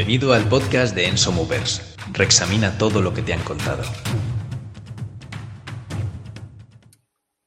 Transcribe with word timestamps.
Bienvenido 0.00 0.32
al 0.32 0.48
podcast 0.48 0.96
de 0.96 1.08
Enso 1.08 1.30
Movers. 1.30 1.94
Reexamina 2.14 2.78
todo 2.78 3.02
lo 3.02 3.12
que 3.12 3.20
te 3.20 3.34
han 3.34 3.44
contado. 3.44 3.82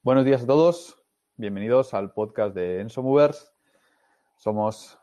Buenos 0.03 0.23
días 0.23 0.43
a 0.43 0.45
todos. 0.45 1.03
Bienvenidos 1.35 1.95
al 1.95 2.13
podcast 2.13 2.53
de 2.53 2.81
Enso 2.81 3.01
Movers. 3.01 3.51
Somos 4.37 4.99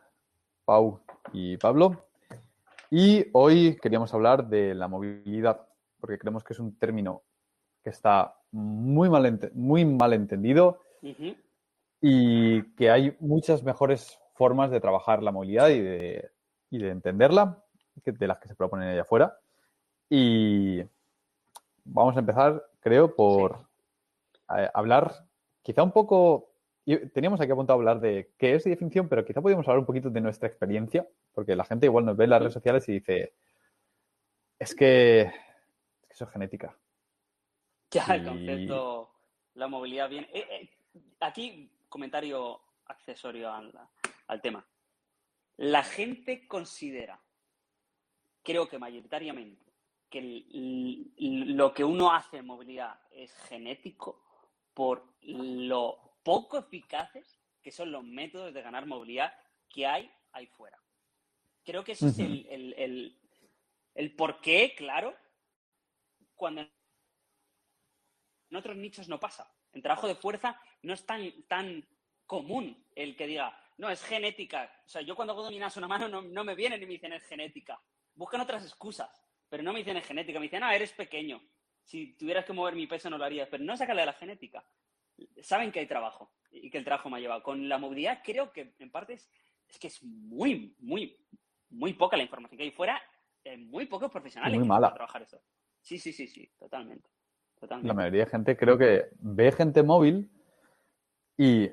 Pau 0.63 1.01
y 1.33 1.57
Pablo. 1.57 2.05
Y 2.89 3.25
hoy 3.33 3.77
queríamos 3.81 4.13
hablar 4.13 4.47
de 4.47 4.73
la 4.73 4.87
movilidad, 4.87 5.67
porque 5.99 6.17
creemos 6.17 6.45
que 6.45 6.53
es 6.53 6.59
un 6.59 6.79
término 6.79 7.23
que 7.83 7.89
está 7.89 8.33
muy 8.51 9.09
mal, 9.09 9.51
muy 9.55 9.83
mal 9.83 10.13
entendido 10.13 10.79
y 11.99 12.63
que 12.75 12.89
hay 12.89 13.17
muchas 13.19 13.61
mejores 13.61 14.17
formas 14.35 14.71
de 14.71 14.79
trabajar 14.79 15.21
la 15.21 15.33
movilidad 15.33 15.67
y 15.67 15.81
de, 15.81 16.31
y 16.71 16.79
de 16.79 16.89
entenderla 16.89 17.63
de 18.03 18.27
las 18.27 18.39
que 18.39 18.47
se 18.47 18.55
proponen 18.55 18.89
allá 18.89 19.01
afuera. 19.01 19.37
Y 20.09 20.81
vamos 21.83 22.15
a 22.15 22.21
empezar, 22.21 22.65
creo, 22.79 23.15
por 23.15 23.67
hablar 24.47 25.13
quizá 25.61 25.83
un 25.83 25.91
poco... 25.91 26.47
Teníamos 27.13 27.39
aquí 27.39 27.51
apuntado 27.51 27.77
a 27.77 27.79
hablar 27.79 27.99
de 27.99 28.33
qué 28.37 28.55
es 28.55 28.63
definición, 28.63 29.07
pero 29.07 29.23
quizá 29.23 29.41
podríamos 29.41 29.67
hablar 29.67 29.79
un 29.79 29.85
poquito 29.85 30.09
de 30.09 30.19
nuestra 30.19 30.47
experiencia, 30.47 31.07
porque 31.33 31.55
la 31.55 31.63
gente 31.63 31.85
igual 31.85 32.05
nos 32.05 32.17
ve 32.17 32.23
en 32.23 32.29
las 32.31 32.39
redes 32.39 32.53
sociales 32.53 32.89
y 32.89 32.93
dice, 32.93 33.33
es 34.57 34.73
que, 34.73 35.21
es 35.21 35.29
que 36.07 36.13
eso 36.13 36.25
es 36.25 36.31
genética. 36.31 36.75
Ya 37.91 38.05
el 38.15 38.25
concepto, 38.25 39.11
la 39.53 39.67
movilidad 39.67 40.09
bien. 40.09 40.25
Eh, 40.33 40.47
eh, 40.49 40.69
aquí, 41.19 41.69
comentario 41.87 42.59
accesorio 42.85 43.53
al, 43.53 43.71
al 44.27 44.41
tema. 44.41 44.65
La 45.57 45.83
gente 45.83 46.47
considera, 46.47 47.21
creo 48.43 48.67
que 48.67 48.79
mayoritariamente, 48.79 49.71
que 50.09 50.19
el- 50.19 51.55
lo 51.55 51.73
que 51.73 51.83
uno 51.83 52.11
hace 52.11 52.37
en 52.37 52.47
movilidad 52.47 52.99
es 53.11 53.33
genético 53.47 54.23
por 54.73 55.15
lo 55.21 56.17
poco 56.23 56.57
eficaces 56.57 57.39
que 57.61 57.71
son 57.71 57.91
los 57.91 58.03
métodos 58.03 58.53
de 58.53 58.61
ganar 58.61 58.85
movilidad 58.85 59.33
que 59.69 59.85
hay 59.85 60.11
ahí 60.31 60.47
fuera. 60.47 60.81
Creo 61.63 61.83
que 61.83 61.91
ese 61.93 62.07
es 62.07 62.19
el, 62.19 62.45
el, 62.49 62.73
el, 62.73 63.19
el 63.93 64.15
porqué, 64.15 64.73
claro, 64.75 65.15
cuando 66.35 66.61
en 66.61 66.71
otros 68.55 68.75
nichos 68.75 69.07
no 69.07 69.19
pasa. 69.19 69.53
En 69.73 69.81
trabajo 69.81 70.07
de 70.07 70.15
fuerza 70.15 70.59
no 70.81 70.93
es 70.93 71.05
tan, 71.05 71.31
tan 71.47 71.87
común 72.25 72.85
el 72.95 73.15
que 73.15 73.27
diga, 73.27 73.60
no, 73.81 73.89
es 73.89 74.03
genética. 74.03 74.71
O 74.85 74.89
sea, 74.89 75.01
yo 75.01 75.15
cuando 75.15 75.33
hago 75.33 75.43
dominadas 75.43 75.75
una 75.75 75.87
mano 75.87 76.07
no, 76.07 76.21
no 76.21 76.43
me 76.43 76.53
vienen 76.53 76.81
y 76.81 76.85
me 76.85 76.91
dicen 76.93 77.13
es 77.13 77.23
genética. 77.23 77.81
Buscan 78.13 78.41
otras 78.41 78.63
excusas, 78.63 79.09
pero 79.49 79.63
no 79.63 79.73
me 79.73 79.79
dicen 79.79 79.97
es 79.97 80.05
genética. 80.05 80.39
Me 80.39 80.45
dicen, 80.45 80.63
ah, 80.63 80.75
eres 80.75 80.93
pequeño. 80.93 81.41
Si 81.83 82.13
tuvieras 82.13 82.45
que 82.45 82.53
mover 82.53 82.75
mi 82.75 82.85
peso 82.85 83.09
no 83.09 83.17
lo 83.17 83.25
harías, 83.25 83.49
pero 83.49 83.63
no 83.63 83.75
sacarle 83.75 84.03
de 84.03 84.05
la 84.05 84.13
genética. 84.13 84.63
Saben 85.41 85.71
que 85.71 85.79
hay 85.79 85.87
trabajo 85.87 86.31
y 86.51 86.69
que 86.69 86.77
el 86.77 86.85
trabajo 86.85 87.09
me 87.09 87.17
ha 87.17 87.21
llevado. 87.21 87.41
Con 87.41 87.67
la 87.67 87.79
movilidad 87.79 88.21
creo 88.23 88.51
que 88.51 88.75
en 88.77 88.91
parte 88.91 89.13
es, 89.13 89.31
es 89.67 89.79
que 89.79 89.87
es 89.87 90.03
muy, 90.03 90.75
muy, 90.79 91.17
muy 91.69 91.93
poca 91.93 92.17
la 92.17 92.23
información 92.23 92.57
que 92.59 92.65
hay 92.65 92.71
fuera, 92.71 93.01
eh, 93.43 93.57
muy 93.57 93.87
pocos 93.87 94.11
profesionales 94.11 94.59
Muy 94.59 94.65
que 94.65 94.69
mala. 94.69 94.93
trabajar 94.93 95.23
eso. 95.23 95.41
Sí, 95.81 95.97
sí, 95.97 96.13
sí, 96.13 96.27
sí, 96.27 96.47
totalmente. 96.59 97.09
La 97.55 97.59
totalmente. 97.61 97.93
mayoría 97.95 98.25
de 98.25 98.31
gente 98.31 98.55
creo 98.55 98.77
que 98.77 99.09
ve 99.19 99.51
gente 99.51 99.81
móvil 99.81 100.29
y 101.35 101.71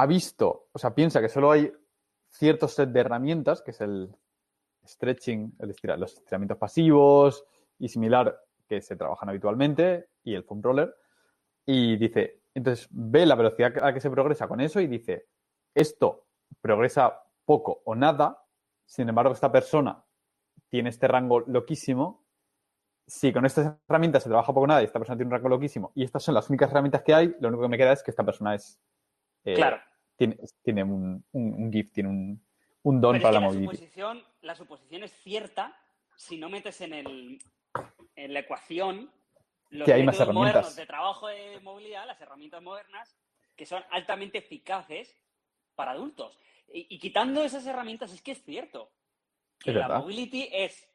ha 0.00 0.06
visto, 0.06 0.68
o 0.72 0.78
sea, 0.78 0.94
piensa 0.94 1.20
que 1.20 1.28
solo 1.28 1.50
hay 1.50 1.70
cierto 2.26 2.68
set 2.68 2.88
de 2.88 3.00
herramientas, 3.00 3.60
que 3.60 3.72
es 3.72 3.82
el 3.82 4.16
stretching, 4.82 5.56
los 5.58 6.14
estiramientos 6.14 6.56
pasivos 6.56 7.44
y 7.78 7.88
similar 7.88 8.40
que 8.66 8.80
se 8.80 8.96
trabajan 8.96 9.28
habitualmente, 9.28 10.08
y 10.24 10.34
el 10.34 10.44
foam 10.44 10.62
roller, 10.62 10.94
y 11.66 11.98
dice, 11.98 12.44
entonces 12.54 12.88
ve 12.90 13.26
la 13.26 13.34
velocidad 13.34 13.76
a 13.76 13.86
la 13.86 13.92
que 13.92 14.00
se 14.00 14.10
progresa 14.10 14.48
con 14.48 14.62
eso 14.62 14.80
y 14.80 14.86
dice, 14.86 15.26
esto 15.74 16.28
progresa 16.62 17.22
poco 17.44 17.82
o 17.84 17.94
nada, 17.94 18.42
sin 18.86 19.06
embargo, 19.06 19.34
esta 19.34 19.52
persona 19.52 20.02
tiene 20.70 20.88
este 20.88 21.08
rango 21.08 21.40
loquísimo, 21.40 22.24
si 23.06 23.34
con 23.34 23.44
estas 23.44 23.76
herramientas 23.86 24.22
se 24.22 24.30
trabaja 24.30 24.54
poco 24.54 24.64
o 24.64 24.66
nada 24.66 24.80
y 24.80 24.86
esta 24.86 24.98
persona 24.98 25.18
tiene 25.18 25.28
un 25.28 25.32
rango 25.32 25.50
loquísimo 25.50 25.92
y 25.94 26.04
estas 26.04 26.22
son 26.22 26.34
las 26.34 26.48
únicas 26.48 26.70
herramientas 26.70 27.02
que 27.02 27.12
hay, 27.12 27.36
lo 27.38 27.48
único 27.48 27.64
que 27.64 27.68
me 27.68 27.76
queda 27.76 27.92
es 27.92 28.02
que 28.02 28.12
esta 28.12 28.24
persona 28.24 28.54
es 28.54 28.80
eh, 29.44 29.54
Claro. 29.54 29.89
Tiene, 30.20 30.36
tiene 30.62 30.82
un, 30.84 31.24
un, 31.32 31.54
un 31.54 31.72
gift, 31.72 31.94
tiene 31.94 32.10
un, 32.10 32.46
un 32.82 33.00
don 33.00 33.12
Pero 33.12 33.16
es 33.16 33.22
para 33.22 33.32
que 33.32 33.34
la 33.34 33.40
la 33.40 33.46
movilidad. 33.46 33.72
suposición, 33.72 34.24
la 34.42 34.54
suposición 34.54 35.02
es 35.04 35.12
cierta 35.22 35.76
si 36.16 36.36
no 36.36 36.50
metes 36.50 36.80
en, 36.82 36.92
el, 36.92 37.38
en 38.16 38.34
la 38.34 38.40
ecuación 38.40 39.10
los 39.70 39.86
Que 39.86 39.94
hay 39.94 40.02
más 40.02 40.14
métodos 40.14 40.20
herramientas. 40.20 40.54
modernos 40.54 40.76
de 40.76 40.86
trabajo 40.86 41.28
de 41.28 41.60
movilidad, 41.60 42.06
las 42.06 42.20
herramientas 42.20 42.62
modernas, 42.62 43.16
que 43.56 43.64
son 43.64 43.82
altamente 43.90 44.38
eficaces 44.38 45.16
para 45.74 45.92
adultos. 45.92 46.38
Y, 46.72 46.86
y 46.94 46.98
quitando 46.98 47.42
esas 47.42 47.64
herramientas, 47.66 48.12
es 48.12 48.20
que 48.20 48.32
es 48.32 48.42
cierto 48.44 48.90
que 49.58 49.70
Es 49.70 49.76
la 49.76 49.88
verdad. 49.88 50.00
mobility 50.00 50.48
es 50.52 50.86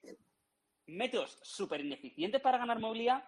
métodos 0.87 1.39
súper 1.41 1.81
ineficientes 1.81 2.41
para 2.41 2.57
ganar 2.59 2.79
movilidad 2.79 3.23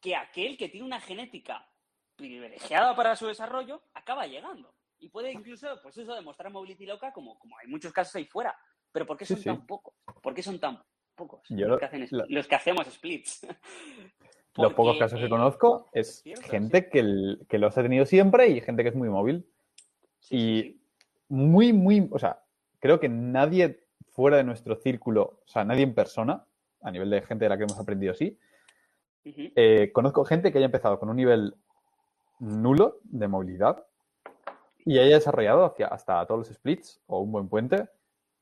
que 0.00 0.14
aquel 0.14 0.56
que 0.56 0.68
tiene 0.68 0.86
una 0.86 1.00
genética 1.00 1.66
privilegiada 2.14 2.94
para 2.94 3.16
su 3.16 3.26
desarrollo 3.26 3.82
acaba 3.94 4.26
llegando. 4.26 4.72
Y 5.00 5.08
puede 5.10 5.32
incluso, 5.32 5.68
pues 5.82 5.96
eso, 5.96 6.14
demostrar 6.14 6.50
mobility 6.52 6.86
loca 6.86 7.12
como, 7.12 7.38
como 7.38 7.56
hay 7.58 7.66
muchos 7.68 7.92
casos 7.92 8.14
ahí 8.16 8.24
fuera. 8.24 8.56
Pero 8.92 9.06
¿por 9.06 9.16
qué 9.16 9.24
Sí, 9.24 9.34
son 9.34 9.42
sí. 9.42 9.48
tan 9.48 9.66
pocos? 9.66 9.94
¿Por 10.22 10.34
qué 10.34 10.42
son 10.42 10.58
tan 10.58 10.82
pocos 11.14 11.42
Yo 11.48 11.66
los, 11.66 11.68
lo- 11.68 11.78
que 11.78 11.84
hacen 11.84 12.08
los 12.28 12.46
que 12.48 12.54
hacemos 12.54 12.86
splits? 12.86 13.46
Los 14.56 14.74
pocos 14.74 14.98
casos 14.98 15.20
que 15.20 15.28
conozco 15.28 15.86
es 15.92 16.20
cierto, 16.20 16.42
gente 16.48 16.82
sí. 16.82 16.90
que, 16.90 16.98
el- 17.00 17.46
que 17.48 17.58
los 17.58 17.76
ha 17.78 17.82
tenido 17.82 18.04
siempre 18.06 18.48
y 18.48 18.60
gente 18.60 18.82
que 18.82 18.88
es 18.88 18.94
muy 18.96 19.08
móvil. 19.08 19.46
sí, 20.18 20.28
sí, 20.28 20.36
y- 20.36 20.62
sí. 20.62 20.82
Muy, 21.30 21.72
muy, 21.74 22.08
o 22.10 22.18
sea, 22.18 22.42
creo 22.80 22.98
que 22.98 23.08
nadie 23.08 23.84
fuera 24.10 24.38
de 24.38 24.44
nuestro 24.44 24.74
círculo, 24.76 25.42
o 25.44 25.48
sea, 25.48 25.62
nadie 25.64 25.82
en 25.82 25.94
persona, 25.94 26.44
a 26.80 26.90
nivel 26.90 27.10
de 27.10 27.20
gente 27.22 27.44
de 27.44 27.48
la 27.50 27.56
que 27.58 27.64
hemos 27.64 27.78
aprendido 27.78 28.12
así, 28.12 28.38
Ujú. 29.24 29.42
Eh, 29.56 29.90
conozco 29.92 30.24
gente 30.24 30.50
que 30.50 30.56
haya 30.58 30.64
empezado 30.64 30.98
con 30.98 31.10
un 31.10 31.16
nivel 31.16 31.54
nulo 32.38 32.98
de 33.04 33.28
movilidad 33.28 33.84
y 34.88 34.98
haya 34.98 35.16
desarrollado 35.16 35.66
hacia, 35.66 35.88
hasta 35.88 36.24
todos 36.24 36.48
los 36.48 36.56
splits 36.56 36.98
o 37.06 37.20
un 37.20 37.30
buen 37.30 37.48
puente 37.48 37.90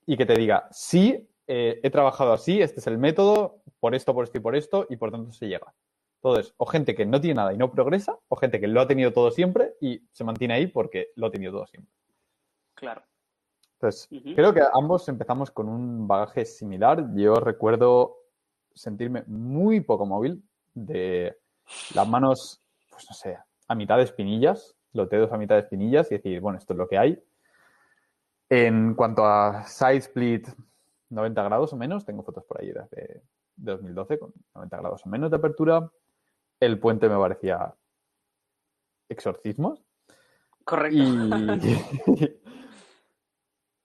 y 0.06 0.16
que 0.16 0.24
te 0.24 0.34
diga, 0.34 0.68
sí, 0.70 1.28
eh, 1.48 1.80
he 1.82 1.90
trabajado 1.90 2.32
así, 2.32 2.62
este 2.62 2.78
es 2.78 2.86
el 2.86 2.98
método, 2.98 3.62
por 3.80 3.96
esto, 3.96 4.14
por 4.14 4.24
esto 4.24 4.38
y 4.38 4.40
por 4.40 4.54
esto, 4.54 4.86
y 4.88 4.96
por 4.96 5.10
tanto 5.10 5.32
se 5.32 5.48
llega. 5.48 5.74
Entonces, 6.22 6.54
o 6.56 6.66
gente 6.66 6.94
que 6.94 7.04
no 7.04 7.20
tiene 7.20 7.34
nada 7.34 7.52
y 7.52 7.56
no 7.56 7.72
progresa, 7.72 8.16
o 8.28 8.36
gente 8.36 8.60
que 8.60 8.68
lo 8.68 8.80
ha 8.80 8.86
tenido 8.86 9.12
todo 9.12 9.32
siempre 9.32 9.74
y 9.80 10.06
se 10.12 10.22
mantiene 10.22 10.54
ahí 10.54 10.68
porque 10.68 11.08
lo 11.16 11.26
ha 11.26 11.30
tenido 11.32 11.50
todo 11.50 11.66
siempre. 11.66 11.92
Claro. 12.74 13.02
Entonces, 13.74 14.08
creo 14.36 14.54
que 14.54 14.62
ambos 14.72 15.08
empezamos 15.08 15.50
con 15.50 15.68
un 15.68 16.06
bagaje 16.06 16.44
similar. 16.44 17.08
Yo 17.16 17.34
recuerdo 17.34 18.18
sentirme 18.72 19.24
muy 19.26 19.80
poco 19.80 20.06
móvil, 20.06 20.44
de 20.74 21.36
las 21.92 22.08
manos, 22.08 22.62
pues 22.88 23.04
no 23.10 23.14
sé, 23.16 23.36
a 23.66 23.74
mitad 23.74 23.96
de 23.96 24.04
espinillas, 24.04 24.76
los 24.96 25.08
dedos 25.08 25.32
a 25.32 25.38
mitad 25.38 25.54
de 25.56 25.62
espinillas 25.62 26.10
y 26.10 26.16
decir, 26.16 26.40
bueno, 26.40 26.58
esto 26.58 26.72
es 26.72 26.78
lo 26.78 26.88
que 26.88 26.98
hay. 26.98 27.22
En 28.48 28.94
cuanto 28.94 29.24
a 29.24 29.64
side 29.64 29.96
split 29.96 30.48
90 31.10 31.42
grados 31.42 31.72
o 31.72 31.76
menos, 31.76 32.04
tengo 32.04 32.22
fotos 32.22 32.44
por 32.44 32.60
ahí 32.60 32.68
de, 32.68 33.22
de 33.56 33.72
2012 33.72 34.18
con 34.18 34.32
90 34.54 34.76
grados 34.76 35.06
o 35.06 35.08
menos 35.08 35.30
de 35.30 35.36
apertura. 35.36 35.90
El 36.58 36.78
puente 36.78 37.08
me 37.08 37.16
parecía 37.16 37.74
exorcismos. 39.08 39.84
Correcto. 40.64 40.98
Y, 40.98 42.38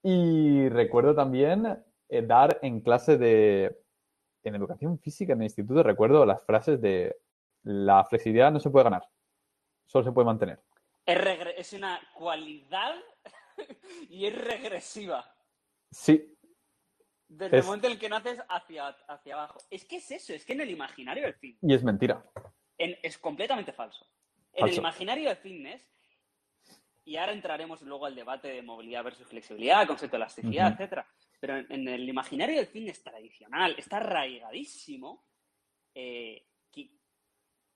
y 0.63 0.69
recuerdo 0.69 1.13
también 1.13 1.83
eh, 2.09 2.21
dar 2.21 2.59
en 2.61 2.81
clase 2.81 3.17
de, 3.17 3.81
en 4.43 4.55
educación 4.55 4.99
física 4.99 5.33
en 5.33 5.39
el 5.39 5.45
instituto, 5.45 5.83
recuerdo 5.83 6.25
las 6.25 6.43
frases 6.43 6.81
de 6.81 7.15
la 7.63 8.03
flexibilidad 8.05 8.51
no 8.51 8.59
se 8.59 8.69
puede 8.69 8.85
ganar, 8.85 9.07
solo 9.85 10.03
se 10.03 10.11
puede 10.11 10.25
mantener. 10.25 10.59
Es, 11.05 11.73
una 11.73 11.99
cualidad 12.13 12.95
y 14.09 14.25
es 14.25 14.35
regresiva. 14.37 15.35
Sí, 15.91 16.37
Desde 17.27 17.57
Es- 17.57 17.63
el 17.63 17.67
momento 17.67 17.87
en 17.87 17.93
el 17.93 17.99
que 17.99 18.09
naces 18.09 18.39
hacia, 18.49 18.87
hacia 18.87 19.33
abajo. 19.33 19.59
Es 19.69 19.85
que 19.85 19.97
es 19.97 20.11
eso, 20.11 20.33
es 20.33 20.45
que 20.45 20.53
en 20.53 20.61
el 20.61 20.69
imaginario 20.69 21.23
del 21.23 21.35
fitness 21.35 21.69
y 21.71 21.73
es 21.75 21.83
mentira. 21.83 22.23
en- 22.77 22.97
es 23.03 23.17
completamente 23.17 23.73
falso. 23.73 24.05
En 24.53 24.67
el 24.67 24.77
imaginario 24.77 25.29
del 25.29 25.37
fitness, 25.37 25.87
y 27.03 27.15
ahora 27.17 27.31
entraremos 27.31 27.81
luego 27.81 28.05
al 28.05 28.15
debate 28.15 28.49
de 28.49 28.61
movilidad 28.61 29.03
versus 29.03 29.27
flexibilidad, 29.27 29.87
concepto 29.87 30.17
de 30.17 30.23
elasticidad, 30.23 30.67
Ujú. 30.67 30.73
etcétera. 30.75 31.07
Pero 31.39 31.57
en, 31.57 31.71
en 31.71 31.87
el 31.87 32.07
imaginario 32.07 32.57
del 32.57 32.67
fitness 32.67 33.01
tradicional 33.01 33.75
está 33.77 33.97
arraigadísimo 33.97 35.25
eh, 35.95 36.47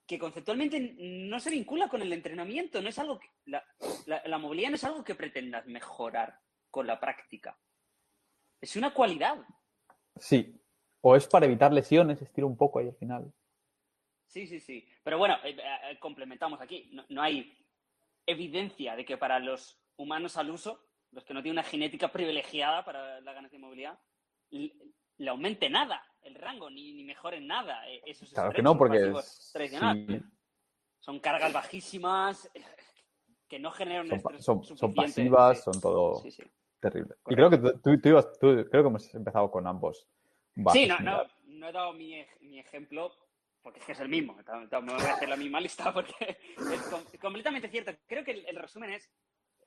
que, 0.06 0.20
conceptualmente 0.20 0.96
no 1.00 1.40
se 1.40 1.50
vincula 1.50 1.88
con 1.90 2.02
el 2.02 2.14
entrenamiento, 2.14 2.82
no 2.82 2.90
es 2.90 3.00
algo 3.00 3.20
que, 3.20 3.30
la, 3.46 3.64
la- 4.06 4.22
la 4.26 4.38
movilidad 4.38 4.70
no 4.70 4.76
es 4.76 4.84
algo 4.84 5.04
que 5.04 5.16
pretendas 5.16 5.66
mejorar 5.68 6.40
con 6.70 6.88
la 6.88 7.00
práctica. 7.00 7.58
Es 8.62 8.76
una 8.76 8.94
cualidad. 8.94 9.38
Sí. 10.18 10.60
O 11.02 11.16
es 11.16 11.28
para 11.28 11.46
evitar 11.46 11.72
lesiones, 11.72 12.22
estiro 12.22 12.48
un 12.48 12.58
poco 12.58 12.80
ahí 12.80 12.88
al 12.88 12.96
final. 12.96 13.32
Sí, 14.28 14.48
sí, 14.48 14.60
sí. 14.60 14.88
Pero 15.04 15.18
bueno, 15.18 15.38
eh, 15.44 15.56
eh, 15.58 16.00
complementamos 16.00 16.60
aquí. 16.62 16.90
No, 16.92 17.06
no 17.10 17.22
hay 17.22 17.58
evidencia 18.26 18.96
de 18.96 19.06
que 19.06 19.18
para 19.18 19.40
los 19.40 19.80
humanos 19.98 20.36
al 20.38 20.50
uso, 20.50 20.84
los 21.12 21.24
que 21.24 21.34
no 21.34 21.42
tienen 21.44 21.60
una 21.60 21.70
genética 21.70 22.12
privilegiada 22.12 22.84
para 22.84 23.22
la 23.22 23.34
ganancia 23.34 23.58
de 23.60 23.64
movilidad, 23.66 24.00
le 25.18 25.30
aumente 25.30 25.70
nada 25.70 26.04
el 26.22 26.36
rango, 26.36 26.70
ni, 26.70 26.94
ni 26.94 27.04
mejore 27.04 27.38
en 27.38 27.48
nada. 27.48 27.88
eh, 27.90 28.02
esos 28.06 28.32
Claro 28.32 28.52
que 28.52 28.62
no, 28.62 28.78
porque 28.78 28.98
es- 29.12 29.52
tradicionales. 29.54 30.22
sí, 30.24 30.28
Son 31.00 31.20
cargas 31.20 31.54
bajísimas 31.54 32.50
que 33.48 33.60
no 33.60 33.72
generan 33.72 34.08
son, 34.08 34.18
estrés 34.18 34.44
son- 34.44 34.94
pasivas, 34.96 35.64
son 35.64 35.80
todo 35.80 36.16
sí, 36.22 36.32
sí. 36.32 36.44
terrible. 36.80 37.16
Y 37.28 37.36
creo 37.36 37.50
que 37.50 37.58
tú, 37.60 37.72
tú- 37.80 38.02
tú 38.02 38.10
ibas- 38.10 38.32
tú- 38.40 38.66
creo 38.70 38.84
que 38.84 38.88
hemos 38.90 39.14
empezado 39.14 39.52
con 39.52 39.68
ambos. 39.68 40.08
Sí, 40.72 40.88
no, 40.88 40.98
no, 41.00 41.24
no 41.44 41.68
he 41.68 41.72
dado 41.72 41.94
mi, 41.94 42.26
mi 42.42 42.60
ejemplo 42.60 43.12
porque 43.62 43.80
es 43.80 43.86
que 43.86 43.92
es 43.92 44.00
el 44.00 44.10
mismo. 44.10 44.36
Me 44.36 44.94
voy 44.94 45.02
a 45.04 45.14
hacer 45.14 45.28
la 45.30 45.36
misma 45.36 45.60
lista 45.60 45.94
porque 45.94 46.38
es 46.72 46.82
com- 46.90 47.04
completamente 47.22 47.68
cierto. 47.70 47.92
Creo 48.08 48.24
que 48.24 48.32
el, 48.32 48.46
el 48.48 48.56
resumen 48.56 48.92
es, 48.92 49.10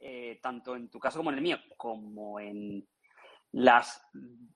eh, 0.01 0.39
tanto 0.43 0.75
en 0.77 0.89
tu 0.89 0.99
caso 0.99 1.19
como 1.19 1.31
en 1.31 1.37
el 1.37 1.43
mío, 1.43 1.59
como 1.77 2.39
en 2.41 2.87
las 3.53 4.03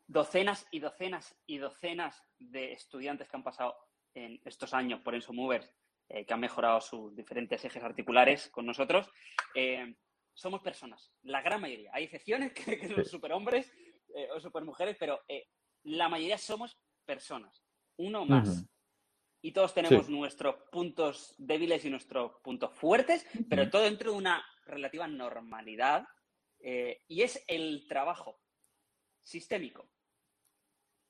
docenas 0.06 0.66
y 0.70 0.80
docenas 0.80 1.34
y 1.46 1.58
docenas 1.58 2.22
de 2.38 2.72
estudiantes 2.72 3.28
que 3.28 3.36
han 3.36 3.42
pasado 3.44 3.76
en 4.14 4.40
estos 4.44 4.74
años 4.74 5.00
por 5.00 5.14
Enso 5.14 5.32
Movers, 5.32 5.70
eh, 6.08 6.26
que 6.26 6.34
han 6.34 6.40
mejorado 6.40 6.80
sus 6.80 7.14
diferentes 7.16 7.64
ejes 7.64 7.82
articulares 7.82 8.50
con 8.50 8.66
nosotros, 8.66 9.08
eh, 9.54 9.94
somos 10.34 10.60
personas, 10.62 11.12
la 11.22 11.40
gran 11.40 11.60
mayoría. 11.60 11.90
Hay 11.94 12.04
excepciones 12.04 12.52
que, 12.54 12.78
que 12.78 12.88
son 12.88 13.04
superhombres 13.04 13.72
eh, 14.14 14.28
o 14.34 14.40
supermujeres, 14.40 14.96
pero 14.98 15.20
eh, 15.28 15.46
la 15.84 16.08
mayoría 16.08 16.38
somos 16.38 16.78
personas, 17.06 17.64
uno 17.96 18.24
más. 18.26 18.66
Y 19.44 19.52
todos 19.52 19.74
tenemos 19.74 20.06
Sí. 20.06 20.12
nuestros 20.12 20.54
puntos 20.70 21.34
débiles 21.36 21.84
y 21.84 21.90
nuestros 21.90 22.36
puntos 22.44 22.72
fuertes, 22.76 23.26
pero 23.48 23.68
todo 23.68 23.82
dentro 23.82 24.12
de 24.12 24.18
una 24.18 24.44
relativa 24.66 25.08
normalidad. 25.08 26.06
y 26.60 27.22
es 27.22 27.42
el 27.48 27.86
trabajo 27.88 28.41
sistémico 29.22 29.88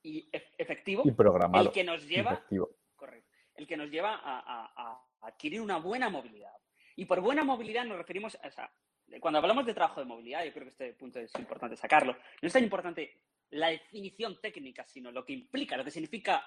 y 0.03 0.29
efectivo 0.59 1.03
Y 1.07 1.13
programado. 1.13 1.67
el 1.69 1.73
que 1.73 1.85
nos 1.85 2.07
lleva 2.07 2.33
efectivo. 2.33 2.71
Correcto. 2.97 3.31
El 3.55 3.67
que 3.67 3.77
nos 3.77 3.91
lleva 3.91 4.15
a, 4.17 4.39
a- 4.41 4.73
a 4.77 5.27
adquirir 5.29 5.61
una 5.61 5.79
buena 5.79 6.09
movilidad. 6.09 6.53
Y 6.97 7.05
por 7.05 7.21
buena 7.21 7.45
movilidad 7.45 7.85
nos 7.85 7.97
referimos 7.99 8.37
a, 8.43 8.49
o 8.49 8.51
sea, 8.51 8.73
cuando 9.21 9.39
hablamos 9.39 9.65
de 9.67 9.75
trabajo 9.75 10.01
de 10.01 10.07
movilidad, 10.07 10.45
yo 10.45 10.53
creo 10.53 10.65
que 10.65 10.71
este 10.71 10.93
punto 10.95 11.21
es 11.21 11.33
importante 11.39 11.77
sacarlo. 11.77 12.13
No 12.41 12.47
es 12.47 12.53
tan 12.53 12.65
importante 12.65 13.23
la 13.51 13.69
definición 13.69 14.41
técnica, 14.41 14.85
sino 14.87 15.13
lo 15.13 15.25
que 15.25 15.33
implica, 15.35 15.77
lo 15.77 15.85
que 15.85 15.91
significa 15.91 16.45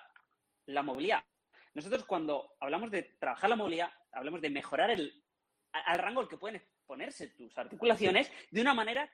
la 0.65 0.81
movilidad. 0.83 1.23
Nosotros 1.73 2.05
cuando 2.05 2.55
hablamos 2.59 2.89
de 2.91 3.03
trabajar 3.03 3.49
la 3.49 3.55
movilidad, 3.55 3.91
hablamos 4.11 4.41
de 4.41 4.49
mejorar 4.49 4.89
el 4.91 5.21
al 5.71 5.99
rango 5.99 6.21
al 6.21 6.29
que 6.29 6.37
pueden 6.37 6.55
exponerse 6.55 7.27
tus 7.31 7.57
articulaciones 7.57 8.31
de 8.49 8.61
una 8.61 8.73
manera 8.73 9.11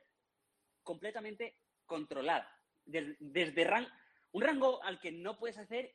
completamente 0.84 1.58
controlada. 1.92 2.48
Des- 2.86 3.18
Desde, 3.20 3.64
ran- 3.66 3.88
un 4.32 4.42
rango 4.42 4.82
al 4.84 5.00
que 5.02 5.12
no 5.12 5.38
puedes 5.38 5.58
hacer, 5.58 5.94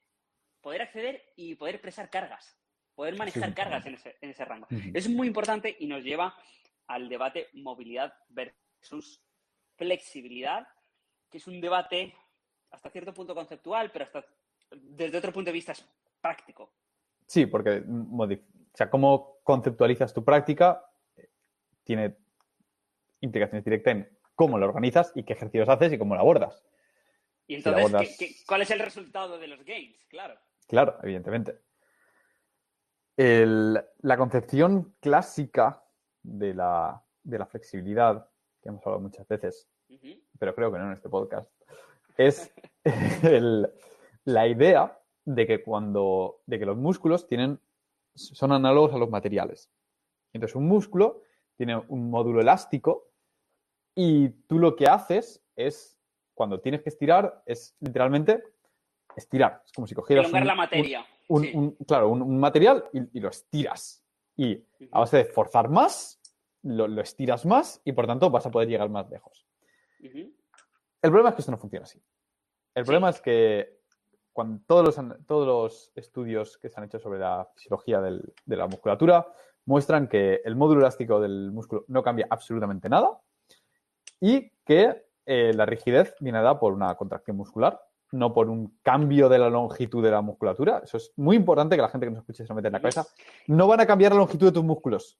poder 0.60 0.82
acceder 0.82 1.22
y 1.36 1.54
poder 1.54 1.80
presar 1.80 2.10
cargas, 2.10 2.44
poder 2.94 3.16
manejar 3.16 3.54
cargas 3.54 3.86
en 3.86 3.94
ese, 3.94 4.16
en 4.20 4.30
ese 4.30 4.44
rango. 4.44 4.66
Ujú. 4.70 4.90
Es 4.92 5.08
muy 5.08 5.26
importante 5.26 5.74
y 5.80 5.86
nos 5.86 6.02
lleva 6.04 6.36
al 6.86 7.08
debate 7.08 7.48
movilidad 7.54 8.12
versus 8.28 9.22
flexibilidad, 9.76 10.68
que 11.30 11.38
es 11.38 11.46
un 11.46 11.60
debate 11.60 12.14
hasta 12.70 12.90
cierto 12.90 13.14
punto 13.14 13.34
conceptual, 13.34 13.90
pero 13.90 14.04
hasta 14.04 14.24
desde 14.70 15.16
otro 15.18 15.32
punto 15.32 15.48
de 15.48 15.52
vista 15.54 15.72
es 15.72 15.84
práctico. 16.20 16.72
Sí, 17.26 17.46
porque 17.46 17.82
o 17.86 18.76
sea, 18.76 18.90
cómo 18.90 19.38
conceptualizas 19.42 20.12
tu 20.12 20.22
práctica 20.24 20.84
eh, 21.16 21.30
tiene 21.84 22.16
implicaciones 23.20 23.64
directas 23.64 23.94
en 23.96 24.15
cómo 24.36 24.58
la 24.58 24.66
organizas 24.66 25.10
y 25.16 25.24
qué 25.24 25.32
ejercicios 25.32 25.68
haces 25.68 25.92
y 25.92 25.98
cómo 25.98 26.14
la 26.14 26.20
abordas. 26.20 26.62
Y 27.48 27.54
Si 27.54 27.58
entonces, 27.58 27.80
abordas- 27.84 28.16
¿qué- 28.18 28.26
qué- 28.28 28.34
cuál 28.46 28.62
es 28.62 28.70
el 28.70 28.78
resultado 28.78 29.38
de 29.38 29.48
los 29.48 29.64
games? 29.64 30.04
Claro. 30.08 30.38
Claro, 30.68 30.96
evidentemente. 31.02 31.58
El- 33.16 33.80
la 34.00 34.16
concepción 34.16 34.94
clásica 35.00 35.82
de 36.22 36.54
la, 36.54 37.02
de 37.22 37.38
la 37.38 37.46
flexibilidad, 37.46 38.28
que 38.62 38.68
hemos 38.68 38.84
hablado 38.86 39.00
muchas 39.02 39.26
veces, 39.26 39.68
pero 40.38 40.54
creo 40.54 40.70
que 40.72 40.78
no 40.78 40.86
en 40.86 40.92
este 40.92 41.08
podcast, 41.08 41.50
es 42.16 42.52
el- 43.22 43.70
la 44.24 44.46
idea 44.48 44.98
de 45.24 45.46
que 45.46 45.62
cuando 45.62 46.42
de 46.46 46.58
que 46.58 46.66
los 46.66 46.76
músculos 46.76 47.26
tienen 47.26 47.58
son 48.14 48.52
análogos 48.52 48.92
a 48.94 48.98
los 48.98 49.10
materiales. 49.10 49.70
Entonces, 50.32 50.56
un 50.56 50.66
músculo 50.66 51.22
tiene 51.56 51.76
un 51.88 52.10
módulo 52.10 52.40
elástico 52.40 53.08
y 53.96 54.28
tú 54.46 54.58
lo 54.60 54.76
que 54.76 54.86
haces 54.86 55.42
es, 55.56 55.98
cuando 56.34 56.60
tienes 56.60 56.82
que 56.82 56.90
estirar, 56.90 57.42
es 57.46 57.74
literalmente 57.80 58.44
estirar. 59.16 59.62
Es 59.64 59.72
como 59.72 59.86
si 59.88 59.94
cogieras 59.94 60.30
un- 60.32 60.46
la 60.46 60.54
materia. 60.54 61.04
un, 61.28 61.42
sí. 61.42 61.50
un- 61.54 61.70
claro, 61.88 62.10
un, 62.10 62.38
material 62.38 62.84
y, 62.92 63.18
y 63.18 63.20
lo 63.20 63.30
estiras. 63.30 64.04
Y 64.36 64.62
a 64.92 65.00
base 65.00 65.16
de 65.16 65.24
forzar 65.24 65.70
más, 65.70 66.20
lo, 66.62 66.86
lo 66.86 67.00
estiras 67.00 67.46
más 67.46 67.80
y 67.84 67.92
por 67.92 68.06
tanto 68.06 68.28
vas 68.30 68.44
a 68.46 68.50
poder 68.50 68.68
llegar 68.68 68.90
más 68.90 69.08
lejos. 69.08 69.46
El 70.02 70.30
problema 71.00 71.30
es 71.30 71.34
que 71.36 71.40
esto 71.40 71.52
no 71.52 71.58
funciona 71.58 71.84
así. 71.84 71.98
El 72.74 72.84
Sí. 72.84 72.86
problema 72.86 73.08
es 73.10 73.20
que 73.20 73.78
cuando 74.32 74.60
todos 74.66 74.84
los, 74.84 75.26
todos 75.26 75.46
los 75.46 75.92
estudios 75.94 76.58
que 76.58 76.68
se 76.68 76.78
han 76.78 76.84
hecho 76.84 76.98
sobre 76.98 77.18
la 77.18 77.48
fisiología 77.54 78.00
del- 78.02 78.34
de 78.44 78.56
la 78.56 78.66
musculatura 78.66 79.26
muestran 79.64 80.08
que 80.08 80.42
el 80.44 80.54
módulo 80.56 80.80
elástico 80.80 81.18
del 81.20 81.50
músculo 81.52 81.84
no 81.88 82.02
cambia 82.02 82.26
absolutamente 82.28 82.88
nada 82.90 83.18
y 84.20 84.50
que 84.64 85.04
eh, 85.26 85.52
la 85.54 85.66
rigidez 85.66 86.14
viene 86.20 86.38
dada 86.38 86.58
por 86.58 86.72
una 86.72 86.94
contracción 86.96 87.36
muscular, 87.36 87.80
no 88.12 88.32
por 88.32 88.48
un 88.48 88.78
cambio 88.82 89.28
de 89.28 89.38
la 89.38 89.50
longitud 89.50 90.02
de 90.02 90.10
la 90.10 90.20
musculatura. 90.22 90.80
Eso 90.84 90.96
es 90.96 91.12
muy 91.16 91.36
importante 91.36 91.76
que 91.76 91.82
la 91.82 91.88
gente 91.88 92.06
que 92.06 92.10
nos 92.12 92.20
escuche 92.20 92.44
se 92.44 92.48
lo 92.48 92.54
meta 92.54 92.68
en 92.68 92.72
la 92.74 92.80
cabeza. 92.80 93.06
No 93.48 93.66
van 93.66 93.80
a 93.80 93.86
cambiar 93.86 94.12
la 94.12 94.18
longitud 94.18 94.46
de 94.46 94.52
tus 94.52 94.64
músculos. 94.64 95.18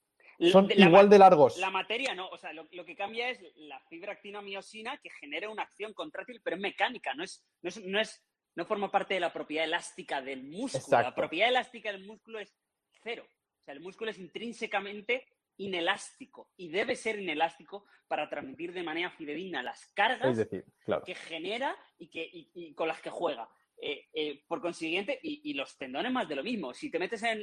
Son 0.53 0.69
La- 0.69 0.87
igual 0.87 1.09
de 1.09 1.19
largos. 1.19 1.57
La 1.59 1.71
materia 1.71 2.15
no, 2.15 2.29
o 2.29 2.37
sea, 2.39 2.53
lo, 2.53 2.67
lo 2.73 2.85
que 2.85 2.95
cambia 2.95 3.31
es 3.31 3.41
la 3.57 3.81
fibra 3.89 4.13
actina-miosina 4.13 4.99
que 4.99 5.11
genera 5.11 5.49
una 5.51 5.63
acción 5.63 5.95
contráctil, 5.95 6.41
pero 6.45 6.57
es 6.57 6.63
mecánica, 6.63 7.15
no 7.15 7.25
es, 7.25 7.43
no 7.63 7.69
es, 7.71 7.85
no 7.85 7.99
es, 7.99 8.23
no 8.55 8.65
forma 8.67 8.91
parte 8.91 9.15
de 9.15 9.21
la 9.21 9.33
propiedad 9.33 9.65
elástica 9.65 10.21
del 10.21 10.45
músculo. 10.45 11.03
La 11.03 11.15
propiedad 11.15 11.49
elástica 11.49 11.91
del 11.91 12.07
músculo 12.07 12.39
es 12.39 12.55
cero. 13.03 13.25
O 13.27 13.65
sea, 13.65 13.75
el 13.75 13.81
músculo 13.81 14.11
es 14.11 14.19
intrínsecamente 14.19 15.25
inelástico 15.59 16.51
y 16.57 16.69
debe 16.69 16.97
ser 16.97 17.19
inelástico 17.21 17.87
para 18.09 18.29
transmitir 18.29 18.73
de 18.73 18.83
manera 18.83 19.11
fidedigna 19.11 19.63
las 19.63 19.87
cargas 19.95 20.31
Es 20.31 20.37
decir, 20.37 20.65
claro. 20.85 21.03
que 21.05 21.15
genera 21.15 21.77
y, 21.99 22.09
que, 22.09 22.23
y, 22.31 22.51
y 22.55 22.75
con 22.75 22.89
las 22.89 23.01
que 23.01 23.11
juega. 23.11 23.49
Eh, 23.79 24.07
eh, 24.15 24.43
por 24.49 24.63
consiguiente, 24.63 25.21
y, 25.23 25.51
y 25.51 25.53
los 25.55 25.77
tendones 25.77 26.11
más 26.11 26.27
de 26.27 26.35
lo 26.37 26.43
mismo. 26.43 26.73
Si 26.73 26.91
te 26.91 26.99
metes 26.99 27.23
en, 27.23 27.43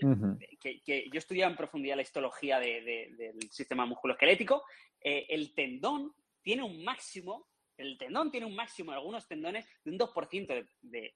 que, 0.59 0.81
que 0.81 1.05
yo 1.11 1.19
estudié 1.19 1.43
en 1.43 1.55
profundidad 1.55 1.95
la 1.95 2.01
histología 2.01 2.59
de- 2.59 2.81
de- 2.81 3.09
del 3.15 3.51
sistema 3.51 3.85
musculoesquelético, 3.85 4.63
eh, 4.99 5.27
el 5.29 5.53
tendón 5.53 6.15
tiene 6.41 6.63
un 6.63 6.83
máximo, 6.83 7.49
el 7.77 7.97
tendón 7.99 8.31
tiene 8.31 8.47
un 8.47 8.55
máximo 8.55 8.91
en 8.91 8.97
algunos 8.97 9.27
tendones 9.27 9.67
de 9.83 9.91
un 9.91 9.97
2% 9.99 10.47
de, 10.47 10.67
de 10.81 11.15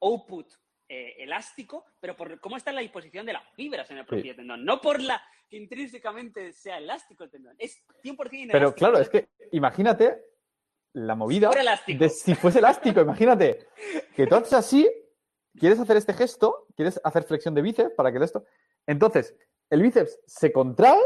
output 0.00 0.52
eh, 0.94 1.22
elástico, 1.22 1.86
pero 1.98 2.14
por 2.14 2.38
cómo 2.38 2.58
está 2.58 2.70
la 2.70 2.82
disposición 2.82 3.24
de 3.24 3.32
las 3.32 3.48
fibras 3.54 3.90
en 3.90 3.96
el 3.96 4.04
propio 4.04 4.36
tendón, 4.36 4.62
no 4.62 4.78
por 4.78 5.00
la 5.00 5.22
que 5.48 5.56
intrínsecamente 5.56 6.52
sea 6.52 6.76
elástico 6.76 7.24
el 7.24 7.30
tendón, 7.30 7.56
es 7.58 7.82
100% 8.04 8.12
inelástico. 8.12 8.52
Pero 8.52 8.74
claro, 8.74 8.98
es 8.98 9.08
que 9.08 9.30
imagínate 9.52 10.22
la 10.92 11.14
movida 11.14 11.50
elástico. 11.50 11.98
de 11.98 12.10
si 12.10 12.34
fuese 12.34 12.58
elástico. 12.58 13.00
Imagínate 13.08 13.68
que 14.14 14.26
tú 14.26 14.34
haces 14.34 14.52
así, 14.52 14.86
quieres 15.58 15.80
hacer 15.80 15.96
este 15.96 16.12
gesto, 16.12 16.66
quieres 16.76 17.00
hacer 17.02 17.22
flexión 17.22 17.54
de 17.54 17.62
bíceps 17.62 17.94
para 17.94 18.12
que 18.12 18.22
esto. 18.22 18.44
Entonces, 18.86 19.34
el 19.70 19.80
bíceps 19.80 20.20
se 20.26 20.52
contrae, 20.52 21.00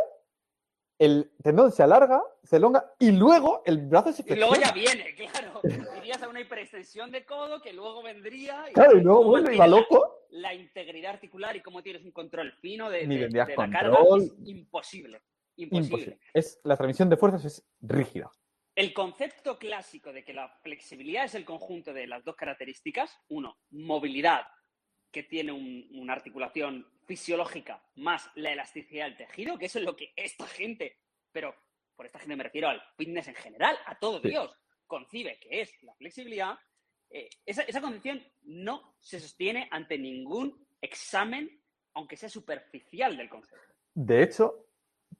el 0.99 1.33
tendón 1.43 1.73
se 1.73 1.83
alarga, 1.83 2.23
se 2.43 2.57
elonga 2.57 2.95
y 2.99 3.13
luego 3.13 3.63
el 3.67 3.79
brazo 3.87 4.13
se 4.13 4.23
Y 4.27 4.37
luego 4.37 4.55
flexiona. 4.55 4.81
ya 4.87 4.95
viene, 4.95 5.15
claro. 5.33 5.61
Irías 5.99 6.23
a 6.23 6.29
una 6.29 6.41
hiperextensión 6.41 7.11
de 7.11 7.25
codo 7.25 7.61
que 7.61 7.73
luego 7.73 8.03
vendría. 8.03 8.65
Claro, 8.73 8.97
y 8.99 9.03
luego 9.03 9.19
cómo 9.19 9.31
vuelve 9.31 9.55
y 9.55 9.59
la- 9.59 9.67
loco. 9.67 10.13
La, 10.31 10.55
integridad 10.55 11.13
articular 11.13 11.57
y 11.57 11.61
cómo 11.61 11.83
tienes 11.83 12.05
un 12.05 12.13
control 12.13 12.53
fino 12.61 12.91
de, 12.91 13.07
Ni 13.07 13.19
la 13.29 13.47
carga 13.47 13.99
es 14.19 14.35
imposible. 14.45 15.23
Imposible. 15.57 15.87
Imposible. 15.87 16.21
Es, 16.35 16.61
la 16.65 16.77
transmisión 16.77 17.09
de 17.09 17.17
fuerzas 17.17 17.45
es 17.45 17.67
rígida. 17.81 18.31
El 18.75 18.93
concepto 18.93 19.59
clásico 19.59 20.13
de 20.13 20.23
que 20.23 20.35
la 20.35 20.49
flexibilidad 20.63 21.25
es 21.25 21.35
el 21.35 21.47
conjunto 21.47 21.95
de 21.95 22.07
las 22.07 22.23
dos 22.25 22.37
características, 22.37 23.17
uno, 23.29 23.57
movilidad, 23.71 24.43
que 25.17 25.23
tiene 25.23 25.51
un- 25.51 25.89
una 25.93 26.13
articulación 26.13 26.87
fisiológica, 27.07 27.83
más 27.95 28.31
la 28.35 28.53
elasticidad 28.53 29.07
del 29.07 29.17
tejido, 29.17 29.57
que 29.57 29.65
eso 29.65 29.79
es 29.79 29.85
lo 29.87 29.97
que 29.97 30.13
esta 30.15 30.47
gente, 30.47 30.99
pero 31.33 31.55
por 31.97 32.05
esta 32.05 32.19
gente 32.19 32.37
me 32.37 32.45
refiero 32.45 32.69
al 32.69 32.83
fitness 32.99 33.29
en 33.29 33.35
general, 33.35 33.79
a 33.87 33.99
todo 33.99 34.21
Sí. 34.21 34.29
Dios, 34.29 34.55
concibe 34.87 35.39
que 35.41 35.63
es 35.63 35.83
la 35.85 35.95
flexibilidad, 35.95 36.59
eh, 37.09 37.31
esa, 37.47 37.63
esa 37.63 37.81
concepción 37.81 38.23
no 38.43 38.95
se 39.01 39.19
sostiene 39.19 39.69
ante 39.71 39.97
ningún 39.97 40.67
examen, 40.83 41.63
aunque 41.95 42.19
sea 42.19 42.29
superficial 42.29 43.17
del 43.17 43.31
concepto. 43.31 43.73
De 43.95 44.23
hecho, 44.23 44.67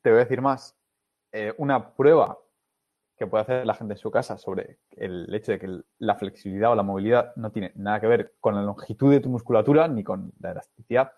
te 0.03 0.11
voy 0.11 0.19
a 0.21 0.25
decir 0.25 0.43
más. 0.43 0.79
Eh, 1.33 1.55
una 1.57 1.95
prueba 1.97 2.39
que 3.17 3.27
puede 3.27 3.43
hacer 3.43 3.67
la 3.67 3.75
gente 3.75 3.95
en 3.95 3.99
su 3.99 4.11
casa 4.11 4.37
sobre 4.39 4.79
el 4.93 5.33
hecho 5.35 5.53
de 5.53 5.59
que 5.59 5.81
la 5.99 6.15
flexibilidad 6.17 6.73
o 6.73 6.75
la 6.75 6.83
movilidad 6.83 7.35
no 7.37 7.51
tiene 7.51 7.73
nada 7.77 8.01
que 8.01 8.07
ver 8.07 8.35
con 8.41 8.55
la 8.55 8.63
longitud 8.63 9.11
de 9.11 9.21
tu 9.21 9.29
musculatura 9.31 9.89
ni 9.89 10.05
con 10.05 10.33
la 10.41 10.51
elasticidad 10.53 11.13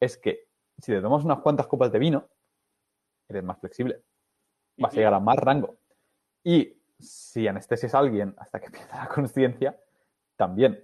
es 0.00 0.16
que 0.18 0.48
si 0.78 0.92
te 0.92 1.00
tomas 1.00 1.24
unas 1.24 1.38
cuantas 1.38 1.66
copas 1.68 1.92
de 1.92 1.98
vino, 2.00 2.28
eres 3.28 3.44
más 3.44 3.58
flexible. 3.58 4.02
Vas 4.76 4.92
a 4.92 4.96
llegar 4.96 5.14
a 5.14 5.20
más 5.20 5.36
rango. 5.36 5.76
Y 6.42 6.76
si 6.98 7.46
anestesias 7.46 7.94
a 7.94 8.00
alguien 8.00 8.34
hasta 8.38 8.58
que 8.60 8.70
pierda 8.72 9.04
la 9.04 9.08
conciencia, 9.08 9.78
también. 10.36 10.82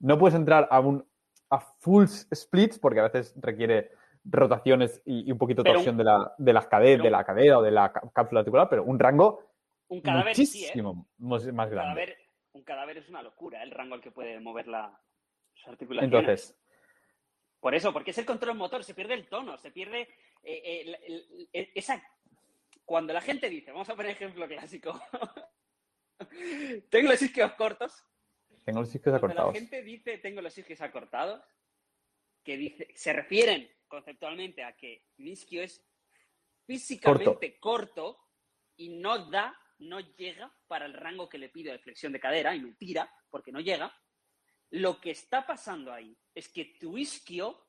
No 0.00 0.18
puedes 0.18 0.34
entrar 0.34 0.66
a 0.70 0.80
un 0.80 1.04
a 1.50 1.60
full 1.60 2.04
splits 2.06 2.78
porque 2.78 3.00
a 3.00 3.04
veces 3.04 3.32
requiere 3.40 3.92
rotaciones 4.24 5.00
y, 5.06 5.28
y 5.28 5.32
un 5.32 5.38
poquito 5.38 5.62
torsión 5.64 5.96
de, 5.96 6.04
la, 6.04 6.34
de, 6.36 6.52
las 6.52 6.66
cade- 6.68 6.92
pero 6.94 7.04
de 7.04 7.10
la 7.10 7.24
cadera 7.24 7.58
o 7.58 7.62
de 7.62 7.70
la 7.70 7.92
cá- 7.92 8.02
cápsula 8.12 8.40
articular, 8.40 8.68
pero 8.68 8.84
un 8.84 8.98
rango 8.98 9.44
Un 9.88 10.00
cadáver 10.00 10.34
sí, 10.36 10.42
¿eh? 10.42 10.44
muchísimo 10.68 11.08
Un 11.18 11.28
más 11.28 11.44
grande. 11.44 11.74
cadáver, 11.74 12.18
un 12.52 12.62
cadáver 12.62 12.98
es 12.98 13.08
una 13.08 13.22
locura, 13.22 13.62
el 13.62 13.70
rango 13.70 13.94
al 13.94 14.00
que 14.00 14.10
puede 14.10 14.38
mover 14.40 14.68
la, 14.68 15.00
sus 15.54 15.68
articulaciones. 15.68 16.18
Entonces, 16.20 16.54
Por 17.60 17.74
eso, 17.74 17.92
porque 17.92 18.10
es 18.12 18.18
el 18.18 18.26
control 18.26 18.56
motor, 18.56 18.84
se 18.84 18.94
pierde 18.94 19.14
el 19.14 19.28
tono, 19.28 19.56
se 19.58 19.70
pierde 19.70 20.02
eh, 20.02 20.08
eh, 20.64 20.80
el- 20.82 20.94
el- 21.04 21.48
el- 21.52 21.72
esa... 21.74 22.02
Cuando 22.84 23.12
la 23.12 23.20
gente 23.20 23.50
dice, 23.50 23.70
vamos 23.72 23.88
a 23.90 23.96
poner 23.96 24.12
ejemplo 24.12 24.46
clásico, 24.48 24.98
tengo 26.90 27.10
los 27.10 27.20
isquios 27.22 27.52
cortos, 27.54 28.04
tengo 28.64 28.80
los 28.80 28.94
isquios 28.94 29.18
cuando 29.18 29.26
acortados. 29.42 29.54
la 29.54 29.60
gente 29.60 29.82
dice 29.82 30.18
tengo 30.18 30.40
los 30.40 30.56
isquios 30.56 30.80
acortados, 30.80 31.42
que 32.42 32.56
dice, 32.56 32.88
se 32.94 33.12
refieren 33.12 33.70
conceptualmente 33.88 34.62
a 34.64 34.74
que 34.76 35.04
mi 35.18 35.32
isquio 35.32 35.62
es 35.62 35.84
físicamente 36.66 37.58
corto. 37.58 38.18
y 38.76 38.88
no 38.90 39.30
da, 39.30 39.54
no 39.78 40.00
llega 40.00 40.52
para 40.66 40.86
el 40.86 40.94
rango 40.94 41.28
que 41.28 41.38
le 41.38 41.48
pido 41.48 41.72
de 41.72 41.78
flexión 41.78 42.12
de 42.12 42.20
cadera 42.20 42.54
y 42.54 42.60
me 42.60 42.72
tira 42.74 43.12
porque 43.30 43.52
no 43.52 43.60
llega. 43.60 43.94
Lo 44.70 45.00
que 45.00 45.10
está 45.10 45.46
pasando 45.46 45.92
ahí 45.92 46.16
es 46.34 46.48
que 46.48 46.76
tu 46.78 46.98
isquio 46.98 47.68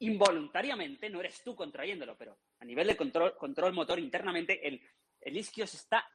involuntariamente, 0.00 1.10
no 1.10 1.20
eres 1.20 1.42
tú 1.42 1.54
contrayéndolo, 1.54 2.16
pero 2.16 2.38
a 2.58 2.64
nivel 2.64 2.86
de 2.86 2.96
control, 2.96 3.36
control 3.36 3.72
motor 3.72 3.98
internamente, 3.98 4.66
el, 4.66 5.36
isquio 5.36 5.66
se 5.66 5.76
está, 5.76 6.06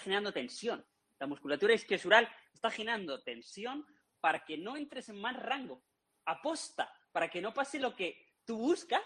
generando 0.00 0.32
tensión. 0.32 0.84
La 1.18 1.26
musculatura 1.26 1.74
isquiosural 1.74 2.28
está 2.52 2.70
generando 2.70 3.22
tensión 3.22 3.86
para 4.20 4.44
que 4.44 4.56
no 4.56 4.76
entres 4.76 5.08
en 5.10 5.20
más 5.20 5.36
rango. 5.36 5.84
Aposta, 6.24 6.90
para 7.12 7.28
que 7.28 7.42
no 7.42 7.52
pase 7.52 7.78
lo 7.78 7.94
que 7.94 8.38
tú 8.46 8.56
buscas, 8.56 9.02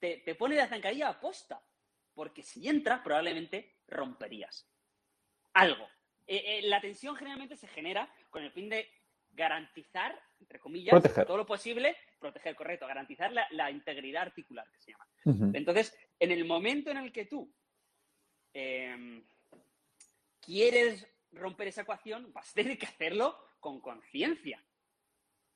te, 0.00 0.34
pone 0.34 0.56
la 0.56 0.68
zancadilla 0.68 1.08
aposta. 1.08 1.64
Porque 2.14 2.42
si 2.42 2.68
entras, 2.68 3.02
probablemente 3.02 3.78
romperías 3.86 4.68
algo. 5.56 5.88
Eh, 6.26 6.58
eh, 6.58 6.62
la 6.62 6.80
tensión 6.80 7.14
generalmente 7.16 7.56
se 7.56 7.68
genera 7.68 8.08
con 8.30 8.42
el 8.42 8.50
fin 8.50 8.68
de 8.68 8.88
garantizar, 9.32 10.18
entre 10.40 10.58
comillas, 10.58 10.90
Proteger. 10.92 11.26
todo 11.26 11.36
lo 11.36 11.46
posible, 11.46 11.96
proteger, 12.18 12.54
correcto, 12.56 12.86
garantizar 12.86 13.32
la, 13.32 13.46
la 13.50 13.70
integridad 13.70 14.22
articular, 14.22 14.68
que 14.70 14.78
se 14.80 14.92
llama. 14.92 15.06
Entonces, 15.54 15.96
en 16.18 16.30
el 16.32 16.44
momento 16.44 16.90
en 16.90 16.96
el 16.98 17.12
que 17.12 17.26
tú 17.26 17.52
eh, 18.54 19.22
quieres 20.40 21.06
romper 21.32 21.68
esa 21.68 21.82
ecuación, 21.82 22.32
vas 22.32 22.50
a 22.50 22.54
tener 22.54 22.78
que 22.78 22.86
hacerlo 22.86 23.36
con 23.60 23.80
conciencia. 23.80 24.62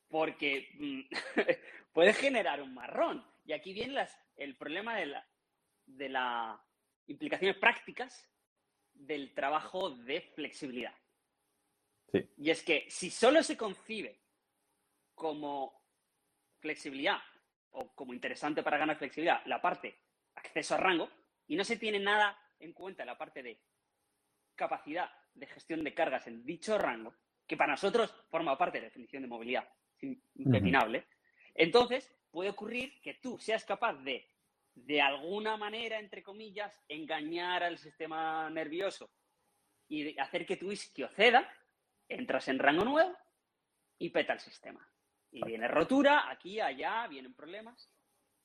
Porque 0.09 0.69
mm, 0.79 1.01
puede 1.93 2.13
generar 2.13 2.61
un 2.63 2.75
marrón. 2.75 3.25
Y 3.45 3.53
aquí 3.53 3.73
viene 3.73 3.95
las- 3.95 4.19
el 4.37 4.57
problema 4.57 4.97
de 4.97 5.07
la, 5.07 5.27
de 5.87 6.09
las 6.09 6.59
implicaciones 7.07 7.57
prácticas 7.57 8.30
del 9.07 9.35
trabajo 9.35 9.91
de 9.91 10.21
flexibilidad. 10.21 10.95
Sí. 12.13 12.29
Y 12.39 12.51
es 12.51 12.63
que 12.63 12.87
si 12.89 13.11
solo 13.11 13.43
se 13.43 13.57
concibe 13.57 14.21
como 15.15 15.81
flexibilidad 16.59 17.19
o 17.71 17.95
como 17.95 18.13
interesante 18.13 18.63
para 18.63 18.79
ganar 18.79 18.99
flexibilidad 18.99 19.43
la 19.47 19.61
parte 19.61 19.97
acceso 20.35 20.75
a 20.75 20.79
rango 20.79 21.09
y 21.47 21.57
no 21.57 21.65
se 21.65 21.77
tiene 21.77 21.99
nada 21.99 22.39
en 22.59 22.73
cuenta 22.73 23.05
la 23.05 23.19
parte 23.19 23.43
de 23.43 23.61
capacidad 24.55 25.11
de 25.35 25.47
gestión 25.47 25.83
de 25.83 25.95
cargas 25.95 26.27
en 26.27 26.45
dicho 26.45 26.77
rango, 26.79 27.15
que 27.47 27.57
para 27.57 27.73
nosotros 27.73 28.15
forma 28.31 28.59
parte 28.59 28.79
de 28.79 28.83
la 28.83 28.89
definición 28.89 29.23
de 29.23 29.29
movilidad, 29.29 29.69
impepinable, 30.35 31.07
entonces 31.55 32.11
puede 32.31 32.51
ocurrir 32.51 33.01
que 33.01 33.15
tú 33.15 33.39
seas 33.39 33.65
capaz 33.65 33.95
de, 33.95 34.30
de 34.87 35.01
alguna 35.01 35.57
manera, 35.57 35.99
entre 35.99 36.23
comillas, 36.23 36.79
engañar 36.89 37.63
al 37.63 37.79
sistema 37.79 38.49
nervioso 38.51 39.11
y 39.89 40.19
hacer 40.19 40.47
que 40.47 40.57
tu 40.57 40.71
isquio 40.71 41.09
ceda, 41.09 41.49
entras 42.09 42.49
en 42.49 42.59
rango 42.59 42.85
nuevo 42.85 43.17
y 43.99 44.11
peta 44.11 44.33
el 44.33 44.41
sistema. 44.41 44.87
Y 45.33 45.45
viene 45.45 45.69
rotura, 45.69 46.31
aquí, 46.31 46.61
allá, 46.61 47.07
vienen 47.09 47.35
problemas. 47.35 47.91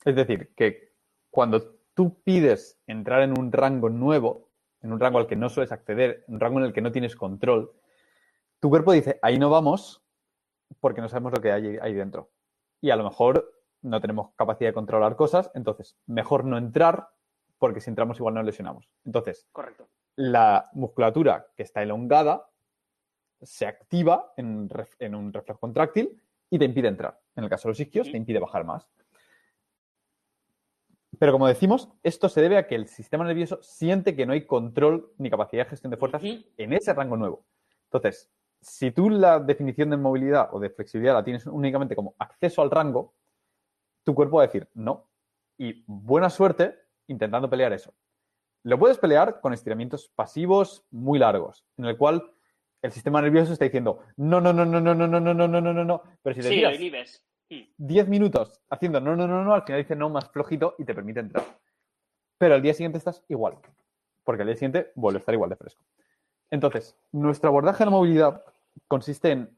Es 0.03 0.15
decir, 0.15 0.53
que 0.55 0.93
cuando 1.29 1.79
tú 1.93 2.21
pides 2.23 2.81
entrar 2.87 3.21
en 3.21 3.37
un 3.37 3.51
rango 3.51 3.89
nuevo, 3.89 4.51
en 4.81 4.91
un 4.91 4.99
rango 4.99 5.17
al 5.17 5.27
que 5.27 5.35
no 5.35 5.49
sueles 5.49 5.71
acceder, 5.71 6.25
un 6.27 6.39
rango 6.39 6.59
en 6.59 6.65
el 6.65 6.73
que 6.73 6.81
no 6.81 6.91
tienes 6.91 7.15
control, 7.15 7.71
tu 8.59 8.69
cuerpo 8.69 8.93
dice, 8.93 9.19
ahí 9.21 9.39
no 9.39 9.49
vamos 9.49 10.03
porque 10.79 11.01
no 11.01 11.09
sabemos 11.09 11.33
lo 11.33 11.41
que 11.41 11.51
hay 11.51 11.77
ahí 11.81 11.93
dentro. 11.93 12.31
Y 12.81 12.91
a 12.91 12.95
lo 12.95 13.03
mejor 13.03 13.54
no 13.85 14.01
tenemos 14.01 14.31
capacidad 14.35 14.69
de 14.69 14.73
controlar 14.73 15.15
cosas, 15.15 15.51
entonces 15.53 15.97
mejor 16.07 16.43
no 16.43 16.57
entrar 16.57 17.09
porque 17.57 17.79
si 17.79 17.89
entramos 17.89 18.17
igual 18.17 18.33
nos 18.33 18.45
lesionamos. 18.45 18.89
Entonces, 19.05 19.47
Correcto. 19.51 19.87
la 20.15 20.69
musculatura 20.73 21.47
que 21.55 21.63
está 21.63 21.83
elongada 21.83 22.49
se 23.41 23.65
activa 23.67 24.33
en, 24.37 24.47
un 25.15 25.33
reflejo 25.33 25.59
contráctil 25.59 26.21
y 26.49 26.59
te 26.59 26.65
impide 26.65 26.87
entrar. 26.87 27.19
En 27.35 27.43
el 27.43 27.49
caso 27.49 27.67
de 27.67 27.71
los 27.71 27.79
isquios, 27.79 28.11
te 28.11 28.17
impide 28.17 28.39
bajar 28.39 28.65
más. 28.65 28.89
Pero 31.17 31.31
como 31.31 31.47
decimos, 31.47 31.89
esto 32.03 32.27
se 32.27 32.41
debe 32.41 32.57
a 32.57 32.67
que 32.67 32.75
el 32.75 32.87
sistema 32.87 33.23
nervioso 33.23 33.59
siente 33.61 34.15
que 34.15 34.25
no 34.25 34.33
hay 34.33 34.45
control 34.45 35.13
ni 35.17 35.29
capacidad 35.29 35.63
de 35.63 35.69
gestión 35.69 35.91
de 35.91 35.97
fuerzas 35.97 36.21
en 36.23 36.73
ese 36.73 36.93
rango 36.93 37.15
nuevo. 37.15 37.45
Entonces, 37.85 38.29
si 38.59 38.91
tú 38.91 39.09
la 39.09 39.39
definición 39.39 39.91
de 39.91 39.97
movilidad 39.97 40.49
o 40.51 40.59
de 40.59 40.69
flexibilidad 40.71 41.13
la 41.13 41.23
tienes 41.23 41.45
únicamente 41.45 41.95
como 41.95 42.15
acceso 42.17 42.61
al 42.61 42.71
rango, 42.71 43.13
tu 44.05 44.15
cuerpo 44.15 44.37
va 44.37 44.43
a 44.43 44.47
decir 44.47 44.69
no. 44.73 45.09
Y 45.57 45.83
buena 45.87 46.29
suerte 46.29 46.79
intentando 47.07 47.49
pelear 47.49 47.73
eso. 47.73 47.93
Lo 48.63 48.79
puedes 48.79 48.97
pelear 48.97 49.41
con 49.41 49.53
estiramientos 49.53 50.09
pasivos 50.15 50.85
muy 50.89 51.19
largos, 51.19 51.65
en 51.77 51.85
el 51.85 51.97
cual 51.97 52.31
el 52.81 52.91
sistema 52.91 53.21
nervioso 53.21 53.53
está 53.53 53.65
diciendo 53.65 53.99
no, 54.15 54.39
no, 54.39 54.53
no, 54.53 54.65
no, 54.65 54.79
no, 54.79 54.95
no, 54.95 55.07
no, 55.07 55.19
no, 55.19 55.33
no, 55.33 55.47
no, 55.47 55.73
no, 55.73 55.85
no. 55.85 56.01
Pero 56.21 56.35
si 56.35 56.41
te 56.41 56.49
Sí, 56.49 56.55
tiras 56.55 56.75
inhibes. 56.75 57.25
Mm. 57.49 57.61
10 57.77 58.07
minutos 58.07 58.61
haciendo 58.69 58.99
no, 58.99 59.15
no, 59.15 59.27
no, 59.27 59.43
no, 59.43 59.53
al 59.53 59.63
final 59.63 59.81
dice 59.81 59.95
no 59.95 60.09
más 60.09 60.29
flojito 60.29 60.75
y 60.77 60.85
te 60.85 60.95
permite 60.95 61.19
entrar. 61.19 61.43
Pero 62.37 62.55
al 62.55 62.61
día 62.61 62.73
siguiente 62.73 62.97
estás 62.97 63.23
igual, 63.27 63.57
porque 64.23 64.41
al 64.41 64.47
día 64.47 64.55
siguiente 64.55 64.91
vuelve 64.95 65.17
a 65.17 65.19
estar 65.19 65.33
igual 65.33 65.49
de 65.49 65.55
fresco. 65.55 65.83
Entonces, 66.51 66.97
nuestro 67.11 67.49
abordaje 67.49 67.83
a 67.83 67.85
la 67.85 67.91
movilidad 67.91 68.43
consiste 68.87 69.31
en 69.31 69.57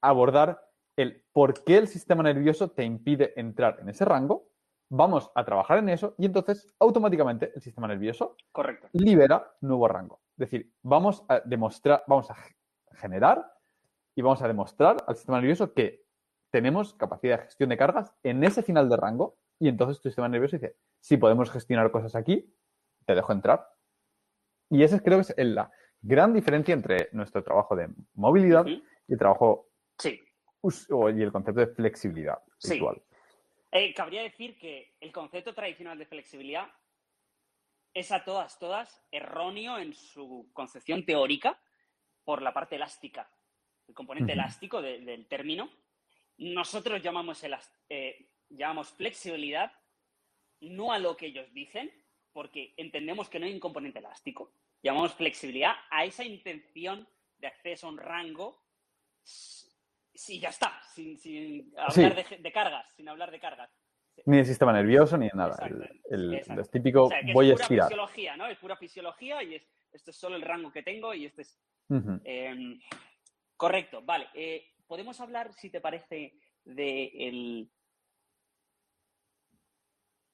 abordar 0.00 0.67
el 0.98 1.24
por 1.32 1.62
qué 1.64 1.78
el 1.78 1.86
sistema 1.88 2.22
nervioso 2.22 2.70
te 2.72 2.82
impide 2.84 3.32
entrar 3.40 3.78
en 3.80 3.88
ese 3.88 4.04
rango, 4.04 4.48
vamos 4.90 5.30
a 5.34 5.44
trabajar 5.44 5.78
en 5.78 5.88
eso 5.90 6.14
y 6.18 6.26
entonces 6.26 6.74
automáticamente 6.80 7.52
el 7.54 7.62
sistema 7.62 7.86
nervioso 7.86 8.36
Correcto. 8.52 8.88
libera 8.92 9.54
nuevo 9.60 9.86
rango. 9.86 10.20
Es 10.32 10.50
decir, 10.50 10.72
vamos 10.82 11.24
a 11.28 11.40
demostrar, 11.40 12.02
vamos 12.06 12.30
a 12.30 12.34
ge- 12.34 12.56
generar 12.94 13.52
y 14.16 14.22
vamos 14.22 14.42
a 14.42 14.48
demostrar 14.48 14.96
al 15.06 15.14
sistema 15.14 15.38
nervioso 15.40 15.72
que 15.72 16.04
tenemos 16.50 16.94
capacidad 16.94 17.38
de 17.38 17.44
gestión 17.44 17.68
de 17.70 17.76
cargas 17.76 18.12
en 18.22 18.42
ese 18.42 18.62
final 18.62 18.88
de 18.88 18.96
rango 18.96 19.36
y 19.60 19.68
entonces 19.68 20.00
tu 20.00 20.08
sistema 20.08 20.28
nervioso 20.28 20.56
dice, 20.56 20.76
si 21.00 21.16
podemos 21.16 21.50
gestionar 21.50 21.90
cosas 21.90 22.16
aquí, 22.16 22.52
te 23.06 23.14
dejo 23.14 23.32
entrar. 23.32 23.68
Y 24.70 24.82
esa 24.82 24.98
creo 25.00 25.18
que 25.22 25.32
es 25.36 25.46
la 25.46 25.70
gran 26.00 26.32
diferencia 26.32 26.74
entre 26.74 27.08
nuestro 27.12 27.42
trabajo 27.44 27.76
de 27.76 27.88
movilidad 28.14 28.66
y 28.66 28.82
el 29.08 29.18
trabajo 29.18 29.68
Sí. 29.98 30.20
O- 30.60 31.10
y 31.10 31.22
el 31.22 31.32
concepto 31.32 31.60
de 31.60 31.68
flexibilidad 31.74 32.42
Sí. 32.58 32.74
visual. 32.74 33.00
Eh, 33.70 33.92
cabría 33.94 34.22
decir 34.22 34.58
que 34.58 34.96
el 35.00 35.12
concepto 35.12 35.54
tradicional 35.54 35.98
de 35.98 36.06
flexibilidad 36.06 36.70
es 37.94 38.10
a 38.12 38.24
todas, 38.24 38.58
todas 38.58 39.06
erróneo 39.10 39.78
en 39.78 39.94
su 39.94 40.50
concepción 40.52 41.04
teórica 41.04 41.60
por 42.24 42.42
la 42.42 42.52
parte 42.52 42.76
elástica, 42.76 43.30
el 43.86 43.94
componente 43.94 44.32
elástico 44.32 44.80
de- 44.82 45.00
del 45.00 45.26
término. 45.26 45.70
Nosotros 46.38 47.02
llamamos, 47.02 47.42
eh, 47.88 48.30
llamamos 48.48 48.90
flexibilidad 48.90 49.72
no 50.60 50.92
a 50.92 50.98
lo 50.98 51.16
que 51.16 51.26
ellos 51.26 51.52
dicen, 51.52 51.92
porque 52.32 52.74
entendemos 52.76 53.28
que 53.28 53.38
no 53.38 53.46
hay 53.46 53.54
un 53.54 53.60
componente 53.60 53.98
elástico. 53.98 54.52
Llamamos 54.82 55.14
flexibilidad 55.14 55.72
a 55.90 56.04
esa 56.04 56.24
intención 56.24 57.08
de 57.38 57.46
acceso 57.46 57.86
a 57.86 57.90
un 57.90 57.98
rango 57.98 58.62
Sí, 60.18 60.40
ya 60.40 60.48
está, 60.48 60.82
sin, 60.94 61.16
sin 61.16 61.72
hablar 61.78 62.16
de, 62.16 62.38
de 62.38 62.52
cargas, 62.52 62.92
sin 62.96 63.08
hablar 63.08 63.30
de 63.30 63.38
cargas. 63.38 63.70
Ni 64.26 64.38
el 64.38 64.46
sistema 64.46 64.72
nervioso, 64.72 65.16
ni 65.16 65.28
nada. 65.28 65.56
El, 65.64 66.00
el, 66.10 66.34
el 66.58 66.70
típico 66.70 67.04
O 67.04 67.08
sea, 67.08 67.22
que 67.22 67.32
voy 67.32 67.50
a 67.50 67.52
es 67.52 67.54
pura 67.54 67.62
estirar. 67.62 67.86
fisiología, 67.88 68.36
¿no? 68.36 68.46
Es 68.48 68.58
pura 68.58 68.76
fisiología 68.76 69.42
y 69.44 69.54
es, 69.54 69.68
esto 69.92 70.10
es 70.10 70.16
solo 70.16 70.34
el 70.34 70.42
rango 70.42 70.72
que 70.72 70.82
tengo 70.82 71.14
y 71.14 71.26
este 71.26 71.42
es... 71.42 71.60
Eh, 72.24 72.80
correcto, 73.56 74.02
vale. 74.02 74.28
Eh, 74.34 74.72
Podemos 74.88 75.20
hablar, 75.20 75.52
si 75.52 75.70
te 75.70 75.80
parece, 75.80 76.34
de 76.64 77.04
el 77.14 77.70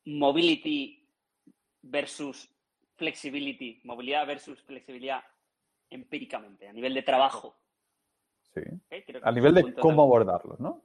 mobility 0.06 1.06
versus 1.82 2.48
flexibility, 2.96 3.82
movilidad 3.84 4.26
versus 4.26 4.62
flexibilidad 4.62 5.22
empíricamente, 5.90 6.68
a 6.68 6.72
nivel 6.72 6.94
de 6.94 7.02
trabajo. 7.02 7.58
Sí. 8.54 8.60
¿eh? 8.90 9.04
Creo 9.06 9.20
que 9.20 9.28
A 9.28 9.32
nivel 9.32 9.54
de 9.54 9.74
cómo 9.74 10.02
abordarlos, 10.02 10.60
¿no? 10.60 10.82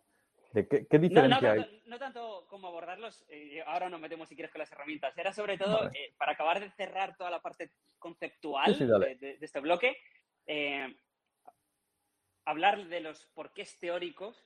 De 0.54 0.68
qué, 0.68 0.88
qué 0.88 0.98
No, 0.98 1.04
no, 1.04 1.10
diferencia 1.10 1.40
tanto, 1.56 1.62
hay. 1.70 1.84
no 1.86 2.00
tanto 2.00 2.48
como 2.50 2.68
abordarlos, 2.70 3.24
eh, 3.30 3.62
ahora 3.68 3.88
nos 3.90 4.00
metemos 4.02 4.28
si 4.28 4.36
quieres 4.36 4.52
con 4.52 4.60
las 4.60 4.72
herramientas. 4.72 5.16
Era 5.18 5.32
sobre 5.32 5.58
todo 5.60 5.78
Vale. 5.84 5.92
eh, 6.00 6.14
para 6.18 6.32
acabar 6.32 6.60
de 6.60 6.72
cerrar 6.72 7.16
toda 7.16 7.30
la 7.30 7.40
parte 7.42 7.72
conceptual 8.00 8.72
Sí, 8.74 8.80
sí, 8.80 8.86
dale. 8.88 9.10
de, 9.10 9.16
de- 9.16 9.38
de 9.38 9.46
este 9.46 9.60
bloque, 9.60 9.96
hablar 12.46 12.88
de 12.88 13.00
los 13.02 13.26
porqués 13.36 13.78
teóricos 13.80 14.44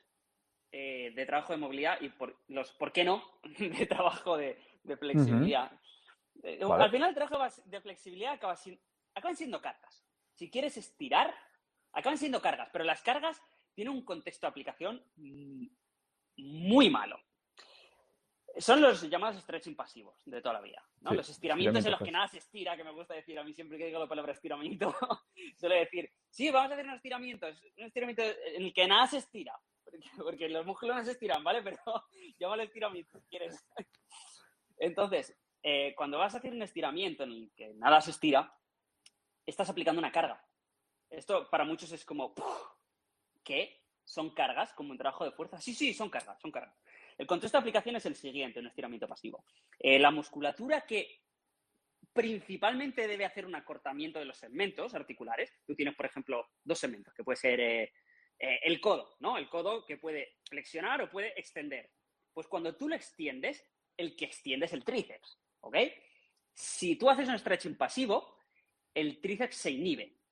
de 0.72 1.24
trabajo 1.28 1.54
de 1.54 1.58
movilidad 1.60 2.02
y 2.02 2.10
por, 2.10 2.36
los 2.48 2.72
por 2.74 2.92
qué 2.92 3.04
no 3.04 3.24
de 3.44 3.86
trabajo 3.86 4.36
de, 4.38 4.58
de 4.84 4.98
flexibilidad. 4.98 5.72
Vale. 6.68 6.84
Al 6.84 6.90
final 6.92 7.10
el 7.10 7.16
trabajo 7.16 7.62
de 7.66 7.80
flexibilidad 7.82 8.34
acaba 8.34 8.56
sin- 8.56 8.82
acaban 9.14 9.36
siendo 9.38 9.62
cargas. 9.62 10.04
Si 10.34 10.50
quieres 10.50 10.76
estirar, 10.78 11.34
acaban 11.94 12.18
siendo 12.18 12.42
cargas, 12.42 12.70
pero 12.72 12.84
las 12.84 13.02
cargas 13.02 13.42
tienen 13.74 13.94
un 13.94 14.04
contexto 14.04 14.46
de 14.46 14.52
aplicación 14.52 15.04
muy 16.38 16.90
malo. 16.90 17.20
Son 18.58 18.82
los 18.82 19.02
llamados 19.10 19.42
stretching 19.42 19.76
pasivos 19.76 20.22
de 20.26 20.40
toda 20.40 20.54
la 20.54 20.62
vida. 20.62 20.84
¿no? 21.02 21.10
Sí, 21.10 21.16
los 21.18 21.30
estiramientos 21.30 21.84
en 21.86 21.92
los 21.92 22.02
estiramientos 22.02 22.06
que 22.06 22.12
nada 22.12 22.28
se 22.28 22.38
estira, 22.38 22.78
que 22.78 22.84
me 22.84 22.92
gusta 22.92 23.16
decir 23.16 23.40
a 23.40 23.44
mí 23.44 23.54
siempre 23.54 23.78
que 23.80 23.88
digo 23.88 24.00
la 24.00 24.08
palabra 24.08 24.32
estiramiento, 24.32 24.96
suelo 25.58 25.76
decir, 25.76 26.12
sí, 26.30 26.52
vamos 26.52 26.70
a 26.70 26.74
hacer 26.76 26.86
un 26.86 26.94
estiramiento, 26.94 27.48
es 27.48 27.60
un 27.78 27.86
estiramiento 27.86 28.22
en 28.22 28.64
el 28.64 28.74
que 28.74 28.88
nada 28.88 29.08
se 29.08 29.18
estira, 29.18 29.60
porque, 29.84 30.10
porque 30.18 30.50
los 30.50 30.66
músculos 30.66 30.98
no 30.98 31.04
se 31.04 31.12
estiran, 31.12 31.44
¿vale? 31.44 31.64
Pero 31.64 31.78
llámalo 32.40 32.64
estiramiento 32.64 33.20
si 33.20 33.28
quieres. 33.28 33.66
Entonces, 34.78 35.36
eh, 35.64 35.94
cuando 35.96 36.20
vas 36.20 36.36
a 36.36 36.38
hacer 36.38 36.54
un 36.54 36.62
estiramiento 36.62 37.24
en 37.24 37.32
el 37.32 37.52
que 37.56 37.74
nada 37.74 38.02
se 38.02 38.12
estira, 38.12 38.56
estás 39.46 39.70
aplicando 39.70 40.00
una 40.00 40.12
carga. 40.12 40.46
Esto 41.14 41.48
para 41.50 41.64
muchos 41.64 41.92
es 41.92 42.04
como, 42.04 42.34
"Puf, 42.34 42.46
¿qué? 43.44 43.82
¿Son 44.04 44.34
cargas 44.34 44.74
como 44.74 44.92
un 44.92 44.98
trabajo 44.98 45.24
de 45.24 45.32
fuerza? 45.32 45.62
Sí, 45.62 45.74
sí, 45.74 45.94
son 45.94 46.10
cargas, 46.10 46.40
son 46.42 46.52
cargas. 46.52 46.76
El 47.18 47.28
contexto 47.28 47.58
de 47.58 47.60
aplicación 47.60 47.96
es 47.96 48.06
el 48.06 48.16
siguiente, 48.16 48.60
un 48.60 48.68
estiramiento 48.68 49.08
pasivo. 49.08 49.46
Eh, 49.80 50.00
la 50.00 50.12
musculatura 50.12 50.82
que 50.82 51.22
principalmente 52.12 53.08
debe 53.08 53.26
hacer 53.26 53.46
un 53.46 53.56
acortamiento 53.56 54.20
de 54.20 54.26
los 54.26 54.38
segmentos 54.38 54.94
articulares. 54.94 55.54
Tú 55.66 55.76
tienes, 55.76 55.96
por 55.96 56.06
ejemplo, 56.06 56.50
dos 56.64 56.80
segmentos, 56.80 57.14
que 57.14 57.24
puede 57.24 57.38
ser 57.38 57.60
eh, 57.60 57.94
eh, 58.40 58.60
el 58.64 58.82
codo, 58.82 59.16
¿no? 59.20 59.38
El 59.38 59.50
codo 59.50 59.86
que 59.86 59.98
puede 59.98 60.38
flexionar 60.50 61.02
o 61.02 61.10
puede 61.10 61.40
extender. 61.40 61.92
Pues 62.34 62.48
cuando 62.48 62.76
tú 62.76 62.90
lo 62.90 62.96
extiendes, 62.96 63.64
el 63.96 64.16
que 64.16 64.26
extiende 64.26 64.66
es 64.66 64.74
el 64.74 64.84
tríceps, 64.84 65.40
¿ok? 65.62 65.78
Si 66.54 66.96
tú 66.96 67.10
haces 67.10 67.30
un 67.30 67.38
stretching 67.38 67.78
pasivo, 67.78 68.38
el 68.94 69.22
tríceps 69.22 69.56
se 69.56 69.72
inhibe 69.72 70.23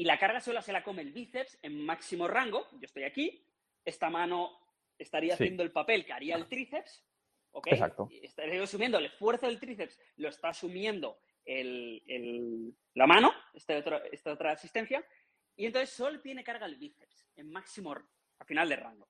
y 0.00 0.04
la 0.04 0.18
carga 0.18 0.40
solo 0.40 0.62
se 0.62 0.72
la 0.72 0.82
come 0.82 1.02
el 1.02 1.12
bíceps 1.12 1.58
en 1.60 1.84
máximo 1.84 2.26
rango. 2.26 2.66
Yo 2.72 2.86
estoy 2.86 3.02
aquí, 3.04 3.44
esta 3.84 4.08
mano 4.08 4.58
estaría 4.96 5.36
Sí. 5.36 5.42
haciendo 5.42 5.62
el 5.62 5.72
papel 5.72 6.06
que 6.06 6.14
haría 6.14 6.36
el 6.36 6.48
tríceps, 6.48 7.04
¿ok? 7.50 7.66
Exacto. 7.66 8.08
Estaría 8.22 8.62
asumiendo 8.62 8.96
el 8.96 9.04
esfuerzo 9.04 9.44
del 9.46 9.60
tríceps, 9.60 10.00
lo 10.16 10.30
está 10.30 10.48
asumiendo 10.48 11.20
el- 11.44 12.02
el- 12.06 12.74
la 12.94 13.06
mano, 13.06 13.30
esta 13.52 13.76
otra, 13.76 13.98
esta 14.10 14.32
otra 14.32 14.52
asistencia, 14.52 15.06
y 15.54 15.66
entonces 15.66 15.90
solo 15.90 16.18
tiene 16.22 16.42
carga 16.42 16.64
el 16.64 16.76
bíceps 16.76 17.26
en 17.36 17.50
máximo 17.52 17.94
a 18.38 18.44
final 18.46 18.70
de 18.70 18.76
rango. 18.76 19.06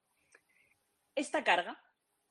Esta 1.15 1.45
carga 1.45 1.81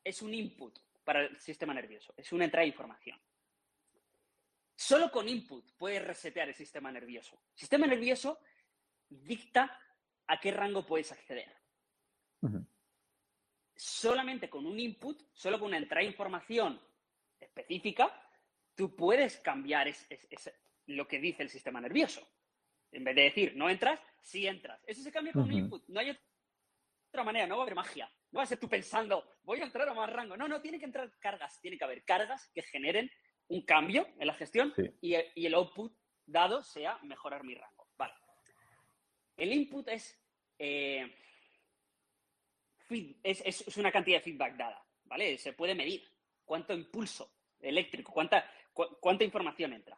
es 0.03 0.21
un 0.21 0.33
input 0.33 0.77
para 1.05 1.21
el 1.27 1.39
sistema 1.39 1.73
nervioso, 1.73 2.13
es 2.17 2.29
una 2.33 2.43
entrada 2.43 2.63
de 2.63 2.71
información. 2.71 3.17
Solo 4.75 5.11
con 5.11 5.27
input 5.29 5.71
puedes 5.77 6.01
resetear 6.03 6.47
el 6.49 6.55
sistema 6.55 6.91
nervioso. 6.91 7.41
El 7.53 7.59
sistema 7.59 7.85
nervioso 7.87 8.39
dicta 9.09 9.79
a 10.27 10.39
qué 10.39 10.51
rango 10.51 10.85
puedes 10.85 11.11
acceder. 11.11 11.51
Solamente 13.75 14.49
con 14.49 14.65
un 14.65 14.79
input, 14.79 15.21
solo 15.33 15.57
con 15.59 15.69
una 15.69 15.77
entrada 15.77 16.01
de 16.01 16.07
información 16.11 16.81
específica, 17.39 18.13
tú 18.75 18.95
puedes 18.95 19.37
cambiar 19.39 19.87
es- 19.87 20.05
es- 20.09 20.27
es- 20.29 20.53
lo 20.87 21.07
que 21.07 21.19
dice 21.19 21.43
el 21.43 21.49
sistema 21.49 21.79
nervioso. 21.79 22.27
En 22.91 23.03
vez 23.03 23.15
de 23.15 23.21
decir, 23.23 23.55
no 23.55 23.69
entras, 23.69 23.99
sí 24.21 24.47
entras. 24.47 24.81
Eso 24.87 25.03
se 25.03 25.11
cambia 25.11 25.33
con 25.33 25.43
un 25.43 25.53
input. 25.53 25.83
No 25.87 25.99
hay 25.99 26.17
otra 27.09 27.23
manera, 27.23 27.45
no 27.47 27.55
va 27.57 27.61
a 27.61 27.65
haber 27.65 27.75
magia. 27.75 28.11
No 28.31 28.37
va 28.39 28.43
a 28.43 28.47
ser 28.47 28.59
tú 28.59 28.67
pensando, 28.67 29.37
voy 29.43 29.59
a 29.61 29.65
entrar 29.65 29.87
a 29.87 29.93
más 29.93 30.11
rango. 30.11 30.35
No, 30.35 30.47
no, 30.47 30.61
tiene 30.61 30.79
que 30.79 30.85
entrar 30.85 31.11
cargas. 31.19 31.59
Tiene 31.61 31.77
que 31.77 31.83
haber 31.83 32.03
cargas 32.03 32.49
que 32.53 32.63
generen 32.63 33.09
un 33.47 33.63
cambio 33.65 34.07
en 34.19 34.27
la 34.27 34.33
gestión 34.33 34.73
Sí. 34.75 34.83
y, 35.01 35.13
el- 35.15 35.31
y 35.35 35.45
el 35.45 35.53
output 35.53 35.95
dado 36.25 36.63
sea 36.63 36.97
mejorar 37.03 37.43
mi 37.43 37.55
rango. 37.55 37.78
El 39.39 39.53
input 39.53 39.87
es, 39.87 40.19
eh, 40.57 41.11
feed- 42.87 43.17
es, 43.23 43.41
es- 43.45 43.77
una 43.77 43.91
cantidad 43.91 44.17
de 44.17 44.23
feedback 44.23 44.55
dada, 44.55 44.83
¿vale? 45.05 45.37
Se 45.37 45.53
puede 45.53 45.75
medir 45.75 46.03
cuánto 46.45 46.73
impulso 46.73 47.31
eléctrico, 47.59 48.11
cuánta, 48.13 48.49
cu- 48.73 48.97
cuánta 48.99 49.23
información 49.23 49.73
entra 49.73 49.97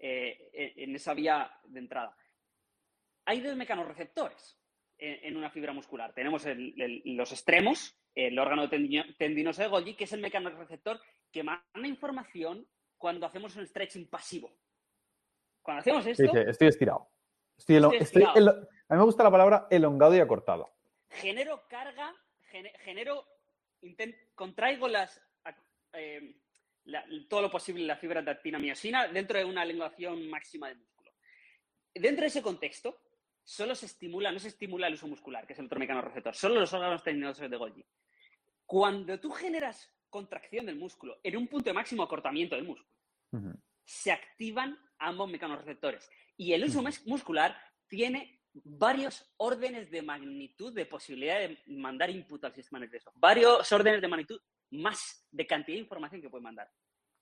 eh, 0.00 0.72
en 0.76 0.94
esa 0.94 1.12
vía 1.14 1.50
de 1.64 1.78
entrada. 1.80 2.16
Hay 3.24 3.40
dos 3.40 3.56
mecanorreceptores 3.56 4.56
en, 4.96 5.24
en 5.24 5.36
una 5.36 5.50
fibra 5.50 5.72
muscular. 5.72 6.12
Tenemos 6.14 6.46
el- 6.46 6.80
el- 6.80 7.02
los 7.16 7.32
extremos, 7.32 7.96
el 8.14 8.38
órgano 8.38 8.68
tendino- 8.68 9.04
tendinoso 9.16 9.62
de 9.62 9.68
Golgi, 9.68 9.94
que 9.94 10.04
es 10.04 10.12
el 10.12 10.20
mecanorreceptor 10.20 11.00
que 11.32 11.42
manda 11.42 11.62
información 11.88 12.66
cuando 12.96 13.26
hacemos 13.26 13.54
un 13.56 13.66
stretching 13.66 14.08
pasivo. 14.08 14.56
Cuando 15.62 15.80
hacemos 15.80 16.06
esto, 16.06 16.22
Dice, 16.22 16.50
estoy 16.50 16.68
estirado. 16.68 17.08
Estoy 17.58 17.76
Estoy 17.76 17.96
estirado. 17.98 18.36
elo- 18.36 18.68
A 18.88 18.94
mí 18.94 18.98
me 18.98 19.04
gusta 19.04 19.22
la 19.24 19.30
palabra 19.30 19.66
elongado 19.70 20.14
y 20.16 20.20
acortado. 20.20 20.70
genero 21.10 21.66
carga, 21.68 22.14
gene- 22.50 22.72
genero, 22.84 23.26
contraigo 24.34 24.88
las, 24.88 25.20
eh, 25.92 26.36
la- 26.84 27.04
todo 27.28 27.42
lo 27.42 27.50
posible 27.50 27.84
la 27.84 27.96
fibra 27.96 28.22
de 28.22 28.30
actina 28.30 28.58
miosina 28.58 29.08
dentro 29.08 29.38
de 29.38 29.44
una 29.44 29.62
elongación 29.64 30.28
máxima 30.30 30.68
del 30.68 30.78
músculo. 30.78 31.10
Dentro 31.94 32.22
de 32.22 32.28
ese 32.28 32.42
contexto, 32.42 32.98
solo 33.42 33.74
se 33.74 33.86
estimula, 33.86 34.30
no 34.32 34.38
se 34.38 34.48
estimula 34.48 34.86
el 34.86 34.94
uso 34.94 35.06
muscular, 35.08 35.46
que 35.46 35.52
es 35.54 35.58
el 35.58 35.66
otro 35.66 35.78
mecanorreceptor, 35.78 36.34
solo 36.34 36.60
los 36.60 36.72
órganos 36.72 37.02
tendinosos 37.02 37.50
de 37.50 37.56
Golgi. 37.56 37.84
Cuando 38.64 39.18
tú 39.18 39.30
generas 39.30 39.92
contracción 40.10 40.66
del 40.66 40.76
músculo 40.76 41.18
en 41.22 41.36
un 41.36 41.48
punto 41.48 41.68
de 41.70 41.74
máximo 41.74 42.02
acortamiento 42.02 42.54
del 42.56 42.64
músculo, 42.64 42.88
se 43.84 44.12
activan 44.12 44.78
ambos 44.98 45.30
mecanorreceptores. 45.30 46.10
Y 46.36 46.52
el 46.52 46.64
uso 46.64 46.82
muscular 47.06 47.56
tiene 47.88 48.40
varios 48.64 49.32
órdenes 49.36 49.90
de 49.90 50.02
magnitud 50.02 50.72
de 50.74 50.86
posibilidad 50.86 51.38
de 51.38 51.58
mandar 51.66 52.10
input 52.10 52.44
al 52.44 52.54
sistema 52.54 52.80
nervioso. 52.80 53.12
Varios 53.14 53.70
órdenes 53.72 54.00
de 54.00 54.08
magnitud 54.08 54.40
más 54.70 55.26
de 55.30 55.46
cantidad 55.46 55.76
de 55.76 55.82
información 55.82 56.20
que 56.20 56.28
puede 56.30 56.42
mandar 56.42 56.70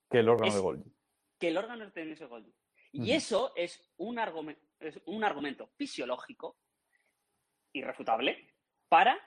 Que 0.09 0.19
el 0.19 0.29
órgano 0.29 0.47
Es- 0.47 0.55
de 0.55 0.61
Golgi. 0.61 0.91
que 1.39 1.47
el 1.49 1.57
órgano 1.57 1.89
de 1.89 2.15
Golgi. 2.27 2.53
Y 2.93 3.11
eso 3.11 3.53
es 3.55 3.93
un, 3.97 4.17
argumen- 4.17 4.57
es 4.79 4.99
un 5.05 5.23
argumento 5.23 5.67
fisiológico 5.77 6.57
irrefutable 7.73 8.53
para 8.89 9.19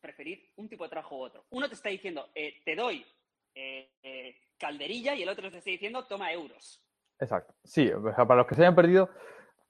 preferir 0.00 0.52
un 0.56 0.68
tipo 0.68 0.84
de 0.84 0.90
trabajo 0.90 1.16
u 1.16 1.22
otro. 1.22 1.46
Uno 1.50 1.68
te 1.68 1.74
está 1.74 1.88
diciendo, 1.88 2.30
eh, 2.34 2.60
te 2.64 2.74
doy 2.74 3.06
eh, 3.54 3.92
eh, 4.02 4.36
calderilla 4.66 5.14
y 5.16 5.22
el 5.24 5.28
otro 5.28 5.50
te 5.50 5.58
está 5.58 5.70
diciendo, 5.70 6.04
toma 6.06 6.32
euros. 6.32 6.80
Exacto. 7.18 7.54
Sí, 7.64 7.90
o 7.90 8.14
sea, 8.14 8.24
para 8.26 8.38
los 8.38 8.46
que 8.46 8.54
se 8.54 8.62
hayan 8.62 8.76
perdido, 8.76 9.10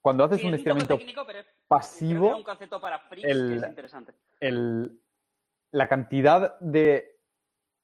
cuando 0.01 0.23
haces 0.23 0.39
Sí, 0.39 0.47
un 0.47 0.53
estiramiento 0.53 0.95
técnico, 0.97 1.25
pero 1.25 1.39
pasivo, 1.67 2.35
un 2.37 2.43
concepto 2.43 2.79
para 2.79 2.99
freaks 2.99 3.27
el- 3.27 3.49
que 3.49 3.55
es 3.65 3.69
interesante. 3.69 4.13
el- 4.39 4.99
la 5.71 5.87
cantidad 5.87 6.59
de 6.59 7.09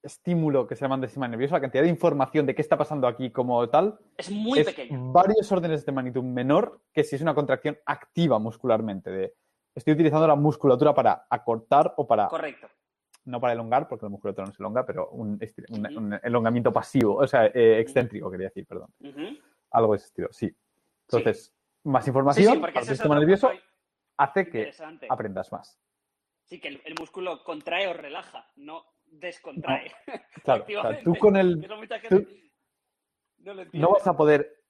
estímulo 0.04 0.68
que 0.68 0.76
se 0.76 0.82
llama 0.86 1.02
sistema 1.06 1.28
nervioso, 1.28 1.56
la 1.56 1.62
cantidad 1.62 1.84
de 1.84 1.90
información 1.90 2.46
de 2.46 2.54
qué 2.56 2.62
está 2.62 2.78
pasando 2.78 3.08
aquí 3.08 3.32
como 3.32 3.68
tal, 3.70 4.00
Es 4.18 4.30
muy 4.30 4.60
es 4.60 4.68
pequeño. 4.68 5.12
varios 5.12 5.52
órdenes 5.52 5.86
de 5.86 5.92
magnitud 5.92 6.24
menor 6.24 6.82
que 6.94 7.04
si 7.04 7.16
es 7.16 7.22
una 7.22 7.34
contracción 7.34 7.78
activa 7.86 8.38
muscularmente. 8.40 9.10
De, 9.10 9.36
estoy 9.76 9.94
utilizando 9.96 10.28
la 10.28 10.36
musculatura 10.36 10.94
para 10.94 11.26
acortar 11.30 11.94
o 11.98 12.08
para, 12.08 12.28
Correcto. 12.28 12.70
No 13.26 13.40
para 13.40 13.54
elongar, 13.54 13.88
porque 13.88 14.06
la 14.06 14.10
musculatura 14.10 14.48
no 14.48 14.54
se 14.54 14.62
elonga, 14.62 14.86
pero 14.86 15.10
un, 15.10 15.40
un- 15.70 16.20
elongamiento 16.24 16.72
pasivo, 16.74 17.16
o 17.16 17.28
sea, 17.28 17.46
eh, 17.48 17.80
excéntrico, 17.80 18.30
quería 18.32 18.48
decir, 18.48 18.66
perdón. 18.66 18.90
Algo 19.72 19.94
de 19.94 19.98
ese 19.98 20.08
estilo, 20.08 20.30
sí. 20.32 20.56
Entonces, 21.08 21.54
más 21.84 22.04
Sí, 22.04 22.10
información 22.10 22.54
sí, 22.56 22.60
porque 22.60 22.78
al 22.80 22.84
ese 22.84 22.94
es 22.94 22.98
sistema 22.98 23.20
nervioso 23.20 23.52
hace 24.18 24.50
que 24.50 24.72
aprendas 25.10 25.52
más. 25.52 25.80
Sí, 26.46 26.60
que 26.60 26.68
el, 26.70 26.82
el 26.86 26.96
músculo 27.00 27.44
contrae 27.44 27.88
o 27.88 27.94
relaja, 27.94 28.48
no 28.56 28.84
descontrae. 29.06 29.92
Claro, 30.44 30.66
o 30.68 30.82
sea, 30.82 31.04
tú 31.04 31.16
con 31.16 31.36
el 31.38 31.60
no 33.40 33.54
lo 33.54 33.66
no 33.74 33.90
vas 33.92 34.08
a 34.08 34.16
poder 34.18 34.64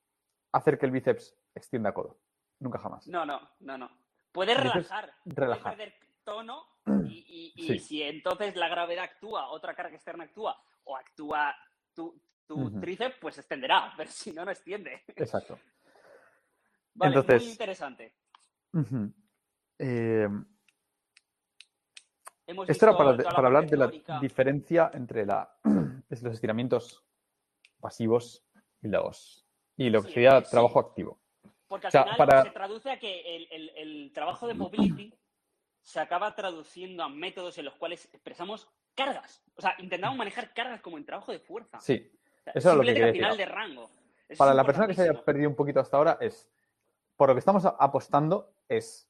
hacer 0.51 0.77
que 0.77 0.85
el 0.85 0.91
bíceps 0.91 1.35
extienda 1.55 1.93
codo. 1.93 2.19
Nunca 2.59 2.77
jamás. 2.79 3.07
No, 3.07 3.25
no, 3.25 3.39
no, 3.61 3.77
no. 3.77 3.89
Puedes 4.31 4.57
relajar, 4.57 5.13
relajar. 5.25 5.75
puedes 5.75 5.91
perder 5.91 6.08
tono 6.29 6.65
y, 7.07 7.53
y- 7.55 7.79
si 7.79 8.01
entonces 8.03 8.55
la 8.55 8.67
gravedad 8.67 9.03
actúa, 9.05 9.49
otra 9.49 9.73
carga 9.75 9.95
externa 9.95 10.23
actúa 10.25 10.55
o 10.83 10.95
actúa 10.95 11.55
tu, 11.93 12.19
tríceps, 12.79 13.17
pues 13.19 13.37
extenderá, 13.37 13.93
pero 13.97 14.09
si 14.09 14.31
no, 14.31 14.45
no 14.45 14.51
extiende. 14.51 15.03
Exacto. 15.07 15.59
Vale, 16.95 17.15
Entonces- 17.15 17.43
muy 17.43 17.51
interesante. 17.51 18.15
Eh, 19.79 20.27
esto 22.67 22.85
era 22.87 22.97
para, 22.97 23.17
para 23.17 23.47
hablar 23.47 23.67
de 23.67 23.77
la 23.77 23.91
diferencia 24.19 24.89
entre 24.93 25.25
la, 25.25 25.57
es 26.09 26.21
los 26.23 26.33
estiramientos 26.33 27.05
pasivos 27.79 28.45
y 28.81 28.87
los 28.87 29.45
y 29.77 29.89
lo 29.89 30.01
que 30.01 30.07
Sí, 30.09 30.13
sería 30.15 30.41
sí. 30.41 30.51
trabajo 30.51 30.79
activo. 30.79 31.21
Porque 31.67 31.87
al 31.87 31.89
O 31.89 31.91
sea, 31.91 32.03
final 32.03 32.17
para- 32.17 32.43
se 32.43 32.49
traduce 32.49 32.91
a 32.91 32.99
que 32.99 33.35
el, 33.35 33.47
el- 33.51 33.69
el 33.77 34.11
trabajo 34.13 34.47
de 34.47 34.53
mobility 34.55 35.13
se 35.89 35.99
acaba 35.99 36.35
traduciendo 36.35 37.01
a 37.03 37.09
métodos 37.09 37.57
en 37.57 37.65
los 37.65 37.73
cuales 37.73 38.05
expresamos 38.13 38.69
cargas. 38.93 39.41
O 39.55 39.61
sea, 39.61 39.73
intentamos 39.79 40.15
manejar 40.17 40.53
cargas 40.53 40.81
como 40.81 40.99
en 40.99 41.05
trabajo 41.05 41.31
de 41.31 41.39
fuerza. 41.39 41.79
Sí. 41.81 42.11
O 42.13 42.43
sea, 42.43 42.53
eso 42.53 42.69
es 42.71 42.75
lo 42.77 42.81
que 42.83 42.93
quería 42.93 43.05
decir. 43.07 43.37
de 43.37 43.45
rango. 43.47 43.89
Eso 44.27 44.37
Para 44.37 44.53
la 44.53 44.63
persona 44.63 44.85
que 44.85 44.93
se 44.93 45.01
haya 45.09 45.19
perdido 45.23 45.49
un 45.49 45.55
poquito 45.55 45.79
hasta 45.79 45.97
ahora 45.97 46.17
es, 46.21 46.47
por 47.15 47.29
lo 47.29 47.33
que 47.33 47.39
estamos 47.39 47.65
apostando 47.65 48.53
es 48.67 49.09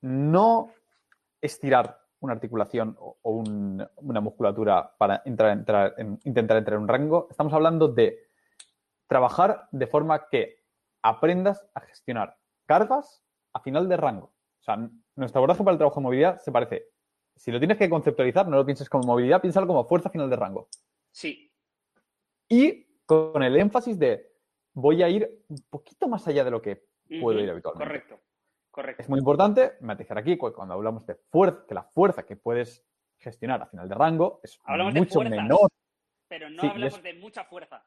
no 0.00 0.72
estirar 1.40 2.00
una 2.18 2.32
articulación 2.32 2.96
o, 2.98 3.16
o 3.22 3.30
un- 3.30 3.88
una 3.98 4.20
musculatura 4.20 4.96
para 4.98 5.22
entrar, 5.24 5.52
entrar 5.52 5.94
en- 5.98 6.18
intentar 6.24 6.56
entrar 6.56 6.74
en 6.78 6.82
un 6.82 6.88
rango. 6.88 7.28
Estamos 7.30 7.52
hablando 7.52 7.86
de 7.86 8.26
trabajar 9.06 9.68
de 9.70 9.86
forma 9.86 10.28
que 10.28 10.64
aprendas 11.00 11.64
a 11.74 11.80
gestionar 11.82 12.36
cargas 12.66 13.22
a 13.52 13.60
final 13.60 13.88
de 13.88 13.96
rango. 13.96 14.32
O 14.60 14.64
sea, 14.64 14.76
nuestro 15.18 15.40
abordaje 15.40 15.62
para 15.64 15.72
el 15.72 15.78
trabajo 15.78 16.00
de 16.00 16.04
movilidad 16.04 16.38
se 16.38 16.52
parece. 16.52 16.86
Si 17.36 17.50
lo 17.52 17.58
tienes 17.58 17.76
que 17.78 17.88
conceptualizar, 17.90 18.48
no 18.48 18.56
lo 18.56 18.64
pienses 18.64 18.88
como 18.88 19.04
movilidad, 19.04 19.40
piénsalo 19.40 19.66
como 19.66 19.84
fuerza 19.84 20.08
a 20.08 20.12
final 20.12 20.28
de 20.30 20.36
rango. 20.36 20.68
Sí, 21.10 21.52
Y 22.48 22.84
con 23.04 23.42
el 23.42 23.56
énfasis 23.56 23.98
de 23.98 24.32
voy 24.72 25.02
a 25.02 25.08
ir 25.08 25.44
un 25.48 25.58
poquito 25.70 26.08
más 26.08 26.26
allá 26.28 26.44
de 26.44 26.50
lo 26.50 26.62
que 26.62 26.84
puedo 27.20 27.38
ir 27.40 27.50
habitualmente. 27.50 27.86
Correcto, 27.86 28.20
correcto. 28.70 29.02
Es 29.02 29.08
muy 29.08 29.18
importante 29.18 29.72
matizar 29.80 30.18
aquí 30.18 30.36
cu- 30.36 30.52
cuando 30.52 30.74
hablamos 30.74 31.04
de 31.06 31.14
fuerza, 31.14 31.64
que 31.66 31.74
la 31.74 31.82
fuerza 31.84 32.24
que 32.24 32.36
puedes 32.36 32.84
gestionar 33.18 33.60
a 33.62 33.66
final 33.66 33.88
de 33.88 33.94
rango 33.94 34.40
es 34.42 34.58
Hablamos 34.64 34.94
de 34.94 35.00
mucho 35.00 35.14
fuerzas, 35.14 35.36
menor, 35.36 35.68
Pero 36.28 36.50
no 36.50 36.60
Sí, 36.62 36.68
hablamos 36.68 36.96
es- 36.98 37.02
de 37.02 37.14
mucha 37.14 37.44
fuerza. 37.44 37.84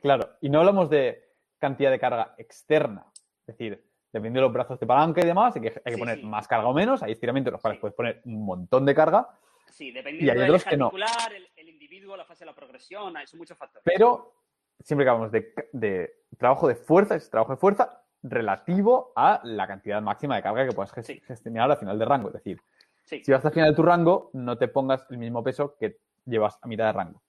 claro. 0.00 0.30
Y 0.40 0.48
no 0.48 0.60
hablamos 0.60 0.88
de 0.90 1.34
cantidad 1.58 1.90
de 1.90 1.98
carga 1.98 2.34
externa. 2.38 3.06
Es 3.46 3.56
decir, 3.56 3.89
dependiendo 4.12 4.40
de 4.40 4.46
los 4.46 4.52
brazos 4.52 4.78
de 4.80 4.86
palanca 4.86 5.20
y 5.20 5.24
demás, 5.24 5.54
hay 5.56 5.62
que, 5.62 5.68
hay 5.68 5.74
que 5.84 5.92
Sí, 5.94 5.98
poner 5.98 6.18
sí. 6.18 6.24
más 6.26 6.46
carga 6.48 6.66
o 6.68 6.74
menos. 6.74 7.02
Hay 7.02 7.12
estiramientos 7.12 7.50
en 7.50 7.52
los 7.54 7.60
cuales 7.60 7.76
Sí. 7.76 7.80
puedes 7.80 7.94
poner 7.94 8.20
un 8.24 8.44
montón 8.44 8.84
de 8.86 8.94
carga, 8.94 9.28
Sí, 9.68 9.92
dependiendo 9.92 10.42
del 10.42 10.64
que 10.64 10.76
no. 10.76 10.90
el, 10.94 11.48
el 11.56 11.68
individuo, 11.68 12.16
la 12.16 12.24
fase 12.24 12.40
de 12.40 12.46
la 12.50 12.54
progresión, 12.54 13.16
hay 13.16 13.26
son 13.26 13.38
muchos 13.38 13.56
factores. 13.56 13.82
pero 13.84 14.34
siempre 14.80 15.04
que 15.04 15.10
hablamos 15.10 15.30
de, 15.32 15.54
de 15.72 16.14
trabajo 16.38 16.66
de 16.68 16.74
fuerza, 16.74 17.14
es 17.14 17.30
trabajo 17.30 17.52
de 17.52 17.58
fuerza 17.58 18.02
relativo 18.22 19.12
a 19.16 19.40
la 19.44 19.66
cantidad 19.66 20.00
máxima 20.02 20.36
de 20.36 20.42
carga 20.42 20.66
que 20.66 20.72
puedas 20.74 20.92
gestionar 20.92 21.70
a 21.70 21.76
final 21.76 21.98
de 21.98 22.04
rango. 22.04 22.28
Es 22.28 22.34
decir, 22.34 22.60
si 23.02 23.30
vas 23.32 23.44
al 23.44 23.52
final 23.52 23.70
de 23.70 23.76
tu 23.76 23.82
rango, 23.82 24.30
no 24.34 24.58
te 24.58 24.68
pongas 24.68 25.06
el 25.10 25.18
mismo 25.18 25.42
peso 25.42 25.76
que 25.76 25.98
llevas 26.26 26.58
a 26.62 26.66
mitad 26.68 26.86
de 26.86 26.92
rango. 26.92 27.22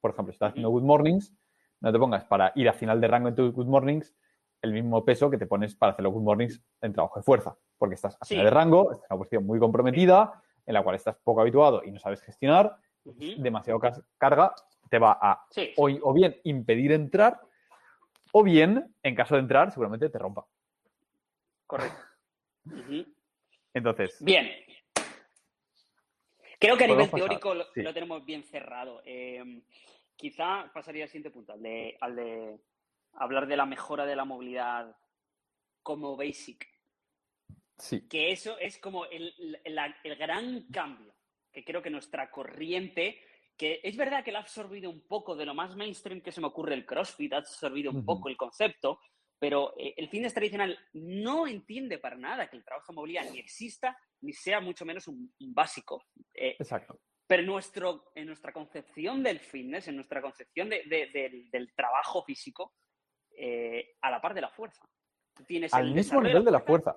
Por 0.00 0.10
ejemplo, 0.10 0.32
si 0.32 0.36
estás 0.36 0.50
haciendo 0.50 0.70
good 0.70 0.82
mornings, 0.82 1.32
no 1.80 1.92
te 1.92 1.98
pongas 1.98 2.24
para 2.24 2.52
ir 2.56 2.68
a 2.68 2.72
final 2.72 3.00
de 3.00 3.08
rango 3.08 3.28
en 3.28 3.34
tus 3.34 3.52
good 3.54 3.66
mornings 3.66 4.14
el 4.64 4.72
mismo 4.72 5.04
peso 5.04 5.30
que 5.30 5.36
te 5.36 5.46
pones 5.46 5.74
para 5.76 5.92
hacer 5.92 6.02
los 6.02 6.12
good 6.12 6.22
mornings 6.22 6.60
en 6.80 6.92
trabajo 6.94 7.18
de 7.20 7.22
fuerza, 7.22 7.54
porque 7.76 7.94
estás 7.96 8.16
a 8.18 8.24
Sí. 8.24 8.34
de 8.34 8.48
rango, 8.48 8.92
estás 8.92 9.10
en 9.10 9.14
una 9.14 9.18
posición 9.18 9.46
muy 9.46 9.58
comprometida, 9.58 10.42
en 10.66 10.72
la 10.74 10.82
cual 10.82 10.96
estás 10.96 11.16
poco 11.22 11.42
habituado 11.42 11.84
y 11.84 11.90
no 11.92 12.00
sabes 12.00 12.22
gestionar, 12.22 12.76
Ujú. 13.04 13.34
demasiado 13.36 13.78
carga 14.16 14.54
te 14.88 14.98
va 14.98 15.18
a 15.20 15.44
sí. 15.50 15.72
o, 15.76 15.90
o 16.02 16.12
bien 16.14 16.34
impedir 16.44 16.92
entrar, 16.92 17.40
o 18.32 18.42
bien, 18.42 18.94
en 19.02 19.14
caso 19.14 19.34
de 19.34 19.42
entrar, 19.42 19.70
seguramente 19.70 20.08
te 20.08 20.18
rompa. 20.18 20.46
correcto. 21.66 22.00
Entonces, 23.74 24.16
Bien. 24.24 24.48
Creo 26.58 26.78
que 26.78 26.84
a 26.84 26.86
nivel 26.86 27.10
pasar, 27.10 27.20
teórico 27.20 27.52
lo, 27.54 27.64
sí. 27.74 27.82
lo 27.82 27.92
tenemos 27.92 28.24
bien 28.24 28.42
cerrado. 28.44 29.02
Eh, 29.04 29.62
quizá 30.16 30.70
pasaría 30.72 31.04
al 31.04 31.10
siguiente 31.10 31.30
punto, 31.30 31.52
al 31.52 31.62
de, 31.62 31.98
al 32.00 32.16
de 32.16 32.58
hablar 33.16 33.46
de 33.46 33.56
la 33.56 33.66
mejora 33.66 34.06
de 34.06 34.16
la 34.16 34.24
movilidad 34.24 34.96
como 35.82 36.16
basic. 36.16 36.66
sí, 37.78 38.08
Que 38.08 38.32
eso 38.32 38.58
es 38.58 38.78
como 38.78 39.06
el, 39.06 39.32
el 39.64 40.16
gran 40.16 40.66
cambio 40.70 41.14
que 41.52 41.64
creo 41.64 41.82
que 41.82 41.90
nuestra 41.90 42.30
corriente, 42.32 43.20
que 43.56 43.78
es 43.84 43.96
verdad 43.96 44.24
que 44.24 44.32
la 44.32 44.40
ha 44.40 44.42
absorbido 44.42 44.90
un 44.90 45.06
poco 45.06 45.36
de 45.36 45.46
lo 45.46 45.54
más 45.54 45.76
mainstream 45.76 46.20
que 46.20 46.32
se 46.32 46.40
me 46.40 46.48
ocurre 46.48 46.74
el 46.74 46.84
CrossFit, 46.84 47.32
ha 47.32 47.36
absorbido 47.36 47.92
un 47.92 48.04
poco 48.04 48.28
el 48.28 48.36
concepto, 48.36 48.98
pero 49.38 49.72
eh, 49.78 49.94
el 49.96 50.08
fitness 50.08 50.34
tradicional 50.34 50.76
no 50.94 51.46
entiende 51.46 51.98
para 51.98 52.16
nada 52.16 52.48
que 52.50 52.56
el 52.56 52.64
trabajo 52.64 52.90
de 52.92 52.96
movilidad 52.96 53.30
ni 53.30 53.38
exista, 53.38 53.96
ni 54.22 54.32
sea 54.32 54.58
mucho 54.60 54.84
menos 54.84 55.06
un, 55.06 55.32
un 55.38 55.54
básico. 55.54 56.02
Eh, 56.34 56.56
exacto. 56.58 56.98
pero 57.24 57.40
en, 57.42 57.46
nuestro, 57.46 58.10
en 58.16 58.26
nuestra 58.26 58.52
concepción 58.52 59.22
del 59.22 59.38
fitness, 59.38 59.86
en 59.86 59.94
nuestra 59.94 60.20
concepción 60.20 60.68
de- 60.70 60.82
de- 60.86 61.06
del, 61.12 61.48
del 61.50 61.72
trabajo 61.74 62.24
físico, 62.24 62.72
eh, 63.36 63.96
a 64.00 64.10
la 64.10 64.20
par 64.20 64.34
de 64.34 64.40
la 64.40 64.48
fuerza. 64.50 64.82
Tú 65.34 65.44
Tienes 65.44 65.72
Al 65.74 65.88
el 65.88 65.94
mismo 65.94 66.20
nivel 66.22 66.44
de 66.44 66.50
la 66.50 66.60
fuerza 66.60 66.96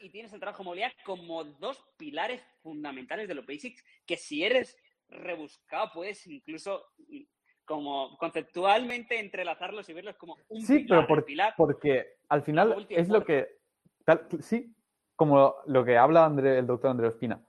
y 0.00 0.10
tienes 0.10 0.32
el 0.32 0.38
trabajo 0.40 0.62
de 0.62 0.66
movilidad 0.66 0.92
como 1.04 1.42
dos 1.42 1.82
pilares 1.96 2.40
fundamentales 2.62 3.26
de 3.26 3.34
los 3.34 3.44
basics 3.46 3.82
que 4.06 4.16
si 4.16 4.44
eres 4.44 4.76
rebuscado 5.08 5.90
puedes 5.92 6.24
incluso 6.26 6.84
mm, 7.08 7.22
como 7.64 8.16
conceptualmente 8.18 9.18
entrelazarlos 9.18 9.88
y 9.88 9.92
verlos 9.94 10.16
como 10.16 10.36
un 10.48 10.60
Sí, 10.62 10.80
pilar, 10.80 11.00
pero 11.00 11.06
por- 11.08 11.24
pilar. 11.24 11.54
porque 11.56 12.16
al 12.28 12.42
final 12.42 12.86
es 12.90 13.08
lo 13.08 13.24
que. 13.24 13.58
tal- 14.04 14.26
sí, 14.40 14.74
como 15.16 15.56
lo 15.66 15.84
que 15.84 15.96
habla 15.98 16.24
André- 16.26 16.58
el 16.58 16.66
doctor 16.66 16.90
Andrés 16.90 17.12
Espina. 17.14 17.42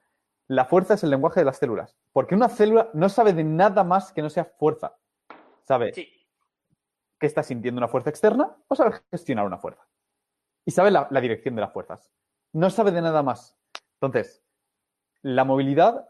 La 0.47 0.65
fuerza 0.65 0.95
es 0.95 1.03
el 1.03 1.11
lenguaje 1.11 1.41
de 1.41 1.45
las 1.45 1.57
células. 1.59 1.95
Porque 2.11 2.33
una 2.33 2.49
célula 2.49 2.89
no 2.95 3.07
sabe 3.07 3.33
de 3.33 3.43
nada 3.43 3.83
más 3.83 4.11
que 4.11 4.21
no 4.23 4.29
sea 4.31 4.45
fuerza. 4.45 4.97
Sabe 5.63 5.93
Sí, 5.93 6.11
que 7.19 7.27
está 7.27 7.43
sintiendo 7.43 7.79
una 7.79 7.87
fuerza 7.87 8.09
externa 8.09 8.55
o 8.67 8.75
sabe 8.75 9.01
gestionar 9.11 9.45
una 9.45 9.57
fuerza. 9.57 9.87
Y 10.65 10.71
sabe 10.71 10.91
la, 10.91 11.07
la 11.09 11.21
dirección 11.21 11.55
de 11.55 11.61
las 11.61 11.73
fuerzas. 11.73 12.11
No 12.53 12.69
sabe 12.69 12.91
de 12.91 13.01
nada 13.01 13.23
más. 13.23 13.57
Entonces, 13.95 14.43
la 15.21 15.43
movilidad 15.43 16.09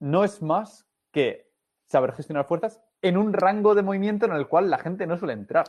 no 0.00 0.24
es 0.24 0.42
más 0.42 0.86
que 1.12 1.52
saber 1.86 2.12
gestionar 2.12 2.46
fuerzas 2.46 2.82
en 3.02 3.16
un 3.16 3.32
rango 3.32 3.74
de 3.74 3.82
movimiento 3.82 4.26
en 4.26 4.32
el 4.32 4.48
cual 4.48 4.70
la 4.70 4.78
gente 4.78 5.06
no 5.06 5.16
suele 5.16 5.34
entrar. 5.34 5.66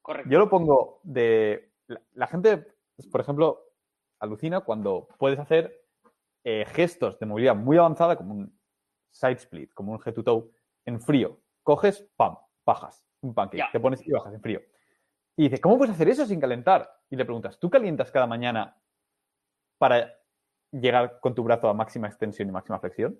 correcto. 0.00 0.30
Yo 0.30 0.38
lo 0.38 0.48
pongo 0.48 1.00
de. 1.04 1.72
La, 1.86 2.00
la 2.14 2.26
gente, 2.26 2.58
pues, 2.96 3.08
por 3.08 3.20
ejemplo, 3.20 3.72
alucina 4.18 4.60
cuando 4.60 5.08
puedes 5.18 5.38
hacer 5.38 5.84
eh, 6.44 6.64
gestos 6.68 7.18
de 7.18 7.26
movilidad 7.26 7.54
muy 7.54 7.76
avanzada, 7.76 8.16
como 8.16 8.34
un 8.34 8.58
side 9.10 9.36
split, 9.36 9.72
como 9.74 9.92
un 9.92 10.00
head 10.04 10.14
to 10.14 10.24
toe, 10.24 10.50
en 10.84 11.00
frío. 11.00 11.38
Coges, 11.62 12.08
pam, 12.16 12.36
bajas, 12.64 13.04
un 13.22 13.34
pancake, 13.34 13.70
te 13.72 13.80
pones 13.80 14.06
y 14.06 14.10
bajas 14.10 14.34
en 14.34 14.40
frío. 14.42 14.60
Y 15.36 15.44
dices, 15.44 15.60
¿cómo 15.60 15.78
puedes 15.78 15.94
hacer 15.94 16.08
eso 16.08 16.26
sin 16.26 16.40
calentar? 16.40 16.90
Y 17.10 17.16
le 17.16 17.24
preguntas, 17.24 17.58
¿tú 17.58 17.70
calientas 17.70 18.10
cada 18.12 18.26
mañana 18.26 18.76
para 19.78 20.12
llegar 20.70 21.18
con 21.20 21.34
tu 21.34 21.42
brazo 21.42 21.68
a 21.68 21.74
máxima 21.74 22.08
extensión 22.08 22.48
y 22.48 22.52
máxima 22.52 22.78
flexión? 22.80 23.18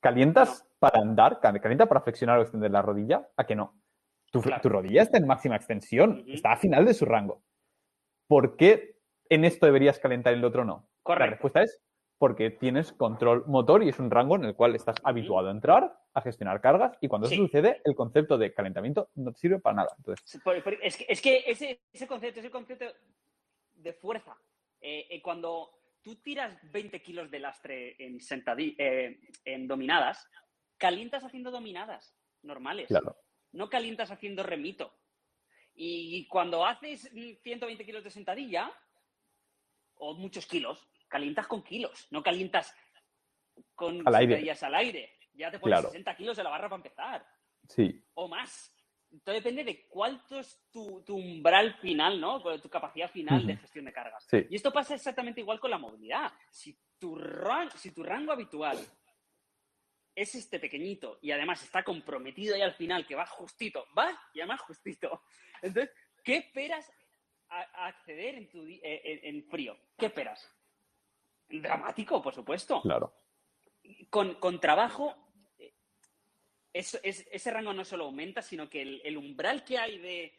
¿Calientas 0.00 0.66
para 0.78 1.00
andar? 1.00 1.40
¿Cal- 1.40 1.60
¿Calienta 1.60 1.86
para 1.86 2.00
flexionar 2.00 2.38
o 2.38 2.42
extender 2.42 2.70
la 2.70 2.82
rodilla? 2.82 3.28
¿A 3.36 3.44
que 3.44 3.54
no? 3.56 3.74
Tu, 4.30 4.40
Claro. 4.40 4.62
tu 4.62 4.68
rodilla 4.68 5.02
está 5.02 5.18
en 5.18 5.26
máxima 5.26 5.56
extensión, 5.56 6.24
está 6.28 6.52
a 6.52 6.56
final 6.56 6.84
de 6.84 6.94
su 6.94 7.04
rango. 7.04 7.42
¿Por 8.28 8.56
qué 8.56 8.98
en 9.28 9.44
esto 9.44 9.66
deberías 9.66 9.98
calentar 9.98 10.32
y 10.32 10.34
en 10.34 10.40
el 10.40 10.44
otro 10.46 10.64
no? 10.64 10.88
La 11.06 11.26
respuesta 11.26 11.62
es 11.62 11.80
porque 12.18 12.50
tienes 12.50 12.92
control 12.92 13.44
motor 13.46 13.82
y 13.82 13.88
es 13.88 13.98
un 13.98 14.10
rango 14.10 14.36
en 14.36 14.44
el 14.44 14.54
cual 14.56 14.74
estás 14.74 14.96
habituado 15.04 15.48
a 15.48 15.52
entrar, 15.52 15.96
a 16.16 16.22
gestionar 16.22 16.60
cargas 16.62 16.96
y 17.02 17.08
cuando 17.08 17.28
Sí. 17.28 17.34
eso 17.34 17.44
sucede, 17.44 17.82
el 17.84 17.94
concepto 17.94 18.38
de 18.38 18.54
calentamiento 18.54 19.10
no 19.16 19.32
te 19.32 19.38
sirve 19.38 19.58
para 19.58 19.76
nada. 19.76 19.94
Entonces, 19.98 20.24
Es 20.82 20.96
que, 20.96 21.06
es 21.10 21.20
que 21.20 21.44
ese, 21.46 21.80
ese 21.92 22.06
concepto, 22.06 22.40
ese 22.40 22.50
concepto 22.50 22.86
de 23.74 23.92
fuerza, 23.92 24.34
eh, 24.80 25.06
eh, 25.10 25.20
cuando 25.20 25.70
tú 26.02 26.16
tiras 26.16 26.58
20 26.72 27.02
kilos 27.02 27.30
de 27.30 27.38
lastre 27.40 27.96
en, 28.02 28.18
eh, 28.78 29.20
en 29.44 29.68
dominadas, 29.68 30.26
calientas 30.78 31.22
haciendo 31.22 31.50
dominadas 31.50 32.16
normales. 32.42 32.88
claro. 32.88 33.14
No 33.52 33.68
calientas 33.70 34.10
haciendo 34.10 34.42
remito. 34.42 34.92
Y 35.74 36.26
cuando 36.28 36.64
haces 36.66 37.10
mm, 37.12 37.42
120 37.42 37.84
kilos 37.84 38.04
de 38.04 38.10
sentadilla, 38.10 38.70
o 39.96 40.14
muchos 40.14 40.46
kilos, 40.46 40.86
calientas 41.08 41.46
con 41.46 41.62
kilos, 41.62 42.06
no 42.10 42.22
calientas 42.22 42.74
con 43.74 44.06
Al 44.06 44.14
aire. 44.14 44.34
sentadillas 44.34 44.62
al 44.62 44.74
aire. 44.74 45.15
Ya 45.36 45.50
te 45.50 45.58
pones 45.58 45.74
Claro. 45.78 45.88
60 45.90 46.16
kilos 46.16 46.36
de 46.36 46.42
la 46.44 46.50
barra 46.50 46.68
para 46.68 46.76
empezar, 46.76 47.26
Sí, 47.68 48.02
o 48.14 48.28
más. 48.28 48.72
Todo 49.24 49.34
depende 49.34 49.62
de 49.64 49.86
cuánto 49.88 50.38
es 50.40 50.68
tu, 50.70 51.02
tu 51.04 51.16
umbral 51.16 51.74
final, 51.74 52.20
¿no? 52.20 52.42
Tu 52.60 52.68
capacidad 52.68 53.10
final 53.10 53.46
de 53.46 53.56
gestión 53.56 53.84
de 53.84 53.92
cargas. 53.92 54.24
sí. 54.28 54.44
Y 54.50 54.56
esto 54.56 54.72
pasa 54.72 54.94
exactamente 54.94 55.40
igual 55.40 55.60
con 55.60 55.70
la 55.70 55.78
movilidad. 55.78 56.32
Si 56.50 56.76
tu, 56.98 57.16
ran- 57.16 57.70
si 57.76 57.92
tu 57.92 58.02
rango 58.02 58.32
habitual 58.32 58.76
es 60.14 60.34
este 60.34 60.58
pequeñito 60.58 61.18
y 61.22 61.30
además 61.30 61.62
está 61.62 61.82
comprometido 61.84 62.54
ahí 62.54 62.62
al 62.62 62.74
final, 62.74 63.06
que 63.06 63.14
va 63.14 63.26
justito, 63.26 63.86
va 63.96 64.10
y 64.34 64.40
además 64.40 64.60
justito. 64.62 65.22
Entonces, 65.62 65.94
¿qué 66.24 66.36
esperas 66.38 66.90
a, 67.48 67.60
a 67.60 67.86
acceder 67.86 68.34
en, 68.34 68.48
tu, 68.48 68.64
di- 68.64 68.80
eh, 68.82 69.02
en, 69.04 69.36
en 69.36 69.44
frío? 69.48 69.76
¿Qué 69.98 70.06
esperas? 70.06 70.50
Dramático, 71.48 72.20
por 72.22 72.34
supuesto. 72.34 72.82
Claro. 72.82 73.14
Con, 74.10 74.34
con 74.40 74.58
trabajo, 74.60 75.25
eso- 76.78 76.98
es- 77.02 77.26
ese 77.30 77.50
rango 77.50 77.72
no 77.72 77.84
solo 77.84 78.04
aumenta, 78.04 78.42
sino 78.42 78.68
que 78.68 78.82
el, 78.82 79.00
el 79.04 79.16
umbral 79.16 79.64
que 79.64 79.78
hay 79.78 79.98
de 79.98 80.32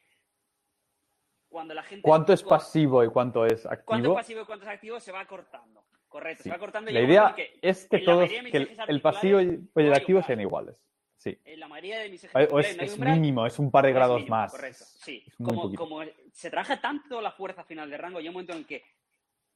cuando 1.49 1.73
la 1.73 1.83
gente... 1.83 2.01
¿Cuánto 2.01 2.33
es 2.33 2.43
pasivo 2.43 3.03
y 3.03 3.07
cuánto 3.09 3.45
es 3.45 3.63
cuánto 3.63 3.71
es 3.73 3.89
activo? 4.01 4.13
pasivo 4.15 4.41
y 4.41 4.45
cuánto 4.45 4.65
es 4.65 4.71
activo 4.71 4.99
se 4.99 5.11
va 5.11 5.25
cortando. 5.25 5.85
Correcto, 6.07 6.43
Sí. 6.43 6.49
se 6.49 6.53
va 6.55 6.59
cortando. 6.59 6.89
y 6.91 6.93
La 6.93 7.01
idea 7.01 7.33
que 7.35 7.57
es 7.61 7.87
que 7.87 7.99
todos, 7.99 8.29
que 8.29 8.57
el, 8.87 9.01
pasivo 9.01 9.41
y 9.41 9.45
el 9.45 9.69
hay 9.75 9.91
activo 9.91 10.21
sean 10.23 10.41
iguales. 10.41 10.81
Sí. 11.17 11.37
En 11.43 11.59
la 11.59 11.67
mayoría 11.67 11.99
de 11.99 12.09
mis 12.09 12.23
O 12.23 12.27
articulares 12.33 12.71
es, 12.71 12.77
no 12.77 12.81
hay 12.83 12.87
es 12.87 12.93
umbral, 12.93 13.13
mínimo, 13.19 13.45
es 13.45 13.59
un 13.59 13.71
par 13.71 13.85
de 13.85 13.91
grados 13.93 14.17
mínimo, 14.19 14.35
más. 14.35 14.51
Correcto, 14.51 14.85
sí. 14.85 15.25
Como, 15.43 15.73
como 15.73 16.01
se 16.31 16.49
trabaja 16.49 16.79
tanto 16.79 17.19
la 17.21 17.31
fuerza 17.31 17.63
final 17.63 17.89
de 17.89 17.97
rango, 17.97 18.19
llega 18.19 18.29
un 18.29 18.33
momento 18.35 18.53
en 18.53 18.65
que 18.65 18.83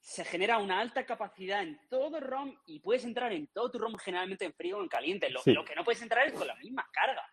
se 0.04 0.24
genera 0.24 0.58
una 0.58 0.80
alta 0.80 1.06
capacidad 1.06 1.62
en 1.62 1.78
todo 1.88 2.16
el 2.18 2.24
ROM 2.24 2.56
y 2.66 2.80
puedes 2.80 3.04
entrar 3.04 3.32
en 3.32 3.46
todo 3.46 3.70
tu 3.70 3.78
ROM 3.78 3.94
generalmente 3.96 4.44
en 4.44 4.52
frío 4.52 4.78
o 4.78 4.82
en 4.82 4.88
caliente. 4.88 5.30
Lo, 5.30 5.40
Sí. 5.40 5.52
lo 5.52 5.64
que 5.64 5.76
no 5.76 5.84
puedes 5.84 6.02
entrar 6.02 6.26
es 6.26 6.32
con 6.32 6.46
la 6.46 6.56
misma 6.56 6.88
carga. 6.92 7.24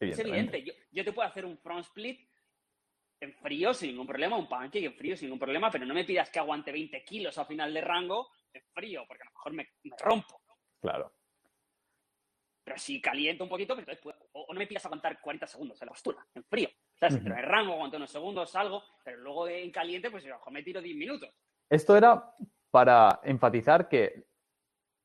Es 0.00 0.18
evidente. 0.18 0.62
Yo, 0.64 0.72
yo 0.90 1.04
te 1.04 1.12
puedo 1.12 1.28
hacer 1.28 1.44
un 1.44 1.56
front 1.58 1.84
split 1.84 2.28
en 3.20 3.34
frío 3.34 3.72
sin 3.72 3.90
ningún 3.90 4.06
problema, 4.06 4.36
un 4.36 4.48
pancake 4.48 4.84
en 4.86 4.94
frío 4.94 5.16
sin 5.16 5.26
ningún 5.28 5.38
problema, 5.38 5.70
pero 5.70 5.86
no 5.86 5.94
me 5.94 6.04
pidas 6.04 6.28
que 6.28 6.40
aguante 6.40 6.72
20 6.72 7.04
kilos 7.04 7.38
a 7.38 7.44
final 7.44 7.72
de 7.72 7.80
rango 7.82 8.30
en 8.52 8.62
frío, 8.74 9.04
porque 9.06 9.22
a 9.22 9.26
lo 9.26 9.32
mejor 9.32 9.52
me, 9.52 9.68
me 9.84 9.96
rompo. 9.98 10.42
Claro. 10.80 11.14
Pero 12.64 12.78
si 12.78 13.00
caliento 13.00 13.44
un 13.44 13.50
poquito, 13.50 13.76
pues 13.76 14.00
o, 14.32 14.40
o 14.42 14.52
no 14.52 14.58
me 14.58 14.66
pidas 14.66 14.84
aguantar 14.86 15.20
40 15.20 15.46
segundos 15.46 15.80
en 15.80 15.86
la 15.86 15.92
postura, 15.92 16.26
en 16.34 16.44
frío. 16.44 16.68
¿Sabes? 16.96 17.14
Ujú. 17.14 17.24
Pero 17.24 17.36
en 17.36 17.42
rango 17.44 17.72
aguanto 17.74 17.96
unos 17.96 18.10
segundos, 18.10 18.50
salgo, 18.50 18.82
pero 19.04 19.18
luego 19.18 19.48
en 19.48 19.70
caliente, 19.70 20.10
pues 20.10 20.24
a 20.24 20.28
lo 20.28 20.34
mejor 20.34 20.52
me 20.52 20.62
tiro 20.64 20.82
10 20.82 20.96
minutos. 20.96 21.32
Esto 21.70 21.96
era 21.96 22.34
para 22.70 23.20
enfatizar 23.24 23.88
que 23.88 24.26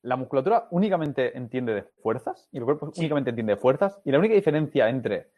la 0.02 0.16
musculatura 0.18 0.68
únicamente 0.72 1.38
entiende 1.38 1.74
de 1.74 1.84
fuerzas 1.84 2.48
y 2.52 2.58
el 2.58 2.66
cuerpo 2.66 2.92
Sí. 2.94 3.02
únicamente 3.02 3.30
entiende 3.30 3.54
de 3.56 3.60
fuerzas 3.62 4.02
y 4.04 4.12
la 4.12 4.20
única 4.20 4.34
diferencia 4.36 4.90
entre 4.90 5.32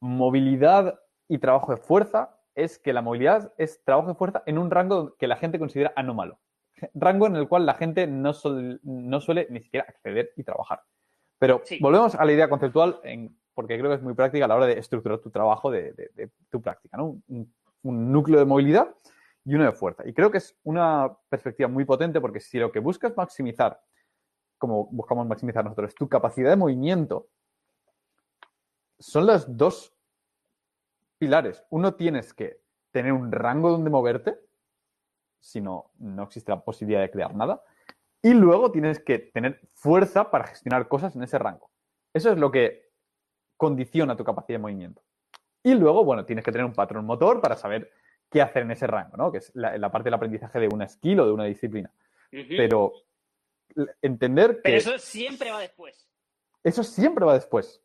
movilidad 0.00 1.00
y 1.28 1.38
trabajo 1.38 1.72
de 1.74 1.78
fuerza 1.80 2.38
es 2.54 2.78
que 2.78 2.92
la 2.92 3.02
movilidad 3.02 3.52
es 3.58 3.82
trabajo 3.84 4.08
de 4.08 4.14
fuerza 4.14 4.42
en 4.46 4.58
un 4.58 4.70
rango 4.70 5.14
que 5.16 5.26
la 5.28 5.36
gente 5.36 5.58
considera 5.58 5.92
anómalo. 5.96 6.38
Rango 6.94 7.26
en 7.26 7.36
el 7.36 7.48
cual 7.48 7.66
la 7.66 7.74
gente 7.74 8.06
no, 8.06 8.32
sol- 8.32 8.80
no 8.84 9.20
suele 9.20 9.46
ni 9.50 9.60
siquiera 9.60 9.86
acceder 9.88 10.32
y 10.36 10.44
trabajar. 10.44 10.82
Pero 11.38 11.60
Sí. 11.64 11.78
volvemos 11.80 12.14
a 12.14 12.24
la 12.24 12.32
idea 12.32 12.48
conceptual 12.48 13.00
en- 13.04 13.36
porque 13.54 13.76
creo 13.76 13.90
que 13.90 13.96
es 13.96 14.02
muy 14.02 14.14
práctica 14.14 14.44
a 14.44 14.48
la 14.48 14.54
hora 14.56 14.66
de 14.66 14.78
estructurar 14.78 15.18
tu 15.18 15.30
trabajo 15.30 15.70
de, 15.70 15.92
de- 15.92 16.10
de 16.14 16.30
tu 16.50 16.62
práctica. 16.62 16.96
¿no? 16.96 17.20
Un- 17.28 17.52
un 17.82 18.12
núcleo 18.12 18.38
de 18.38 18.44
movilidad 18.44 18.88
y 19.48 19.54
uno 19.54 19.64
de 19.64 19.72
fuerza. 19.72 20.06
Y 20.06 20.12
creo 20.12 20.30
que 20.30 20.36
es 20.36 20.54
una 20.62 21.16
perspectiva 21.30 21.70
muy 21.70 21.86
potente 21.86 22.20
porque 22.20 22.38
si 22.38 22.58
lo 22.58 22.70
que 22.70 22.80
buscas 22.80 23.16
maximizar, 23.16 23.80
como 24.58 24.88
buscamos 24.88 25.26
maximizar 25.26 25.64
nosotros, 25.64 25.94
tu 25.94 26.06
capacidad 26.06 26.50
de 26.50 26.56
movimiento, 26.56 27.30
son 28.98 29.26
los 29.26 29.56
dos 29.56 29.96
pilares. 31.16 31.64
Uno 31.70 31.94
tienes 31.94 32.34
que 32.34 32.60
tener 32.90 33.14
un 33.14 33.32
rango 33.32 33.70
donde 33.70 33.88
moverte, 33.88 34.38
si 35.40 35.62
no, 35.62 35.92
no 35.96 36.24
existe 36.24 36.52
la 36.52 36.62
posibilidad 36.62 37.00
de 37.00 37.10
crear 37.10 37.34
nada. 37.34 37.62
Y 38.20 38.34
luego 38.34 38.70
tienes 38.70 39.00
que 39.00 39.18
tener 39.18 39.66
fuerza 39.72 40.30
para 40.30 40.48
gestionar 40.48 40.88
cosas 40.88 41.16
en 41.16 41.22
ese 41.22 41.38
rango. 41.38 41.70
Eso 42.12 42.30
es 42.30 42.38
lo 42.38 42.50
que 42.50 42.90
condiciona 43.56 44.14
tu 44.14 44.24
capacidad 44.24 44.58
de 44.58 44.62
movimiento. 44.62 45.00
Y 45.62 45.72
luego, 45.72 46.04
bueno, 46.04 46.26
tienes 46.26 46.44
que 46.44 46.52
tener 46.52 46.66
un 46.66 46.74
patrón 46.74 47.06
motor 47.06 47.40
para 47.40 47.56
saber 47.56 47.90
qué 48.30 48.42
hacer 48.42 48.62
en 48.62 48.70
ese 48.70 48.86
rango, 48.86 49.16
¿no? 49.16 49.32
Que 49.32 49.38
es 49.38 49.50
la, 49.54 49.76
la 49.78 49.90
parte 49.90 50.06
del 50.08 50.14
aprendizaje 50.14 50.58
de 50.60 50.68
una 50.68 50.88
skill 50.88 51.20
o 51.20 51.26
de 51.26 51.32
una 51.32 51.44
disciplina. 51.44 51.90
Pero 52.30 52.92
entender 54.02 54.56
que 54.56 54.62
Pero 54.62 54.76
eso 54.76 54.98
siempre 54.98 55.50
va 55.50 55.60
después. 55.60 56.08
eso 56.62 56.82
siempre 56.82 57.24
va 57.24 57.34
después. 57.34 57.82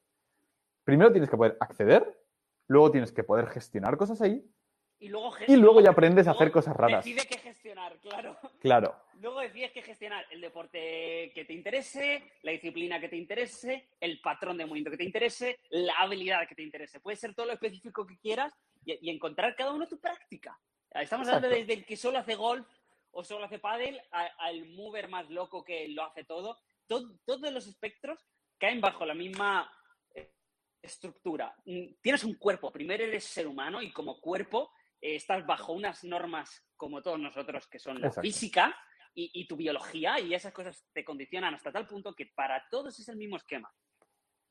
Primero 0.84 1.12
tienes 1.12 1.30
que 1.30 1.38
poder 1.38 1.58
acceder, 1.60 2.20
luego 2.68 2.92
tienes 2.92 3.12
que 3.12 3.24
poder 3.24 3.48
gestionar 3.48 3.96
cosas 3.96 4.22
ahí, 4.22 4.44
Y 5.00 5.08
luego, 5.10 5.34
y 5.48 5.56
luego 5.56 5.82
ya 5.82 5.92
aprendes 5.92 6.28
a 6.28 6.32
hacer 6.32 6.52
cosas 6.52 6.76
raras. 6.76 7.06
Decide 7.06 7.26
qué 7.28 7.38
gestionar, 7.38 7.98
claro. 8.00 8.38
Claro, 8.60 8.96
Luego 9.22 9.40
decides 9.40 9.72
qué 9.72 9.82
gestionar 9.82 10.26
el 10.32 10.42
deporte 10.42 11.32
que 11.34 11.46
te 11.46 11.54
interese, 11.54 12.24
la 12.42 12.52
disciplina 12.52 13.00
que 13.00 13.08
te 13.08 13.16
interese, 13.16 13.88
el 14.02 14.20
patrón 14.20 14.58
de 14.58 14.66
movimiento 14.66 14.92
que 14.92 14.98
te 14.98 15.06
interese, 15.06 15.60
la 15.70 15.94
habilidad 16.00 16.46
que 16.46 16.56
te 16.56 16.64
interese. 16.64 17.00
Puede 17.00 17.16
ser 17.16 17.34
todo 17.34 17.46
lo 17.46 17.54
específico 17.54 18.06
que 18.06 18.18
quieras 18.18 18.54
y, 18.86 19.08
y 19.08 19.10
encontrar 19.10 19.56
cada 19.56 19.74
uno 19.74 19.88
tu 19.88 20.00
práctica. 20.00 20.60
Estamos 20.92 21.28
hablando 21.28 21.50
desde 21.50 21.74
el 21.74 21.86
que 21.86 21.98
solo 21.98 22.20
hace 22.20 22.36
golf 22.36 22.68
o 23.12 23.24
solo 23.24 23.46
hace 23.46 23.60
pádel 23.60 24.02
al 24.12 24.66
mover 24.70 25.08
más 25.08 25.30
loco 25.30 25.64
que 25.64 25.88
lo 25.90 26.04
hace 26.04 26.24
todo. 26.24 26.60
Todo- 26.88 27.18
Todos 27.26 27.52
los 27.52 27.68
espectros 27.68 28.20
caen 28.60 28.80
bajo 28.82 29.06
la 29.06 29.14
misma 29.14 29.72
eh, 30.16 30.34
estructura. 30.82 31.56
Mm, 31.66 31.96
Tienes 32.02 32.24
un 32.24 32.36
cuerpo, 32.36 32.72
primero 32.72 33.04
eres 33.04 33.24
ser 33.24 33.48
humano 33.48 33.82
y 33.82 33.92
como 33.92 34.20
cuerpo 34.20 34.72
eh, 35.02 35.16
estás 35.16 35.46
bajo 35.46 35.74
unas 35.74 36.04
normas 36.04 36.64
como 36.76 37.02
todos 37.02 37.20
nosotros 37.20 37.68
que 37.68 37.80
son 37.80 38.00
la 38.02 38.08
Exacto. 38.08 38.22
física 38.22 38.76
y, 39.16 39.32
y 39.34 39.48
tu 39.48 39.56
biología 39.56 40.20
y 40.20 40.34
esas 40.34 40.54
cosas 40.54 40.88
te 40.94 41.04
condicionan 41.06 41.54
hasta 41.54 41.72
tal 41.72 41.88
punto 41.88 42.14
que 42.14 42.28
para 42.28 42.68
todos 42.70 43.00
es 43.00 43.08
el 43.10 43.16
mismo 43.16 43.38
esquema. 43.38 43.74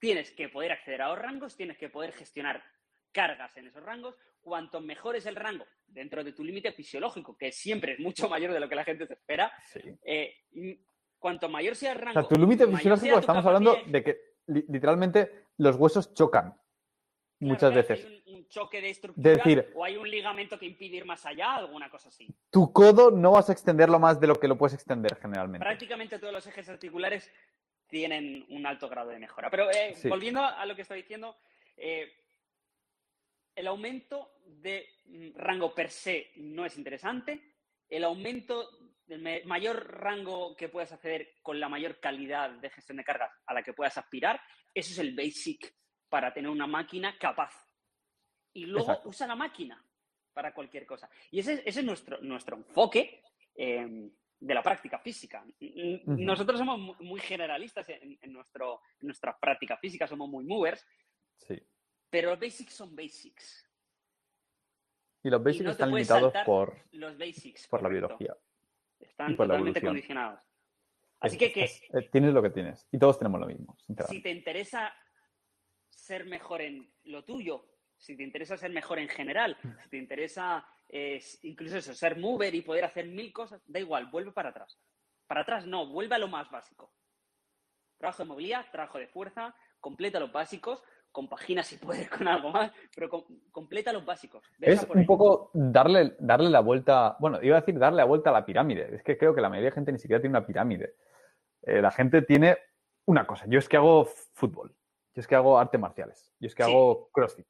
Tienes 0.00 0.30
que 0.32 0.48
poder 0.48 0.72
acceder 0.72 1.02
a 1.02 1.08
los 1.08 1.18
rangos, 1.18 1.56
tienes 1.56 1.78
que 1.78 1.88
poder 1.88 2.12
gestionar 2.12 2.64
cargas 3.12 3.56
en 3.56 3.66
esos 3.68 3.82
rangos. 3.82 4.16
Cuanto 4.40 4.80
mejor 4.80 5.14
es 5.16 5.26
el 5.26 5.36
rango 5.36 5.64
dentro 5.86 6.24
de 6.24 6.32
tu 6.32 6.42
límite 6.42 6.72
fisiológico, 6.72 7.36
que 7.36 7.52
siempre 7.52 7.92
es 7.92 8.00
mucho 8.00 8.28
mayor 8.28 8.52
de 8.52 8.58
lo 8.60 8.68
que 8.68 8.74
la 8.74 8.84
gente 8.84 9.06
se 9.06 9.12
espera, 9.12 9.52
sí. 9.72 9.80
eh, 10.04 10.34
cuanto 11.18 11.48
mayor 11.48 11.76
sea 11.76 11.92
el 11.92 11.98
O 11.98 12.00
rango. 12.00 12.20
sea, 12.20 12.28
tu 12.28 12.40
límite 12.40 12.66
fisiológico 12.66 13.18
estamos 13.18 13.46
hablando 13.46 13.76
de 13.86 14.02
que 14.02 14.16
li- 14.46 14.64
literalmente 14.68 15.46
los 15.58 15.76
huesos 15.76 16.12
chocan 16.14 16.54
muchas 17.38 17.70
claro, 17.72 17.74
veces. 17.88 18.04
Hay 18.04 18.22
un, 18.26 18.34
un 18.36 18.48
choque 18.48 18.80
de 18.80 18.90
estructura 18.90 19.30
decir- 19.34 19.70
o 19.74 19.84
hay 19.84 19.96
un 19.96 20.10
ligamento 20.10 20.58
que 20.58 20.66
impide 20.66 20.96
ir 20.96 21.04
más 21.04 21.24
allá, 21.26 21.54
alguna 21.56 21.88
cosa 21.90 22.08
así. 22.08 22.26
Tu 22.50 22.72
codo 22.72 23.10
no 23.12 23.30
vas 23.32 23.48
a 23.48 23.52
extenderlo 23.52 23.98
más 24.00 24.18
de 24.18 24.26
lo 24.26 24.34
que 24.36 24.48
lo 24.48 24.56
puedes 24.58 24.74
extender 24.74 25.16
generalmente. 25.20 25.64
Prácticamente 25.64 26.18
todos 26.18 26.32
los 26.32 26.46
ejes 26.48 26.68
articulares 26.68 27.32
tienen 27.86 28.44
un 28.48 28.66
alto 28.66 28.88
grado 28.88 29.10
de 29.10 29.18
mejora. 29.18 29.50
Pero 29.50 29.70
eh, 29.70 29.94
Sí. 29.94 30.08
volviendo 30.08 30.42
a 30.44 30.64
lo 30.66 30.74
que 30.74 30.82
estoy 30.82 31.02
diciendo, 31.02 31.36
eh, 31.76 32.10
el 33.54 33.66
aumento 33.66 34.32
de 34.46 34.88
mm, 35.06 35.30
rango 35.36 35.74
per 35.74 35.90
se 35.90 36.32
no 36.36 36.64
es 36.64 36.76
interesante. 36.78 37.54
El 37.88 38.04
aumento 38.04 38.68
del 39.06 39.44
mayor 39.44 39.86
rango 40.00 40.56
que 40.56 40.68
puedas 40.68 40.92
acceder 40.92 41.34
con 41.42 41.60
la 41.60 41.68
mayor 41.68 42.00
calidad 42.00 42.50
de 42.50 42.70
gestión 42.70 42.96
de 42.96 43.04
cargas 43.04 43.30
a 43.46 43.52
la 43.52 43.62
que 43.62 43.74
puedas 43.74 43.98
aspirar, 43.98 44.40
eso 44.72 44.92
es 44.92 44.98
el 44.98 45.14
basic 45.14 45.74
para 46.08 46.32
tener 46.32 46.50
una 46.50 46.66
máquina 46.66 47.18
capaz. 47.18 47.52
Y 48.54 48.64
luego 48.66 48.88
Exacto. 48.90 49.08
usa 49.10 49.26
la 49.26 49.34
máquina 49.36 49.84
para 50.32 50.54
cualquier 50.54 50.86
cosa. 50.86 51.10
Y 51.30 51.40
ese, 51.40 51.54
es- 51.54 51.62
ese 51.66 51.80
es 51.80 51.86
nuestro, 51.86 52.18
nuestro 52.22 52.56
enfoque 52.56 53.22
eh, 53.54 54.10
de 54.40 54.54
la 54.54 54.62
práctica 54.62 54.98
física. 54.98 55.44
Nosotros 56.06 56.58
somos 56.58 56.78
mu- 56.78 56.96
muy 57.00 57.20
generalistas 57.20 57.88
en, 57.90 58.18
en 58.20 58.32
nuestro, 58.32 58.80
en 59.00 59.08
nuestra 59.08 59.38
práctica 59.38 59.76
física, 59.76 60.06
somos 60.06 60.28
muy 60.28 60.44
movers, 60.44 60.86
Sí. 61.36 61.60
Pero 62.12 62.28
los 62.30 62.38
basics 62.38 62.74
son 62.74 62.94
basics. 62.94 63.66
Y 65.24 65.30
los 65.30 65.40
Y 65.40 65.44
basics 65.44 65.64
no 65.64 65.70
están 65.70 65.88
limitados 65.90 66.34
por, 66.44 66.76
Los 66.92 67.16
basics. 67.16 67.66
por 67.68 67.82
la 67.82 67.88
biología. 67.88 68.36
Están 69.00 69.32
y 69.32 69.34
por 69.34 69.46
la 69.46 69.54
totalmente 69.54 69.78
evolución. 69.78 69.90
condicionados. 69.94 70.40
Así 71.20 71.36
Es- 71.36 71.38
que, 71.40 71.52
que 71.52 71.64
es- 71.64 71.82
eh, 71.94 72.08
tienes 72.12 72.34
lo 72.34 72.42
que 72.42 72.50
tienes. 72.50 72.86
Y 72.92 72.98
todos 72.98 73.18
tenemos 73.18 73.40
lo 73.40 73.46
mismo, 73.46 73.76
si 74.08 74.20
te 74.20 74.30
interesa 74.30 74.92
ser 75.88 76.26
mejor 76.26 76.60
en 76.60 76.92
lo 77.04 77.24
tuyo, 77.24 77.66
si 77.96 78.14
te 78.16 78.22
interesa 78.24 78.56
ser 78.58 78.72
mejor 78.72 78.98
en 78.98 79.08
general, 79.08 79.56
si 79.82 79.88
te 79.88 79.96
interesa 79.96 80.66
eh, 80.94 81.18
incluso 81.42 81.78
eso, 81.78 81.94
ser 81.94 82.18
mover 82.18 82.54
y 82.54 82.60
poder 82.60 82.84
hacer 82.84 83.06
mil 83.06 83.32
cosas, 83.32 83.62
da 83.66 83.80
igual, 83.80 84.08
vuelve 84.10 84.32
para 84.32 84.50
atrás. 84.50 84.78
Para 85.26 85.40
atrás 85.40 85.64
no, 85.66 85.86
vuelve 85.86 86.14
a 86.16 86.18
lo 86.18 86.28
más 86.28 86.50
básico. 86.50 86.92
Trabajo 87.96 88.24
de 88.24 88.28
movilidad, 88.28 88.70
trabajo 88.70 88.98
de 88.98 89.06
fuerza, 89.08 89.54
completa 89.80 90.20
los 90.20 90.30
básicos. 90.30 90.82
Compagina 91.12 91.62
si 91.62 91.76
puedes 91.76 92.08
con 92.10 92.26
algo 92.26 92.50
más, 92.50 92.72
pero 92.94 93.08
com- 93.10 93.24
completa 93.50 93.92
los 93.92 94.04
básicos. 94.04 94.42
Es 94.60 94.82
un 94.92 95.06
poco 95.06 95.50
darle, 95.52 96.16
darle 96.18 96.50
la 96.50 96.60
vuelta, 96.60 97.16
bueno, 97.20 97.38
iba 97.42 97.56
a 97.56 97.60
decir 97.60 97.78
darle 97.78 97.98
la 97.98 98.04
vuelta 98.04 98.30
a 98.30 98.32
la 98.32 98.44
pirámide. 98.46 98.94
Es 98.94 99.02
que 99.02 99.16
creo 99.18 99.34
que 99.34 99.40
la 99.42 99.48
mayoría 99.50 99.70
de 99.70 99.74
gente 99.74 99.92
ni 99.92 99.98
siquiera 99.98 100.20
tiene 100.20 100.36
una 100.36 100.46
pirámide. 100.46 100.96
Eh, 101.62 101.80
la 101.82 101.90
gente 101.90 102.22
tiene 102.22 102.56
una 103.06 103.26
cosa. 103.26 103.44
Yo 103.46 103.58
es 103.58 103.68
que 103.68 103.76
hago 103.76 104.06
fútbol. 104.06 104.74
Yo 105.14 105.20
es 105.20 105.26
que 105.26 105.34
hago 105.36 105.58
artes 105.58 105.78
marciales. 105.80 106.32
Yo 106.40 106.46
es 106.46 106.54
que 106.54 106.64
Sí. 106.64 106.70
hago 106.70 107.10
CrossFit. 107.12 107.46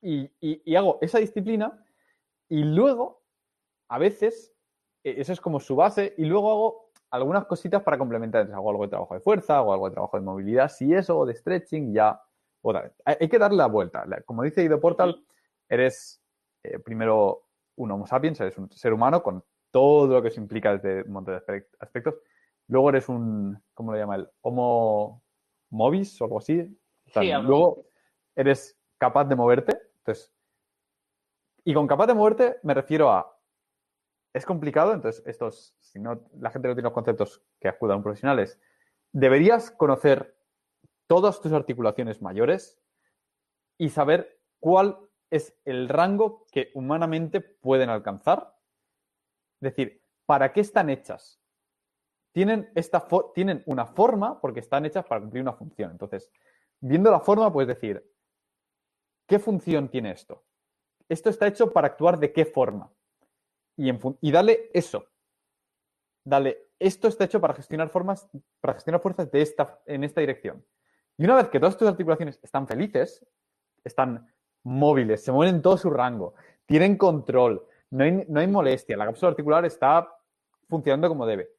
Y, 0.00 0.30
y- 0.40 0.62
y 0.64 0.76
hago 0.76 0.98
esa 1.00 1.18
disciplina 1.18 1.84
y 2.48 2.62
luego, 2.64 3.22
a 3.88 3.98
veces, 3.98 4.54
eh, 5.04 5.16
eso 5.18 5.32
es 5.32 5.40
como 5.40 5.60
su 5.60 5.76
base 5.76 6.14
y 6.16 6.24
luego 6.24 6.50
hago 6.50 6.90
algunas 7.10 7.46
cositas 7.46 7.82
para 7.82 7.98
complementar. 7.98 8.42
Entonces, 8.42 8.56
hago 8.56 8.70
algo 8.70 8.84
de 8.84 8.90
trabajo 8.90 9.14
de 9.14 9.20
fuerza, 9.20 9.58
hago 9.58 9.72
algo 9.72 9.88
de 9.88 9.94
trabajo 9.94 10.16
de 10.18 10.24
movilidad, 10.24 10.68
si 10.68 10.94
eso, 10.94 11.18
o 11.18 11.26
de 11.26 11.34
stretching, 11.34 11.92
ya. 11.92 12.20
Otra. 12.68 12.92
Hay, 13.04 13.28
que 13.28 13.38
darle 13.38 13.56
la 13.56 13.66
vuelta. 13.66 14.04
Como 14.26 14.42
dice 14.42 14.62
Ido 14.62 14.80
Portal, 14.80 15.24
eres 15.68 16.22
eh, 16.62 16.78
primero 16.78 17.44
un 17.76 17.90
Homo 17.90 18.06
sapiens, 18.06 18.40
eres 18.40 18.58
un 18.58 18.70
ser 18.70 18.92
humano 18.92 19.22
con 19.22 19.42
todo 19.70 20.14
lo 20.14 20.22
que 20.22 20.28
eso 20.28 20.40
implica 20.40 20.76
desde 20.76 21.02
un 21.02 21.12
montón 21.12 21.34
de 21.34 21.40
aspect- 21.40 21.76
aspectos. 21.78 22.16
Luego 22.66 22.90
eres 22.90 23.08
un, 23.08 23.62
¿cómo 23.72 23.92
lo 23.92 23.98
llama 23.98 24.16
él? 24.16 24.28
Homo 24.42 25.22
movis 25.70 26.20
o 26.20 26.24
algo 26.24 26.38
así. 26.38 26.60
O 27.06 27.10
sea, 27.10 27.22
Sí, 27.22 27.30
algo 27.30 27.48
luego 27.48 27.86
eres 28.36 28.78
capaz 28.98 29.24
de 29.24 29.36
moverte. 29.36 29.80
Entonces, 29.98 30.32
y 31.64 31.74
con 31.74 31.86
capaz 31.86 32.06
de 32.06 32.14
moverte 32.14 32.56
me 32.62 32.74
refiero 32.74 33.10
a, 33.10 33.38
es 34.34 34.44
complicado, 34.44 34.92
entonces 34.92 35.22
estos, 35.26 35.74
si 35.80 35.98
no, 35.98 36.20
la 36.38 36.50
gente 36.50 36.68
no 36.68 36.74
tiene 36.74 36.86
los 36.86 36.92
conceptos 36.92 37.42
que 37.60 37.68
acudan 37.68 37.94
a 37.94 37.96
un 37.96 38.02
profesional, 38.02 38.38
es, 38.38 38.60
deberías 39.12 39.70
conocer 39.70 40.37
todas 41.08 41.40
tus 41.40 41.52
articulaciones 41.52 42.22
mayores 42.22 42.80
y 43.78 43.88
saber 43.88 44.40
cuál 44.60 44.98
es 45.30 45.58
el 45.64 45.88
rango 45.88 46.46
que 46.52 46.70
humanamente 46.74 47.40
pueden 47.40 47.90
alcanzar. 47.90 48.56
Es 49.60 49.74
decir, 49.74 50.02
¿para 50.26 50.52
qué 50.52 50.60
están 50.60 50.90
hechas? 50.90 51.40
Tienen, 52.32 52.70
esta 52.74 53.06
tienen 53.34 53.62
una 53.66 53.86
forma 53.86 54.40
porque 54.40 54.60
están 54.60 54.86
hechas 54.86 55.04
para 55.06 55.20
cumplir 55.20 55.42
una 55.42 55.54
función. 55.54 55.90
Entonces, 55.90 56.30
viendo 56.80 57.10
la 57.10 57.20
forma, 57.20 57.52
puedes 57.52 57.68
decir, 57.68 58.04
¿qué 59.26 59.38
función 59.38 59.88
tiene 59.88 60.12
esto? 60.12 60.44
Esto 61.08 61.30
está 61.30 61.46
hecho 61.46 61.72
para 61.72 61.88
actuar 61.88 62.18
de 62.18 62.32
qué 62.32 62.44
forma. 62.44 62.92
Y 63.76 64.30
dale 64.30 64.70
eso. 64.74 65.06
Dale, 66.24 66.68
esto 66.78 67.08
está 67.08 67.24
hecho 67.24 67.40
para 67.40 67.54
gestionar 67.54 67.88
formas, 67.88 68.28
para 68.60 68.74
gestionar 68.74 69.00
fuerzas 69.00 69.30
de 69.30 69.40
esta, 69.40 69.80
en 69.86 70.04
esta 70.04 70.20
dirección. 70.20 70.64
Y 71.18 71.24
una 71.24 71.34
vez 71.36 71.48
que 71.48 71.58
todas 71.58 71.76
tus 71.76 71.88
articulaciones 71.88 72.38
están 72.42 72.66
felices, 72.66 73.26
están 73.84 74.32
móviles, 74.62 75.22
se 75.24 75.32
mueven 75.32 75.56
en 75.56 75.62
todo 75.62 75.76
su 75.76 75.90
rango, 75.90 76.34
tienen 76.64 76.96
control, 76.96 77.66
no 77.90 78.04
hay, 78.04 78.24
no 78.28 78.40
hay 78.40 78.46
molestia, 78.46 78.96
la 78.96 79.06
cápsula 79.06 79.30
articular 79.30 79.64
está 79.64 80.08
funcionando 80.68 81.08
como 81.08 81.26
debe. 81.26 81.50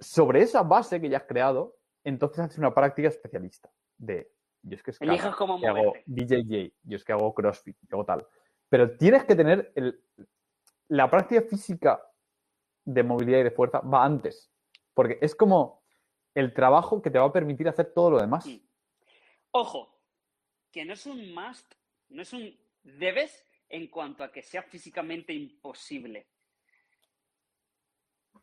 Sobre 0.00 0.42
esa 0.42 0.62
base 0.62 1.00
que 1.00 1.08
ya 1.08 1.18
has 1.18 1.24
creado, 1.24 1.76
entonces 2.04 2.40
haces 2.40 2.58
una 2.58 2.74
práctica 2.74 3.08
especialista 3.08 3.70
de 3.96 4.30
yo 4.62 4.74
es 4.74 4.82
que 4.82 4.92
cómo 5.36 5.60
que 5.60 5.66
hago 5.68 5.78
moverte. 5.84 6.02
BJJ, 6.06 6.72
yo 6.82 6.96
es 6.96 7.04
que 7.04 7.12
hago 7.12 7.32
CrossFit, 7.32 7.76
yo 7.82 7.96
hago 7.96 8.04
tal. 8.04 8.26
Pero 8.68 8.96
tienes 8.96 9.24
que 9.24 9.36
tener 9.36 9.70
el- 9.76 10.00
la 10.88 11.08
práctica 11.08 11.42
física 11.42 12.02
de 12.84 13.02
movilidad 13.04 13.40
y 13.40 13.44
de 13.44 13.50
fuerza 13.52 13.78
va 13.80 14.04
antes, 14.04 14.50
porque 14.92 15.18
es 15.20 15.36
como 15.36 15.75
el 16.36 16.52
trabajo 16.52 17.00
que 17.02 17.10
te 17.10 17.18
va 17.18 17.24
a 17.26 17.32
permitir 17.32 17.66
hacer 17.68 17.92
todo 17.92 18.10
lo 18.10 18.20
demás. 18.20 18.46
Mm. 18.46 18.58
Ojo, 19.52 20.00
que 20.70 20.84
no 20.84 20.92
es 20.92 21.06
un 21.06 21.34
must, 21.34 21.74
no 22.10 22.22
es 22.22 22.32
un 22.32 22.56
debes 22.82 23.44
en 23.68 23.88
cuanto 23.88 24.22
a 24.22 24.30
que 24.30 24.42
sea 24.42 24.62
físicamente 24.62 25.32
imposible. 25.32 26.28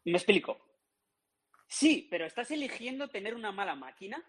Me 0.05 0.13
explico. 0.17 0.59
Sí, 1.67 2.07
pero 2.09 2.25
estás 2.25 2.51
eligiendo 2.51 3.09
tener 3.09 3.35
una 3.35 3.51
mala 3.51 3.75
máquina 3.75 4.21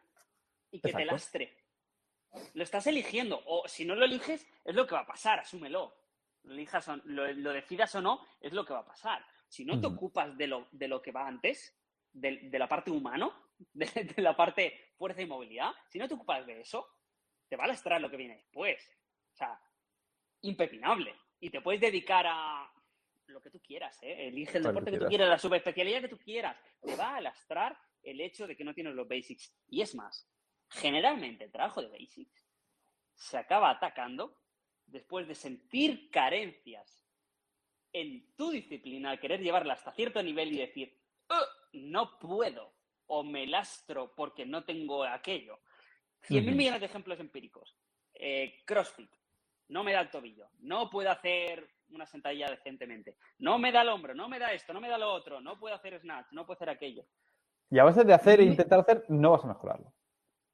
y 0.70 0.80
que 0.80 0.92
te 0.92 1.04
lastre. 1.04 1.56
Lo 2.54 2.62
estás 2.62 2.86
eligiendo. 2.86 3.42
O 3.46 3.66
si 3.66 3.84
no 3.84 3.94
lo 3.94 4.04
eliges, 4.04 4.46
es 4.64 4.74
lo 4.74 4.86
que 4.86 4.94
va 4.94 5.00
a 5.00 5.06
pasar, 5.06 5.40
asúmelo. 5.40 5.94
Lo, 6.42 6.52
elijas 6.52 6.86
o- 6.88 6.96
lo, 7.04 7.32
lo 7.32 7.52
decidas 7.52 7.94
o 7.94 8.02
no, 8.02 8.20
es 8.40 8.52
lo 8.52 8.64
que 8.64 8.72
va 8.74 8.80
a 8.80 8.86
pasar. 8.86 9.24
Si 9.48 9.64
no 9.64 9.80
te 9.80 9.86
ocupas 9.86 10.36
de 10.36 10.46
lo, 10.48 10.68
de 10.72 10.88
lo 10.88 11.00
que 11.00 11.12
va 11.12 11.26
antes, 11.26 11.76
de, 12.12 12.38
de 12.50 12.58
la 12.58 12.68
parte 12.68 12.90
humano, 12.90 13.32
de, 13.72 13.86
de 14.16 14.22
la 14.22 14.36
parte 14.36 14.92
fuerza 14.96 15.22
y 15.22 15.26
movilidad, 15.26 15.72
si 15.88 15.98
no 15.98 16.08
te 16.08 16.14
ocupas 16.14 16.46
de 16.46 16.60
eso, 16.60 16.88
te 17.48 17.56
va 17.56 17.64
a 17.64 17.68
lastrar 17.68 18.00
lo 18.00 18.10
que 18.10 18.16
viene 18.16 18.36
después. 18.36 18.80
O 19.32 19.36
sea, 19.36 19.60
impepinable. 20.42 21.14
Y 21.40 21.50
te 21.50 21.60
puedes 21.60 21.80
dedicar 21.80 22.26
a 22.26 22.70
lo 23.26 23.40
que 23.40 23.50
tú 23.50 23.60
quieras, 23.60 24.02
¿eh? 24.02 24.28
Elige 24.28 24.58
el 24.58 24.64
deporte 24.64 24.90
que 24.90 24.98
tú 24.98 25.06
quieras. 25.06 25.28
la 25.28 25.38
subespecialidad 25.38 26.00
que 26.02 26.08
tú 26.08 26.18
quieras. 26.18 26.56
Te 26.82 26.96
va 26.96 27.16
a 27.16 27.20
lastrar 27.20 27.78
el 28.02 28.20
hecho 28.20 28.46
de 28.46 28.56
que 28.56 28.64
no 28.64 28.74
tienes 28.74 28.94
los 28.94 29.08
basics. 29.08 29.54
Y 29.68 29.80
es 29.80 29.94
más, 29.94 30.30
generalmente 30.70 31.44
el 31.44 31.52
trabajo 31.52 31.82
de 31.82 31.88
basics 31.88 32.46
se 33.14 33.38
acaba 33.38 33.70
atacando 33.70 34.38
después 34.86 35.26
de 35.26 35.34
sentir 35.34 36.10
carencias 36.10 37.02
en 37.92 38.34
tu 38.36 38.50
disciplina, 38.50 39.10
al 39.10 39.20
querer 39.20 39.40
llevarla 39.40 39.74
hasta 39.74 39.92
cierto 39.92 40.22
nivel 40.22 40.52
y 40.52 40.58
decir, 40.58 41.00
"Uh, 41.30 41.78
no 41.78 42.18
puedo, 42.18 42.74
o 43.16 43.22
me 43.22 43.46
lastro 43.46 44.12
porque 44.14 44.44
no 44.44 44.64
tengo 44.64 45.04
aquello. 45.04 45.60
Cien 46.20 46.44
mil 46.44 46.54
Ujú. 46.54 46.58
millones 46.58 46.80
de 46.80 46.86
ejemplos 46.86 47.20
empíricos. 47.20 47.76
Eh, 48.14 48.62
CrossFit, 48.64 49.10
no 49.68 49.84
me 49.84 49.92
da 49.92 50.00
el 50.00 50.10
tobillo, 50.10 50.48
no 50.60 50.88
puedo 50.90 51.10
hacer 51.10 51.68
una 51.90 52.06
sentadilla 52.06 52.50
decentemente, 52.50 53.16
no 53.38 53.58
me 53.58 53.72
da 53.72 53.82
el 53.82 53.88
hombro, 53.88 54.14
no 54.14 54.28
me 54.28 54.38
da 54.38 54.52
esto, 54.52 54.72
no 54.72 54.80
me 54.80 54.88
da 54.88 54.98
lo 54.98 55.12
otro, 55.12 55.40
no 55.40 55.58
puedo 55.58 55.74
hacer 55.74 56.00
snatch, 56.00 56.32
no 56.32 56.46
puedo 56.46 56.56
hacer 56.56 56.70
aquello. 56.70 57.04
Y 57.70 57.78
a 57.78 57.84
base 57.84 58.04
de 58.04 58.14
hacer 58.14 58.40
e 58.40 58.44
intentar 58.44 58.80
hacer, 58.80 59.04
no 59.08 59.32
vas 59.32 59.44
a 59.44 59.48
mejorarlo. 59.48 59.92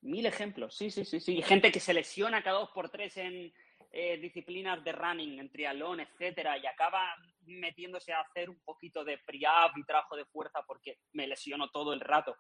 Mil 0.03 0.25
ejemplos, 0.25 0.75
sí, 0.75 0.91
sí, 0.91 1.05
sí, 1.05 1.21
sí. 1.21 1.43
Gente 1.43 1.71
que 1.71 1.81
se 1.81 1.93
lesiona 1.93 2.43
cada 2.43 2.61
dos 2.61 2.71
por 2.71 2.89
tres 2.89 3.17
en 3.19 3.53
eh, 3.93 4.19
disciplinas 4.19 4.85
de 4.85 4.93
running, 4.93 5.41
en 5.41 5.51
triatlón, 5.51 6.01
etcétera, 6.01 6.57
y 6.57 6.67
acaba 6.67 7.15
metiéndose 7.47 8.13
a 8.13 8.21
hacer 8.21 8.49
un 8.49 8.61
poquito 8.61 9.05
de 9.05 9.19
pre-up 9.19 9.77
y 9.77 9.85
trabajo 9.85 10.17
de 10.17 10.25
fuerza 10.27 10.63
porque 10.65 10.99
me 11.13 11.27
lesiono 11.27 11.71
todo 11.71 11.93
el 11.93 12.01
rato. 12.01 12.37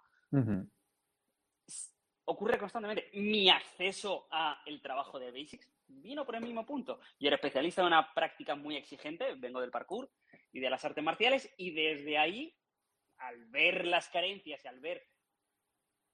Ocurre 2.27 2.59
constantemente. 2.59 3.11
Mi 3.15 3.51
acceso 3.51 4.29
a 4.31 4.63
el 4.65 4.81
trabajo 4.81 5.19
de 5.19 5.33
basics 5.33 5.69
vino 5.89 6.25
por 6.25 6.37
el 6.37 6.43
mismo 6.43 6.65
punto. 6.65 7.01
Yo 7.19 7.27
era 7.27 7.35
especialista 7.35 7.81
en 7.81 7.89
una 7.89 8.15
práctica 8.15 8.55
muy 8.55 8.77
exigente, 8.77 9.35
vengo 9.35 9.61
del 9.61 9.73
parkour 9.73 10.09
y 10.53 10.61
de 10.61 10.71
las 10.71 10.85
artes 10.85 11.03
marciales, 11.03 11.53
y 11.57 11.73
desde 11.73 12.17
ahí, 12.17 12.57
al 13.19 13.47
ver 13.47 13.87
las 13.87 14.09
carencias 14.09 14.65
y 14.65 14.69
al 14.69 14.79
ver 14.79 15.05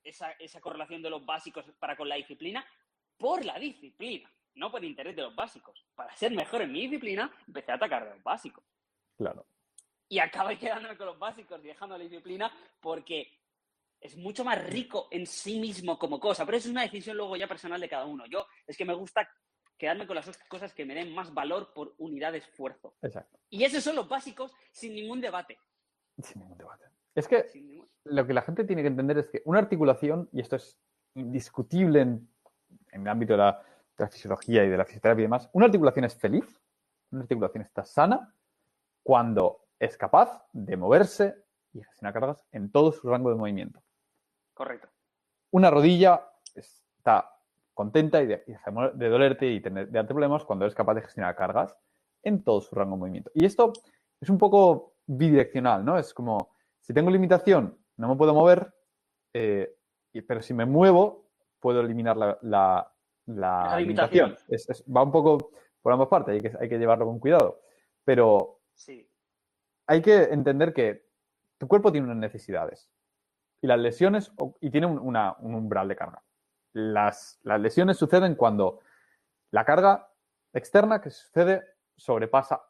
esa, 0.03 0.33
esa 0.33 0.62
correlación 0.62 1.03
de 1.03 1.11
los 1.11 1.27
básicos 1.27 1.66
para 1.79 1.94
con 1.94 2.09
la 2.09 2.14
disciplina, 2.14 2.66
por 3.18 3.44
la 3.44 3.59
disciplina, 3.59 4.33
no 4.57 4.71
por 4.71 4.85
interés 4.85 5.14
de 5.14 5.23
los 5.23 5.35
básicos. 5.35 5.87
Para 5.95 6.14
ser 6.16 6.33
mejor 6.33 6.62
en 6.62 6.73
mi 6.73 6.83
disciplina, 6.83 7.31
empecé 7.47 7.73
a 7.73 7.77
atacar 7.77 8.05
de 8.05 8.14
los 8.14 8.23
básicos. 8.23 8.64
Claro. 9.16 9.47
Y 10.09 10.19
acabé 10.19 10.59
quedándome 10.59 10.97
con 10.97 11.07
los 11.07 11.19
básicos 11.19 11.61
y 11.64 11.69
dejando 11.69 11.97
la 11.97 12.05
disciplina 12.05 12.53
porque 12.81 13.38
es 14.01 14.16
mucho 14.16 14.45
más 14.45 14.62
rico 14.66 15.09
en 15.11 15.27
sí 15.27 15.59
mismo 15.59 15.99
como 15.99 16.21
cosa. 16.21 16.45
Pero 16.45 16.59
eso 16.59 16.69
es 16.69 16.73
una 16.73 16.83
decisión 16.83 17.16
luego 17.16 17.37
ya 17.37 17.47
personal 17.47 17.81
de 17.81 17.88
cada 17.88 18.05
uno. 18.07 18.27
Yo 18.27 18.47
es 18.66 18.77
que 18.77 18.85
me 18.85 18.95
gusta 18.95 19.29
quedarme 19.79 20.07
con 20.07 20.16
las 20.16 20.38
cosas 20.49 20.73
que 20.73 20.85
me 20.87 20.95
den 20.95 21.14
más 21.14 21.33
valor 21.35 21.73
por 21.75 21.95
unidad 21.99 22.33
de 22.33 22.38
esfuerzo. 22.38 22.95
Exacto. 23.03 23.38
Y 23.51 23.62
esos 23.64 23.85
son 23.85 23.97
los 23.97 24.09
básicos 24.09 24.53
sin 24.73 24.95
ningún 24.95 25.21
debate. 25.21 25.59
Sin 26.19 26.41
ningún 26.41 26.57
debate. 26.59 26.85
Es 27.14 27.28
que 27.28 27.47
ningún- 27.55 27.89
lo 28.05 28.26
que 28.26 28.33
la 28.33 28.43
gente 28.43 28.64
tiene 28.64 28.83
que 28.83 28.89
entender 28.89 29.18
es 29.18 29.28
que 29.28 29.43
una 29.45 29.59
articulación, 29.59 30.28
y 30.33 30.41
esto 30.41 30.57
es 30.57 30.78
indiscutible 31.14 32.01
en, 32.03 32.28
en 32.93 33.03
el 33.03 33.09
ámbito 33.09 33.33
de 33.35 33.39
la, 33.39 33.62
de 33.97 34.05
la 34.05 34.09
fisiología 34.09 34.64
y 34.64 34.68
de 34.68 34.76
la 34.76 34.84
fisioterapia 34.84 35.22
y 35.22 35.24
demás, 35.24 35.49
una 35.53 35.66
articulación 35.66 36.05
es 36.05 36.14
feliz, 36.16 36.44
una 37.11 37.22
articulación 37.22 37.62
está 37.62 37.84
sana 37.84 38.32
cuando 39.03 39.61
es 39.78 39.97
capaz 39.97 40.47
de 40.53 40.76
moverse 40.76 41.36
y 41.72 41.82
gestionar 41.82 42.14
cargas 42.14 42.44
en 42.53 42.70
todo 42.70 42.92
su 42.92 43.09
rango 43.09 43.30
de 43.30 43.36
movimiento. 43.36 43.82
Correcto. 44.55 44.88
Una 45.51 45.70
rodilla 45.70 46.28
está 46.55 47.30
contenta 47.74 48.22
y, 48.22 48.26
de- 48.26 48.42
y 48.47 48.53
deja 48.53 48.70
de 48.70 48.74
mo- 48.74 48.90
de 48.90 49.09
dolerte 49.09 49.47
y 49.47 49.61
tener, 49.61 49.86
de 49.86 49.92
darte 49.92 50.14
problemas 50.14 50.44
cuando 50.44 50.64
eres 50.64 50.74
capaz 50.74 50.94
de 50.94 51.03
gestionar 51.03 51.36
cargas 51.36 51.76
en 52.22 52.42
todo 52.42 52.61
su 52.61 52.74
rango 52.74 52.97
de 52.97 53.01
movimiento. 53.01 53.30
Y 53.34 53.44
esto 53.44 53.72
es 54.20 54.30
un 54.30 54.38
poco 54.38 54.94
bidireccional, 55.07 55.84
¿no? 55.84 55.99
Es 55.99 56.12
como, 56.14 56.51
si 56.80 56.92
tengo 56.94 57.11
limitación, 57.11 57.78
no 57.99 58.09
me 58.09 58.16
puedo 58.16 58.34
mover, 58.34 58.74
eh, 59.34 59.76
pero 60.26 60.40
si 60.42 60.55
me 60.55 60.64
muevo, 60.64 61.26
puedo 61.61 61.80
eliminar 61.80 62.16
la, 62.16 62.38
la- 62.42 62.92
la 63.27 63.64
La 63.70 63.77
limitación. 63.81 64.31
limitación. 64.31 64.55
Es- 64.55 64.68
es- 64.70 64.85
va 64.85 65.03
un 65.03 65.12
poco 65.12 65.51
por 65.83 65.93
ambas 65.93 66.09
partes, 66.09 66.35
hay 66.35 66.41
que, 66.41 66.57
hay 66.59 66.68
que 66.68 66.79
llevarlo 66.79 67.07
con 67.07 67.18
cuidado. 67.18 67.61
Pero 68.05 68.61
Sí. 68.74 69.09
hay 69.87 70.03
que 70.03 70.24
entender 70.24 70.72
que 70.72 71.07
tu 71.59 71.66
cuerpo 71.68 71.91
tiene 71.93 72.07
unas 72.07 72.18
necesidades 72.18 72.91
y 73.62 73.66
las 73.66 73.79
lesiones 73.79 74.33
y 74.61 74.70
tiene 74.70 74.87
un, 74.87 74.99
una- 74.99 75.37
un 75.41 75.55
umbral 75.55 75.89
de 75.89 75.97
carga. 75.97 76.22
las, 76.72 77.41
las 77.43 77.59
lesiones 77.59 77.97
suceden 77.97 78.35
cuando 78.35 78.81
la 79.51 79.64
carga 79.64 80.12
externa 80.53 81.01
que 81.01 81.09
sucede 81.11 81.64
sobrepasa 81.97 82.62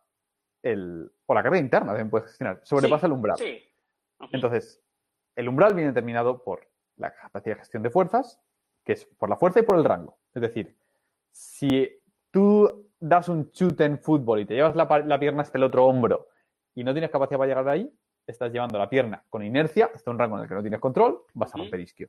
el. 0.62 1.10
O 1.26 1.34
la 1.34 1.42
carga 1.42 1.58
interna 1.58 1.88
también 1.88 2.08
puedes 2.10 2.28
gestionar, 2.28 2.60
sobrepasa 2.62 3.00
Sí, 3.00 3.06
el 3.06 3.12
umbral. 3.12 3.36
Sí. 3.36 3.62
Entonces, 4.32 4.80
el 5.34 5.48
umbral 5.48 5.74
viene 5.74 5.90
determinado 5.90 6.44
por 6.44 6.68
la 6.96 7.12
capacidad 7.14 7.56
de 7.56 7.60
gestión 7.60 7.82
de 7.82 7.90
fuerzas, 7.90 8.40
que 8.86 8.92
es 8.92 9.04
por 9.04 9.28
la 9.28 9.36
fuerza 9.36 9.60
y 9.60 9.64
por 9.64 9.76
el 9.76 9.84
rango. 9.84 10.16
Es 10.32 10.40
decir, 10.40 10.74
si 11.32 11.90
tú 12.30 12.88
das 13.00 13.28
un 13.28 13.50
chute 13.50 13.84
en 13.84 13.98
fútbol 13.98 14.40
y 14.40 14.46
te 14.46 14.54
llevas 14.54 14.76
la, 14.76 15.18
pierna 15.18 15.42
hasta 15.42 15.58
el 15.58 15.64
otro 15.64 15.84
hombro 15.84 16.28
y 16.74 16.84
no 16.84 16.92
tienes 16.92 17.10
capacidad 17.10 17.36
para 17.36 17.48
llegar 17.48 17.68
ahí, 17.68 17.92
estás 18.26 18.52
llevando 18.52 18.78
la 18.78 18.88
pierna 18.88 19.24
con 19.28 19.42
inercia 19.42 19.90
hasta 19.92 20.10
un 20.10 20.18
rango 20.18 20.36
en 20.36 20.44
el 20.44 20.48
que 20.48 20.54
no 20.54 20.62
tienes 20.62 20.80
control, 20.80 21.24
vas 21.34 21.52
a 21.54 21.58
romper 21.58 21.80
isquio. 21.80 22.08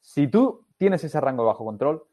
Si 0.00 0.26
tú 0.26 0.66
tienes 0.76 1.02
ese 1.04 1.20
rango 1.20 1.46
bajo 1.46 1.64
control, 1.64 2.04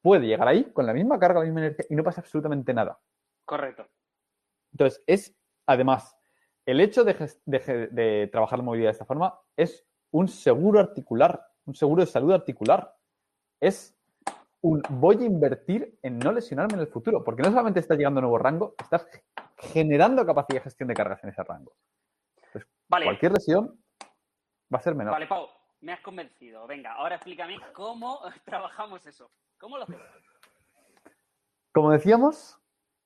puede 0.00 0.26
llegar 0.26 0.48
ahí 0.48 0.64
con 0.72 0.86
la 0.86 0.94
misma 0.94 1.18
carga, 1.18 1.40
la 1.40 1.44
misma 1.44 1.60
inercia 1.60 1.84
y 1.90 1.94
no 1.94 2.02
pasa 2.02 2.22
absolutamente 2.22 2.72
nada. 2.72 2.98
Correcto. 3.44 3.86
Entonces, 4.72 5.02
es 5.06 5.36
además, 5.66 6.16
el 6.64 6.80
hecho 6.80 7.04
de, 7.04 7.14
de 7.44 8.28
trabajar 8.32 8.58
la 8.58 8.64
movilidad 8.64 8.88
de 8.88 8.92
esta 8.92 9.04
forma 9.04 9.38
es 9.56 9.86
un 10.10 10.28
seguro 10.28 10.80
articular, 10.80 11.46
un 11.66 11.74
seguro 11.74 12.02
de 12.02 12.06
salud 12.06 12.32
articular. 12.32 12.94
Es 13.62 13.94
un 14.60 14.82
voy 14.88 15.18
a 15.22 15.24
invertir 15.24 15.96
en 16.02 16.18
no 16.18 16.32
lesionarme 16.32 16.74
en 16.74 16.80
el 16.80 16.88
futuro, 16.88 17.22
porque 17.22 17.42
no 17.42 17.50
solamente 17.50 17.78
estás 17.78 17.96
llegando 17.96 18.18
a 18.18 18.22
nuevo 18.22 18.36
rango, 18.36 18.74
estás 18.76 19.06
ge- 19.06 19.22
generando 19.72 20.26
capacidad 20.26 20.58
de 20.58 20.64
gestión 20.64 20.88
de 20.88 20.94
cargas 20.94 21.22
en 21.22 21.30
ese 21.30 21.44
rango. 21.44 21.72
Vale, 22.88 23.04
Cualquier 23.06 23.32
lesión 23.32 23.80
va 24.72 24.78
a 24.78 24.82
ser 24.82 24.96
menor. 24.96 25.12
vale, 25.12 25.28
Pau, 25.28 25.46
me 25.82 25.92
has 25.92 26.00
convencido. 26.00 26.66
Venga, 26.66 26.92
ahora 26.94 27.14
explícame 27.14 27.56
cómo 27.72 28.18
trabajamos 28.44 29.06
eso. 29.06 29.30
¿Cómo 29.58 29.76
lo 29.78 29.84
hacemos? 29.84 30.02
Como 31.70 31.92
decíamos, 31.92 32.58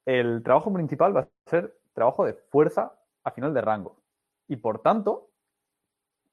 el 0.07 0.43
trabajo 0.43 0.73
principal 0.73 1.15
va 1.15 1.21
a 1.21 1.29
ser 1.51 1.79
trabajo 1.93 2.25
de 2.25 2.33
fuerza 2.33 2.99
a 3.25 3.31
final 3.31 3.53
de 3.53 3.61
rango. 3.61 3.97
Y 4.49 4.57
por 4.57 4.81
tanto, 4.81 5.29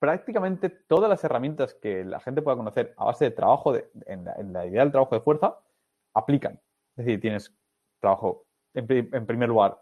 prácticamente 0.03 0.69
todas 0.69 1.09
las 1.09 1.23
herramientas 1.23 1.75
que 1.75 2.03
la 2.03 2.19
gente 2.19 2.41
pueda 2.41 2.57
conocer 2.57 2.93
a 2.97 3.05
base 3.05 3.23
de 3.23 3.31
trabajo, 3.31 3.73
en, 4.05 4.25
la, 4.51 4.65
idea 4.65 4.81
del 4.81 4.91
trabajo 4.91 5.15
de 5.15 5.21
fuerza, 5.21 5.57
aplican. 6.13 6.59
Es 6.97 7.05
decir, 7.05 7.21
tienes 7.21 7.55
trabajo, 8.01 8.45
en, 8.73 8.85
pri- 8.85 9.09
en 9.13 9.25
primer 9.25 9.47
lugar, 9.47 9.81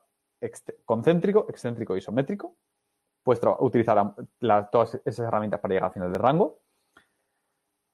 concéntrico, 0.85 1.47
excéntrico 1.49 1.97
isométrico. 1.97 2.55
Puedes 3.23 3.41
utilizar 3.61 4.13
todas 4.71 5.01
esas 5.05 5.27
herramientas 5.27 5.59
para 5.59 5.73
llegar 5.73 5.87
al 5.87 5.93
final 5.93 6.13
del 6.13 6.21
rango. 6.21 6.59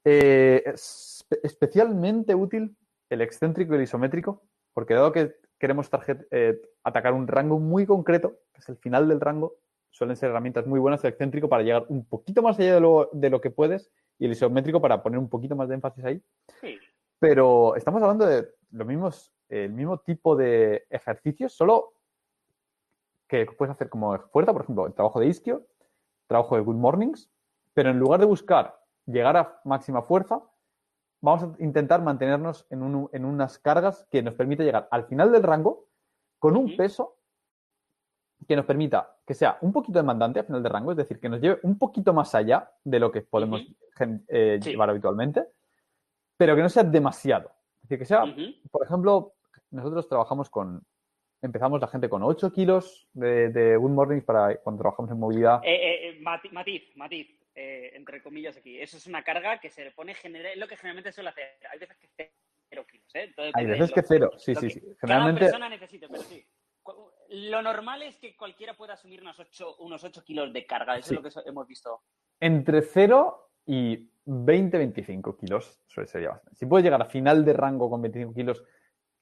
Eh, 0.03 0.63
es 0.65 1.25
especialmente 1.43 2.35
útil 2.35 2.75
el 3.09 3.21
excéntrico 3.21 3.71
y 3.71 3.77
el 3.77 3.83
isométrico, 3.83 4.41
porque 4.73 4.95
dado 4.95 5.13
que 5.13 5.37
queremos 5.57 5.89
eh, 6.31 6.61
atacar 6.83 7.13
un 7.13 7.25
rango 7.25 7.57
muy 7.57 7.85
concreto, 7.85 8.41
que 8.51 8.59
es 8.59 8.67
el 8.67 8.75
final 8.75 9.07
del 9.07 9.21
rango, 9.21 9.55
suelen 9.91 10.15
ser 10.15 10.29
herramientas 10.29 10.65
muy 10.67 10.79
buenas 10.79 11.03
el 11.03 11.09
excéntrico 11.09 11.49
para 11.49 11.63
llegar 11.63 11.85
un 11.89 12.05
poquito 12.05 12.41
más 12.41 12.59
allá 12.59 12.75
de 12.75 12.79
lo, 12.81 13.09
de 13.13 13.29
lo 13.29 13.41
que 13.41 13.49
puedes 13.51 13.91
y 14.19 14.25
el 14.25 14.31
isométrico 14.31 14.81
para 14.81 15.01
poner 15.01 15.19
un 15.19 15.29
poquito 15.29 15.55
más 15.55 15.67
de 15.69 15.75
énfasis 15.75 16.03
ahí. 16.05 16.21
Sí. 16.61 16.77
Pero 17.19 17.75
estamos 17.75 18.01
hablando 18.01 18.25
de 18.25 18.47
los 18.71 18.87
mismos, 18.87 19.33
el 19.49 19.71
mismo 19.73 19.97
tipo 19.99 20.35
de 20.35 20.85
ejercicios, 20.89 21.53
solo 21.53 21.93
que 23.27 23.45
puedes 23.45 23.73
hacer 23.73 23.89
como 23.89 24.17
fuerza, 24.29 24.53
por 24.53 24.61
ejemplo, 24.63 24.85
el 24.87 24.93
trabajo 24.93 25.19
de 25.19 25.27
isquio, 25.27 25.65
trabajo 26.27 26.55
de 26.55 26.61
good 26.61 26.75
mornings, 26.75 27.29
pero 27.73 27.89
en 27.89 27.99
lugar 27.99 28.19
de 28.19 28.25
buscar 28.25 28.79
llegar 29.05 29.35
a 29.37 29.59
máxima 29.65 30.01
fuerza, 30.01 30.41
vamos 31.21 31.43
a 31.43 31.63
intentar 31.63 32.01
mantenernos 32.01 32.65
en, 32.69 32.83
un- 32.83 33.09
en 33.11 33.25
unas 33.25 33.59
cargas 33.59 34.05
que 34.09 34.21
nos 34.21 34.33
permite 34.35 34.63
llegar 34.63 34.87
al 34.91 35.05
final 35.05 35.31
del 35.31 35.43
rango 35.43 35.87
con 36.39 36.55
un 36.55 36.77
peso 36.77 37.16
que 38.45 38.55
nos 38.55 38.65
permita 38.65 39.15
que 39.25 39.33
sea 39.33 39.57
un 39.61 39.71
poquito 39.73 39.99
demandante 39.99 40.39
al 40.39 40.45
final 40.45 40.61
del 40.63 40.71
rango, 40.71 40.91
es 40.91 40.97
decir, 40.97 41.19
que 41.19 41.29
nos 41.29 41.41
lleve 41.41 41.59
un 41.63 41.77
poquito 41.77 42.13
más 42.13 42.33
allá 42.35 42.69
de 42.83 42.99
lo 42.99 43.11
que 43.11 43.21
podemos 43.21 43.61
eh, 44.27 44.59
Sí. 44.61 44.69
llevar 44.71 44.89
habitualmente, 44.89 45.43
pero 46.37 46.55
que 46.55 46.61
no 46.61 46.69
sea 46.69 46.83
demasiado. 46.83 47.51
Es 47.77 47.81
decir, 47.83 47.99
que 47.99 48.05
sea, 48.05 48.23
por 48.71 48.85
ejemplo, 48.85 49.33
nosotros 49.71 50.07
trabajamos 50.07 50.49
con, 50.49 50.81
empezamos 51.41 51.81
la 51.81 51.87
gente 51.87 52.09
con 52.09 52.21
8 52.23 52.51
kilos 52.51 53.07
de, 53.13 53.49
de 53.49 53.75
Good 53.75 53.91
Mornings 53.91 54.23
para 54.23 54.55
cuando 54.57 54.81
trabajamos 54.81 55.11
en 55.11 55.19
movilidad. 55.19 55.61
Eh, 55.63 56.09
eh, 56.09 56.19
mati- 56.21 56.51
matiz, 56.51 56.95
matiz, 56.95 57.27
eh, 57.55 57.91
entre 57.95 58.21
comillas 58.21 58.55
aquí. 58.55 58.79
Eso 58.79 58.97
es 58.97 59.07
una 59.07 59.23
carga 59.23 59.59
que 59.59 59.69
se 59.69 59.83
le 59.83 59.91
pone 59.91 60.13
general, 60.13 60.51
es 60.53 60.57
lo 60.59 60.67
que 60.67 60.77
generalmente 60.77 61.11
suele 61.11 61.29
hacer. 61.31 61.57
Hay 61.71 61.79
veces 61.79 61.97
que 61.97 62.07
cero 62.69 62.85
kilos, 62.89 63.15
¿eh? 63.15 63.33
Hay 63.55 63.65
de 63.65 63.71
veces 63.71 63.91
que 63.91 64.03
cero, 64.03 64.31
sí, 64.37 64.53
sí, 64.55 64.69
sí. 64.69 64.79
Cada 64.79 64.95
Generalmente, 65.01 65.39
persona 65.41 65.69
necesite, 65.69 66.07
pero 66.07 66.21
sí. 66.23 66.45
Lo 67.29 67.61
normal 67.61 68.01
es 68.03 68.17
que 68.17 68.35
cualquiera 68.37 68.75
pueda 68.75 68.93
asumir 68.93 69.21
unos 69.21 69.39
8, 69.39 69.75
unos 69.79 70.03
8 70.03 70.23
kilos 70.23 70.53
de 70.53 70.65
carga. 70.65 70.97
Eso 70.97 71.09
Sí. 71.09 71.15
es 71.15 71.35
lo 71.35 71.43
que 71.43 71.49
hemos 71.49 71.67
visto. 71.67 72.01
entre 72.39 72.81
0 72.83 73.49
y 73.65 74.09
20-25 74.25 75.35
kilos 75.37 75.81
suele 75.87 76.07
ser 76.07 76.21
ya 76.21 76.29
bastante. 76.29 76.55
Si 76.55 76.65
puedes 76.67 76.83
llegar 76.83 77.01
a 77.01 77.05
final 77.05 77.43
de 77.43 77.53
rango 77.53 77.89
con 77.89 78.01
25 78.01 78.33
kilos, 78.33 78.63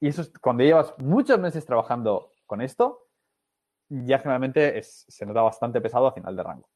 y 0.00 0.08
eso 0.08 0.20
es 0.22 0.30
cuando 0.38 0.62
llevas 0.64 0.94
muchos 0.98 1.38
meses 1.38 1.64
trabajando 1.64 2.30
con 2.44 2.60
esto, 2.60 3.08
ya 3.88 4.18
generalmente 4.18 4.78
es- 4.78 5.06
se 5.08 5.24
nota 5.24 5.40
bastante 5.42 5.80
pesado 5.80 6.06
a 6.08 6.12
final 6.12 6.36
de 6.36 6.42
rango. 6.42 6.68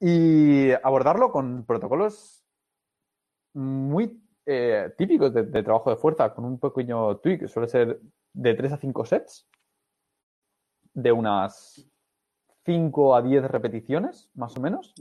Y 0.00 0.72
abordarlo 0.82 1.30
con 1.30 1.64
protocolos 1.66 2.44
muy 3.54 4.18
eh, 4.46 4.92
típicos 4.98 5.32
de, 5.32 5.44
de 5.44 5.62
trabajo 5.62 5.90
de 5.90 5.96
fuerza, 5.96 6.34
con 6.34 6.44
un 6.44 6.58
pequeño 6.58 7.18
tweak, 7.18 7.40
que 7.42 7.48
suele 7.48 7.68
ser 7.68 8.00
de 8.32 8.54
3 8.54 8.72
a 8.72 8.76
5 8.76 9.04
sets, 9.04 9.48
de 10.94 11.12
unas 11.12 11.88
5 12.64 13.14
a 13.16 13.22
10 13.22 13.44
repeticiones, 13.44 14.30
más 14.34 14.56
o 14.56 14.60
menos, 14.60 14.94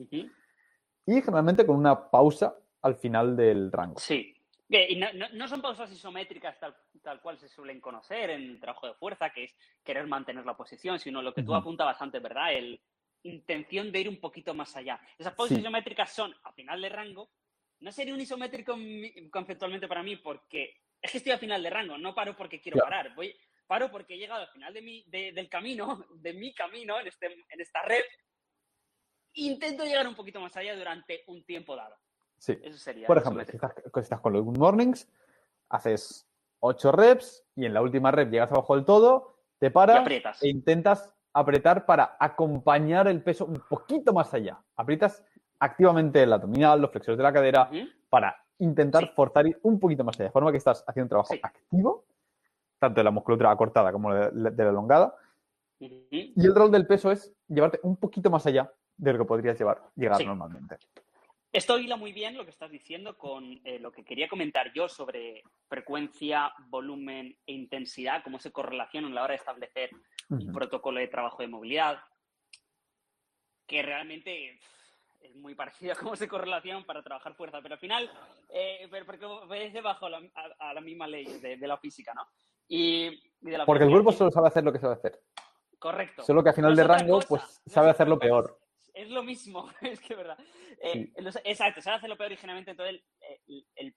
y 1.05 1.21
generalmente 1.21 1.65
con 1.65 1.75
una 1.77 2.09
pausa 2.09 2.55
al 2.81 2.95
final 2.95 3.35
del 3.35 3.71
rango. 3.71 3.99
Sí. 3.99 4.35
Y 4.69 4.95
no, 4.95 5.11
no- 5.13 5.27
no 5.33 5.47
son 5.49 5.61
pausas 5.61 5.91
isométricas 5.91 6.57
tal, 6.57 6.73
tal 7.01 7.19
cual 7.21 7.37
se 7.37 7.49
suelen 7.49 7.81
conocer 7.81 8.29
en 8.29 8.41
el 8.51 8.59
trabajo 8.59 8.87
de 8.87 8.93
fuerza, 8.93 9.29
que 9.29 9.43
es 9.43 9.55
querer 9.83 10.07
mantener 10.07 10.45
la 10.45 10.55
posición, 10.55 10.97
sino 10.97 11.21
lo 11.21 11.33
que 11.33 11.43
tú 11.43 11.51
Ujú. 11.51 11.59
apuntabas 11.59 12.01
antes, 12.01 12.21
¿verdad? 12.21 12.53
El 12.53 12.81
intención 13.23 13.91
de 13.91 13.99
ir 13.99 14.09
un 14.09 14.19
poquito 14.19 14.53
más 14.55 14.75
allá. 14.75 14.99
Esas 15.19 15.33
pausas 15.35 15.55
Sí. 15.57 15.61
isométricas 15.61 16.11
son 16.11 16.33
a 16.43 16.53
final 16.53 16.81
de 16.81 16.89
rango. 16.89 17.29
No 17.81 17.91
sería 17.91 18.13
un 18.15 18.21
isométrico 18.21 18.75
conceptualmente 19.29 19.87
para 19.87 20.01
mí 20.03 20.15
porque 20.15 20.73
es 21.01 21.11
que 21.11 21.17
estoy 21.17 21.33
a 21.33 21.37
final 21.37 21.61
de 21.61 21.69
rango, 21.69 21.97
no 21.97 22.15
paro 22.15 22.35
porque 22.35 22.59
quiero 22.61 22.77
Claro. 22.77 22.89
parar. 22.89 23.15
Voy, 23.15 23.35
paro 23.71 23.89
porque 23.89 24.15
he 24.15 24.17
llegado 24.17 24.41
al 24.41 24.49
final 24.49 24.73
de 24.73 24.81
mi, 24.81 25.01
de- 25.07 25.31
del 25.31 25.47
camino, 25.47 26.03
de 26.15 26.33
mi 26.33 26.53
camino 26.53 26.99
en, 26.99 27.07
este, 27.07 27.27
en 27.27 27.61
esta 27.61 27.81
red. 27.83 28.01
Intento 29.35 29.85
llegar 29.85 30.05
un 30.09 30.15
poquito 30.15 30.41
más 30.41 30.57
allá 30.57 30.75
durante 30.75 31.23
un 31.27 31.41
tiempo 31.45 31.73
dado. 31.77 31.95
Sí. 32.37 32.59
Eso 32.61 32.77
sería. 32.77 33.07
Por 33.07 33.17
ejemplo, 33.17 33.41
si 33.45 33.55
estás, 33.55 33.73
si 33.93 33.99
estás 34.01 34.19
con 34.19 34.33
los 34.33 34.43
Good 34.43 34.57
Mornings, 34.57 35.07
haces 35.69 36.27
8 36.59 36.91
reps 36.91 37.45
y 37.55 37.65
en 37.65 37.73
la 37.73 37.81
última 37.81 38.11
rep 38.11 38.29
llegas 38.29 38.51
abajo 38.51 38.75
del 38.75 38.83
todo, 38.83 39.37
te 39.57 39.71
paras 39.71 40.05
e 40.43 40.49
intentas 40.49 41.13
apretar 41.31 41.85
para 41.85 42.17
acompañar 42.19 43.07
el 43.07 43.23
peso 43.23 43.45
un 43.45 43.61
poquito 43.69 44.11
más 44.11 44.33
allá. 44.33 44.59
Aprietas 44.75 45.23
activamente 45.59 46.23
el 46.23 46.33
abdominal, 46.33 46.81
los 46.81 46.91
flexores 46.91 47.17
de 47.17 47.23
la 47.23 47.31
cadera, 47.31 47.69
Ujú. 47.71 47.87
para 48.09 48.35
intentar 48.57 49.03
Sí. 49.05 49.11
forzar 49.15 49.45
un 49.61 49.79
poquito 49.79 50.03
más 50.03 50.15
allá, 50.19 50.25
de 50.25 50.31
forma 50.33 50.51
que 50.51 50.57
estás 50.57 50.83
haciendo 50.85 51.05
un 51.05 51.09
trabajo 51.09 51.33
Sí. 51.33 51.39
activo, 51.41 52.03
tanto 52.81 52.99
de 52.99 53.03
la 53.03 53.11
musculatura 53.11 53.51
acortada 53.51 53.91
como 53.91 54.11
de, 54.13 54.31
de 54.31 54.63
la 54.63 54.71
elongada. 54.71 55.15
Y 55.79 56.33
el 56.45 56.55
rol 56.55 56.71
del 56.71 56.87
peso 56.87 57.11
es 57.11 57.31
llevarte 57.47 57.79
un 57.83 57.95
poquito 57.95 58.29
más 58.31 58.45
allá 58.47 58.71
de 58.97 59.13
lo 59.13 59.19
que 59.19 59.25
podrías 59.25 59.57
llevar, 59.57 59.81
llegar 59.95 60.17
Sí. 60.17 60.25
normalmente. 60.25 60.77
Esto 61.53 61.77
hila 61.77 61.95
muy 61.95 62.11
bien 62.13 62.35
lo 62.37 62.43
que 62.45 62.49
estás 62.51 62.71
diciendo 62.71 63.17
con 63.17 63.43
eh, 63.65 63.77
lo 63.79 63.91
que 63.91 64.03
quería 64.03 64.27
comentar 64.27 64.71
yo 64.73 64.87
sobre 64.87 65.43
frecuencia, 65.67 66.51
volumen 66.69 67.37
e 67.45 67.53
intensidad, 67.53 68.23
cómo 68.23 68.39
se 68.39 68.51
correlacionan 68.51 69.11
a 69.11 69.15
la 69.15 69.23
hora 69.23 69.33
de 69.33 69.37
establecer 69.39 69.91
un 70.29 70.51
protocolo 70.51 70.99
de 70.99 71.07
trabajo 71.07 71.41
de 71.41 71.49
movilidad, 71.49 71.99
que 73.67 73.81
realmente 73.83 74.59
es 75.19 75.35
muy 75.35 75.53
parecido 75.53 75.91
a 75.93 75.95
cómo 75.97 76.15
se 76.15 76.27
correlacionan 76.27 76.85
para 76.85 77.03
trabajar 77.03 77.35
fuerza, 77.35 77.59
pero 77.61 77.73
al 77.75 77.79
final, 77.79 78.09
eh, 78.49 78.89
porque 79.05 79.25
obedece 79.25 79.81
bajo 79.81 80.09
la, 80.09 80.17
a, 80.33 80.69
a 80.69 80.73
la 80.73 80.81
misma 80.81 81.05
ley 81.05 81.25
de, 81.25 81.57
de 81.57 81.67
la 81.67 81.77
física, 81.77 82.13
¿no? 82.13 82.25
Y, 82.73 83.07
y 83.41 83.49
de 83.51 83.57
la 83.57 83.65
Porque 83.65 83.83
el 83.83 83.89
fisiología. 83.89 84.17
solo 84.17 84.31
sabe 84.31 84.47
hacer 84.47 84.63
lo 84.63 84.71
que 84.71 84.79
sabe 84.79 84.93
hacer. 84.93 85.19
Correcto. 85.77 86.23
Solo 86.23 86.41
que 86.41 86.49
a 86.51 86.53
final 86.53 86.71
No 86.71 86.77
de 86.77 86.83
rango, 86.85 87.15
cosa, 87.15 87.27
pues 87.27 87.61
no 87.65 87.73
sabe 87.73 87.89
hacerlo 87.89 88.17
peor. 88.17 88.57
Es, 88.93 89.09
lo 89.09 89.23
mismo, 89.23 89.69
es 89.81 89.99
que 89.99 90.13
es 90.13 90.17
verdad. 90.17 90.37
Eh, 90.81 90.93
Sí. 90.93 91.21
los- 91.21 91.39
exacto, 91.43 91.81
sabe 91.81 91.97
hacerlo 91.97 92.15
peor 92.17 92.31
y 92.31 92.37
generalmente 92.37 92.71
entonces 92.71 93.03
el, 93.47 93.65
el- 93.75 93.95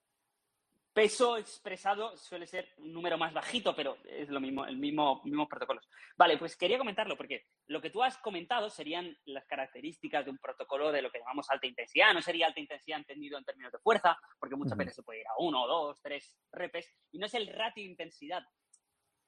peso 0.93 1.37
expresado 1.37 2.17
suele 2.17 2.47
ser 2.47 2.69
un 2.79 2.93
número 2.93 3.19
más 3.19 3.33
bajito, 3.35 3.75
pero 3.75 3.97
es 4.05 4.29
lo 4.29 4.39
mismo, 4.39 4.65
el 4.65 4.77
mismo, 4.77 5.21
mismos 5.25 5.49
protocolos. 5.49 5.89
Vale, 6.17 6.39
pues 6.39 6.57
quería 6.57 6.79
comentarlo 6.79 7.17
porque 7.17 7.47
lo 7.67 7.81
que 7.81 7.91
tú 7.91 8.01
has 8.05 8.17
comentado 8.19 8.71
serían 8.71 9.17
las 9.25 9.45
características 9.47 10.25
de 10.25 10.31
un 10.31 10.39
protocolo 10.39 10.93
de 10.93 11.03
lo 11.03 11.11
que 11.11 11.19
llamamos 11.19 11.51
alta 11.51 11.67
intensidad. 11.67 12.15
No 12.15 12.23
sería 12.23 12.47
alta 12.47 12.61
intensidad 12.61 12.99
entendido 13.01 13.37
en 13.39 13.45
términos 13.45 13.73
de 13.73 13.79
fuerza, 13.81 14.17
porque 14.39 14.55
muchas 14.55 14.79
veces 14.79 14.95
se 14.95 15.03
puede 15.03 15.23
ir 15.23 15.27
a 15.27 15.33
uno, 15.39 15.67
dos, 15.67 16.01
tres 16.01 16.39
repes, 16.53 16.89
y 17.11 17.19
no 17.19 17.27
es 17.27 17.35
el 17.35 17.49
ratio 17.49 17.83
de 17.83 17.91
intensidad 17.91 18.45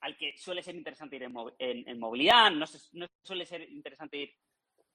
al 0.06 0.16
que 0.16 0.36
suele 0.36 0.62
ser 0.62 0.76
interesante 0.76 1.16
ir 1.16 1.24
en, 1.24 1.32
mo- 1.32 1.52
en- 1.58 1.86
en 1.88 1.98
movilidad, 1.98 2.50
no, 2.52 2.64
se- 2.66 2.96
no 2.96 3.06
suele 3.24 3.44
ser 3.44 3.62
interesante 3.62 4.16
ir 4.16 4.30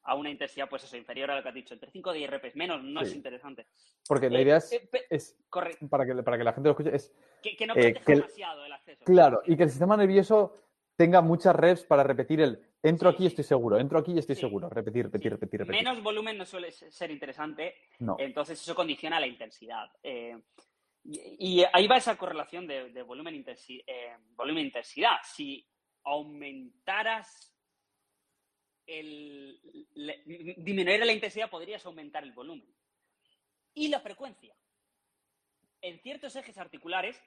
a 0.03 0.15
una 0.15 0.29
intensidad, 0.31 0.69
pues 0.69 0.83
eso, 0.85 0.95
inferior 0.97 1.29
a 1.29 1.35
lo 1.35 1.43
que 1.43 1.49
has 1.49 1.53
dicho, 1.55 1.73
entre 1.73 1.91
5 1.91 2.15
y 2.15 2.19
10 2.19 2.29
repes 2.29 2.55
menos, 2.55 2.81
no 2.81 3.01
es 3.01 3.13
interesante. 3.13 3.67
Porque 4.07 4.29
la 4.29 4.39
Eh, 4.39 4.43
idea 4.43 4.57
es, 4.57 4.71
eh, 4.71 4.89
es 5.09 5.37
para, 5.89 6.05
que, 6.05 6.23
para 6.23 6.37
que 6.37 6.43
la 6.45 6.53
gente 6.53 6.67
lo 6.69 6.71
escuche, 6.71 6.95
es 6.95 7.13
que, 7.43 7.55
que 7.57 7.67
no 7.67 7.73
Eh, 7.73 7.81
proteja 7.91 8.05
que 8.05 8.11
el- 8.13 8.19
demasiado 8.19 8.65
el 8.65 8.71
acceso. 8.73 9.03
claro, 9.05 9.41
y 9.45 9.55
que 9.57 9.63
el 9.63 9.69
sistema 9.69 9.97
nervioso 9.97 10.55
tenga 10.95 11.21
muchas 11.21 11.55
reps 11.55 11.83
para 11.83 12.03
repetir 12.03 12.39
el 12.41 12.59
entro 12.81 13.09
Sí, 13.11 13.15
aquí 13.15 13.23
y 13.25 13.27
estoy 13.27 13.43
seguro, 13.43 13.77
entro 13.77 13.99
aquí 13.99 14.13
y 14.13 14.19
estoy 14.19 14.35
Sí. 14.35 14.41
seguro, 14.41 14.69
repetir, 14.69 15.05
repetir, 15.05 15.23
Sí. 15.23 15.29
repetir, 15.29 15.59
repetir. 15.59 15.83
Menos 15.85 16.01
volumen 16.01 16.37
no 16.37 16.45
suele 16.45 16.71
ser 16.71 17.11
interesante, 17.11 17.75
No. 17.99 18.15
entonces 18.17 18.59
eso 18.61 18.73
condiciona 18.73 19.19
la 19.19 19.27
intensidad. 19.27 19.91
Eh, 20.01 20.35
y, 21.03 21.59
y 21.61 21.65
ahí 21.73 21.87
va 21.87 21.97
esa 21.97 22.17
correlación 22.17 22.67
de, 22.67 22.89
de 22.91 23.01
volumen 23.03 23.35
intensi- 23.43 23.83
eh, 23.87 24.15
volumen 24.35 24.65
intensidad. 24.65 25.17
Si 25.23 25.67
aumentaras 26.03 27.55
el 28.85 29.59
le- 29.93 30.23
disminuir 30.57 31.05
la 31.05 31.13
intensidad, 31.13 31.49
podrías 31.49 31.85
aumentar 31.85 32.23
el 32.23 32.33
volumen. 32.33 32.67
Y 33.73 33.87
la 33.87 33.99
frecuencia. 33.99 34.55
En 35.81 35.99
ciertos 36.01 36.35
ejes 36.35 36.57
articulares, 36.57 37.21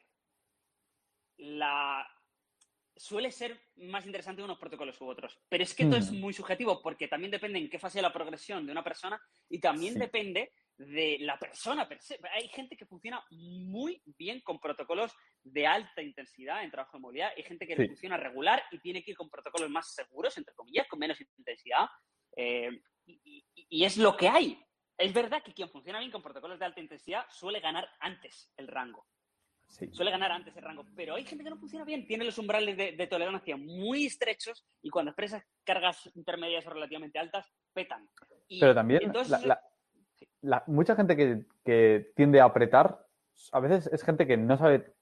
la 1.38 2.06
suele 2.96 3.32
ser 3.32 3.60
más 3.76 4.06
interesante 4.06 4.42
unos 4.42 4.58
protocolos 4.58 5.00
u 5.00 5.08
otros. 5.08 5.40
Pero 5.48 5.64
es 5.64 5.74
que 5.74 5.82
esto 5.84 5.96
es 5.96 6.12
Mm. 6.12 6.20
muy 6.20 6.32
subjetivo 6.32 6.80
porque 6.80 7.08
también 7.08 7.32
depende 7.32 7.58
en 7.58 7.68
qué 7.68 7.78
fase 7.78 7.98
de 7.98 8.02
la 8.02 8.12
progresión 8.12 8.64
de 8.66 8.72
una 8.72 8.84
persona 8.84 9.20
y 9.48 9.58
también 9.58 9.94
Sí. 9.94 9.98
depende 10.00 10.52
de 10.76 11.18
la 11.20 11.38
persona 11.38 11.88
per 11.88 12.00
se. 12.02 12.18
Hay 12.32 12.48
gente 12.48 12.76
que 12.76 12.86
funciona 12.86 13.24
muy 13.30 14.02
bien 14.18 14.40
con 14.40 14.58
protocolos 14.58 15.12
de 15.42 15.66
alta 15.66 16.02
intensidad 16.02 16.64
en 16.64 16.70
trabajo 16.70 16.96
de 16.96 17.02
movilidad. 17.02 17.32
Hay 17.36 17.42
gente 17.44 17.66
que 17.66 17.76
Sí. 17.76 17.86
funciona 17.86 18.16
regular 18.16 18.62
y 18.72 18.78
tiene 18.80 19.02
que 19.04 19.12
ir 19.12 19.16
con 19.16 19.30
protocolos 19.30 19.70
más 19.70 19.94
seguros, 19.94 20.36
entre 20.38 20.54
comillas, 20.54 20.86
con 20.88 20.98
menos 20.98 21.20
intensidad. 21.20 21.86
Eh, 22.36 22.70
y, 23.06 23.20
y- 23.54 23.66
y 23.68 23.84
es 23.84 23.96
lo 23.96 24.16
que 24.16 24.28
hay. 24.28 24.58
Es 24.98 25.12
verdad 25.12 25.42
que 25.42 25.52
quien 25.52 25.68
funciona 25.68 25.98
bien 26.00 26.10
con 26.10 26.22
protocolos 26.22 26.58
de 26.58 26.64
alta 26.64 26.80
intensidad 26.80 27.24
suele 27.30 27.60
ganar 27.60 27.88
antes 28.00 28.52
el 28.56 28.68
rango 28.68 29.06
Sí. 29.68 29.88
suele 29.92 30.10
ganar 30.10 30.30
antes 30.30 30.54
el 30.56 30.62
rango. 30.62 30.84
Pero 30.94 31.14
hay 31.16 31.24
gente 31.24 31.42
que 31.42 31.50
no 31.50 31.56
funciona 31.56 31.84
bien, 31.84 32.06
tiene 32.06 32.24
los 32.24 32.38
umbrales 32.38 32.76
de, 32.76 32.92
de 32.92 33.06
tolerancia 33.06 33.56
muy 33.56 34.06
estrechos 34.06 34.64
y 34.82 34.90
cuando 34.90 35.10
expresas 35.10 35.42
cargas 35.64 36.10
intermedias 36.14 36.66
o 36.66 36.70
relativamente 36.70 37.18
altas, 37.18 37.50
petan. 37.72 38.08
Y 38.46 38.60
Pero 38.60 38.74
también 38.74 39.02
entonces- 39.04 39.30
la- 39.30 39.46
la- 39.46 39.60
la- 40.44 40.62
mucha 40.66 40.94
gente 40.94 41.16
que, 41.16 41.44
que 41.64 42.12
tiende 42.14 42.40
a 42.40 42.44
apretar, 42.44 43.06
a 43.52 43.60
veces 43.60 43.86
es 43.92 44.02
gente 44.02 44.26
que 44.26 44.36
no 44.36 44.56
sabe 44.56 44.94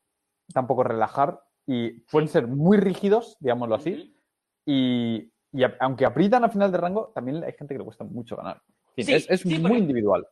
tampoco 0.53 0.84
relajar 0.84 1.43
y 1.66 2.01
pueden 2.11 2.28
ser 2.28 2.47
muy 2.47 2.76
rígidos, 2.78 3.36
digámoslo 3.40 3.74
así, 3.74 4.16
y, 4.64 5.30
y 5.53 5.64
a- 5.64 5.76
aunque 5.80 6.07
aprietan 6.07 6.45
al 6.45 6.51
final 6.53 6.70
de 6.72 6.78
rango, 6.78 7.12
también 7.14 7.43
hay 7.45 7.53
gente 7.53 7.74
que 7.74 7.78
le 7.78 7.84
cuesta 7.84 8.05
mucho 8.05 8.36
ganar. 8.36 8.62
Sí, 8.97 9.12
es 9.12 9.28
es 9.30 9.40
sí, 9.40 9.59
muy 9.59 9.78
individual. 9.78 10.26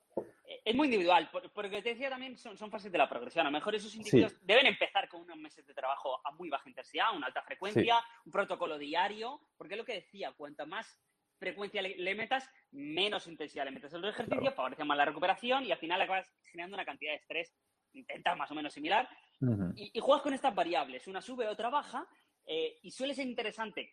Es 0.64 0.74
muy 0.74 0.86
individual, 0.88 1.28
por- 1.32 1.50
porque 1.52 1.80
te 1.82 1.90
decía 1.90 2.10
también, 2.10 2.36
son, 2.36 2.56
son 2.56 2.70
fases 2.70 2.92
de 2.92 2.98
la 2.98 3.08
progresión. 3.08 3.46
A 3.46 3.50
lo 3.50 3.52
mejor 3.56 3.74
esos 3.74 3.94
individuos 3.94 4.36
deben 4.42 4.66
empezar 4.66 5.08
con 5.08 5.22
unos 5.22 5.38
meses 5.38 5.66
de 5.66 5.72
trabajo 5.74 6.20
a 6.24 6.32
muy 6.32 6.50
baja 6.50 6.68
intensidad, 6.68 7.16
una 7.16 7.28
alta 7.28 7.42
frecuencia, 7.42 7.96
un 8.26 8.32
protocolo 8.32 8.76
diario, 8.78 9.40
porque 9.56 9.74
es 9.74 9.78
lo 9.78 9.84
que 9.84 9.94
decía, 9.94 10.32
cuanta 10.36 10.66
más 10.66 10.98
frecuencia 11.40 11.82
le, 11.82 11.96
le 11.96 12.14
metas, 12.14 12.48
menos 12.70 13.26
intensidad 13.26 13.64
le 13.64 13.72
metes 13.72 13.92
en 13.92 14.02
los 14.02 14.10
ejercicios, 14.14 14.40
Claro. 14.42 14.54
favorece 14.56 14.84
más 14.84 14.96
la 14.96 15.04
recuperación 15.06 15.64
y 15.64 15.72
al 15.72 15.78
final 15.78 16.00
acabas 16.00 16.28
generando 16.52 16.76
una 16.76 16.84
cantidad 16.84 17.10
de 17.12 17.16
estrés, 17.16 17.52
intentas 17.92 18.36
más 18.36 18.48
o 18.52 18.54
menos 18.54 18.72
similar, 18.72 19.08
Ujú. 19.40 19.72
y, 19.74 19.90
y 19.92 20.00
juegas 20.00 20.22
con 20.22 20.34
estas 20.34 20.54
variables, 20.54 21.08
una 21.08 21.20
sube, 21.20 21.48
otra 21.48 21.70
baja, 21.70 22.06
eh, 22.46 22.78
y 22.82 22.90
suele 22.92 23.14
ser 23.14 23.26
interesante 23.26 23.92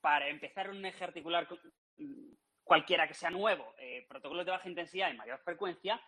para 0.00 0.28
empezar 0.28 0.68
un 0.70 0.84
eje 0.84 1.02
articular 1.04 1.48
cualquiera 2.62 3.08
que 3.08 3.14
sea 3.14 3.30
nuevo, 3.30 3.74
eh, 3.78 4.04
protocolos 4.08 4.44
de 4.44 4.52
baja 4.52 4.68
intensidad 4.68 5.10
y 5.10 5.16
mayor 5.16 5.40
frecuencia, 5.42 6.00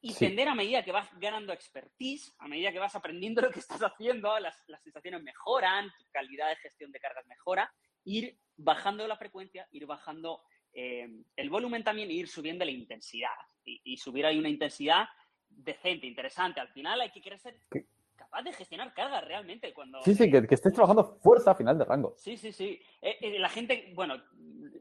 y 0.00 0.12
Sí. 0.12 0.26
tender 0.26 0.46
a 0.48 0.54
medida 0.54 0.84
que 0.84 0.92
vas 0.92 1.08
ganando 1.18 1.52
expertise, 1.52 2.34
a 2.38 2.46
medida 2.46 2.70
que 2.70 2.78
vas 2.78 2.94
aprendiendo 2.94 3.40
lo 3.50 3.50
que 3.50 3.58
estás 3.60 3.82
haciendo, 3.82 4.38
las, 4.38 4.56
las 4.68 4.82
sensaciones 4.82 5.22
mejoran, 5.22 5.90
tu 5.98 6.04
calidad 6.12 6.50
de 6.50 6.56
gestión 6.56 6.92
de 6.92 7.00
cargas 7.00 7.26
mejora, 7.26 7.72
ir 8.06 8.38
bajando 8.56 9.06
la 9.06 9.16
frecuencia, 9.16 9.68
ir 9.70 9.86
bajando 9.86 10.42
eh, 10.72 11.08
el 11.36 11.50
volumen 11.50 11.84
también 11.84 12.10
e 12.10 12.14
ir 12.14 12.28
subiendo 12.28 12.64
la 12.64 12.70
intensidad. 12.70 13.30
Y, 13.64 13.80
y 13.84 13.96
subir 13.96 14.24
ahí 14.24 14.38
una 14.38 14.48
intensidad 14.48 15.06
decente, 15.48 16.06
interesante. 16.06 16.60
Al 16.60 16.68
final 16.68 17.00
hay 17.00 17.10
que 17.10 17.20
querer 17.20 17.38
ser 17.38 17.58
¿Qué? 17.70 17.86
capaz 18.16 18.42
de 18.42 18.52
gestionar 18.52 18.92
cargas 18.94 19.24
realmente 19.24 19.72
cuando... 19.72 20.02
Sí, 20.02 20.14
sí, 20.14 20.30
que, 20.30 20.46
que 20.46 20.54
estés 20.54 20.72
trabajando 20.72 21.18
fuerza 21.20 21.52
a 21.52 21.54
final 21.54 21.78
de 21.78 21.84
rango. 21.84 22.14
Sí, 22.16 22.36
sí, 22.36 22.52
sí. 22.52 22.80
Eh, 23.02 23.18
eh, 23.20 23.38
la 23.38 23.48
gente, 23.48 23.92
bueno, 23.94 24.22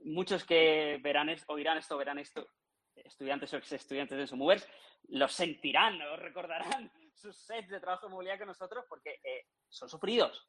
muchos 0.03 0.45
que 0.45 0.99
verán 1.03 1.30
esto, 1.30 1.53
oirán 1.53 1.78
esto, 1.78 1.97
verán 1.97 2.19
esto, 2.19 2.47
estudiantes 2.95 3.53
o 3.53 3.57
estudiantes 3.57 4.17
de 4.17 4.28
Sumovers, 4.28 4.67
lo 5.09 5.28
sentirán 5.28 6.01
o 6.01 6.15
recordarán 6.17 6.91
sus 7.13 7.36
sets 7.36 7.69
de 7.69 7.80
trabajo 7.80 8.07
de 8.07 8.13
movilidad 8.13 8.38
con 8.38 8.47
nosotros 8.47 8.86
porque 8.89 9.19
eh, 9.23 9.47
son 9.69 9.89
sufridos. 9.89 10.47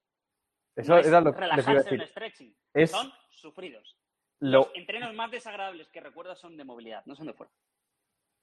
Eso 0.76 0.92
No 0.92 0.98
es 0.98 1.06
era 1.06 1.20
lo 1.20 1.34
que 1.34 1.40
les 1.40 1.48
iba 1.48 1.54
a 1.54 1.56
relajarse 1.56 1.88
en 1.94 1.98
decir. 2.00 2.08
stretching. 2.08 2.56
Es 2.74 2.90
Son 2.90 3.10
sufridos. 3.30 3.96
lo, 4.40 4.58
Los 4.60 4.68
entrenos 4.74 5.14
más 5.14 5.30
desagradables 5.30 5.88
que 5.88 6.00
recuerdo 6.00 6.34
son 6.36 6.56
de 6.56 6.64
movilidad, 6.64 7.04
no 7.06 7.14
son 7.16 7.26
de 7.26 7.32
fuerza. 7.32 7.54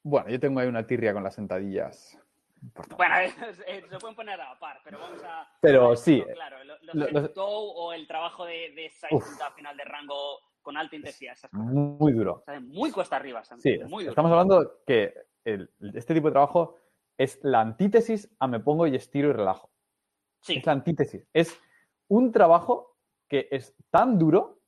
bueno, 0.03 0.29
yo 0.29 0.39
tengo 0.39 0.59
ahí 0.59 0.67
una 0.67 0.85
tirria 0.85 1.13
con 1.13 1.23
las 1.23 1.35
sentadillas. 1.35 2.19
Bueno, 2.97 3.15
eh, 3.67 3.83
se 3.89 3.97
pueden 3.99 4.15
poner 4.15 4.39
a 4.41 4.49
la 4.53 4.59
par, 4.59 4.79
pero 4.83 4.99
vamos 4.99 5.21
a... 5.23 5.47
Pero 5.61 5.91
a 5.91 5.95
sí, 5.97 6.15
decirlo 6.15 6.33
Claro, 6.33 6.63
lo- 6.63 6.77
los 6.81 6.95
lo- 6.95 7.05
head 7.07 7.13
los- 7.13 7.33
toe 7.33 7.45
o 7.75 7.93
el 7.93 8.07
trabajo 8.07 8.45
de, 8.45 8.71
de 8.71 8.91
Uf. 9.11 9.23
punta 9.27 9.51
final 9.51 9.75
de 9.77 9.83
rango 9.83 10.39
con 10.61 10.77
alta 10.77 10.95
intensidad. 10.95 11.33
Esas 11.33 11.51
cosas. 11.51 11.65
muy 11.67 12.13
duro. 12.13 12.35
O 12.35 12.43
sea, 12.45 12.59
muy 12.61 12.91
cuesta 12.91 13.17
arriba. 13.17 13.43
Sí, 13.43 13.77
muy 13.89 14.03
duro. 14.05 14.11
estamos 14.11 14.31
hablando 14.31 14.81
que 14.87 15.13
el- 15.43 15.69
este 15.93 16.13
tipo 16.13 16.27
de 16.27 16.31
trabajo 16.31 16.77
es 17.17 17.37
la 17.43 17.59
antítesis 17.61 18.33
a 18.39 18.47
me 18.47 18.59
pongo 18.61 18.87
y 18.87 18.95
estiro 18.95 19.29
y 19.29 19.33
relajo. 19.33 19.69
Sí, 20.41 20.55
Es 20.57 20.65
la 20.65 20.71
antítesis. 20.71 21.27
Es 21.33 21.59
un 22.15 22.31
trabajo 22.31 22.95
que 23.27 23.47
es 23.51 23.75
tan 23.89 24.19
duro 24.19 24.59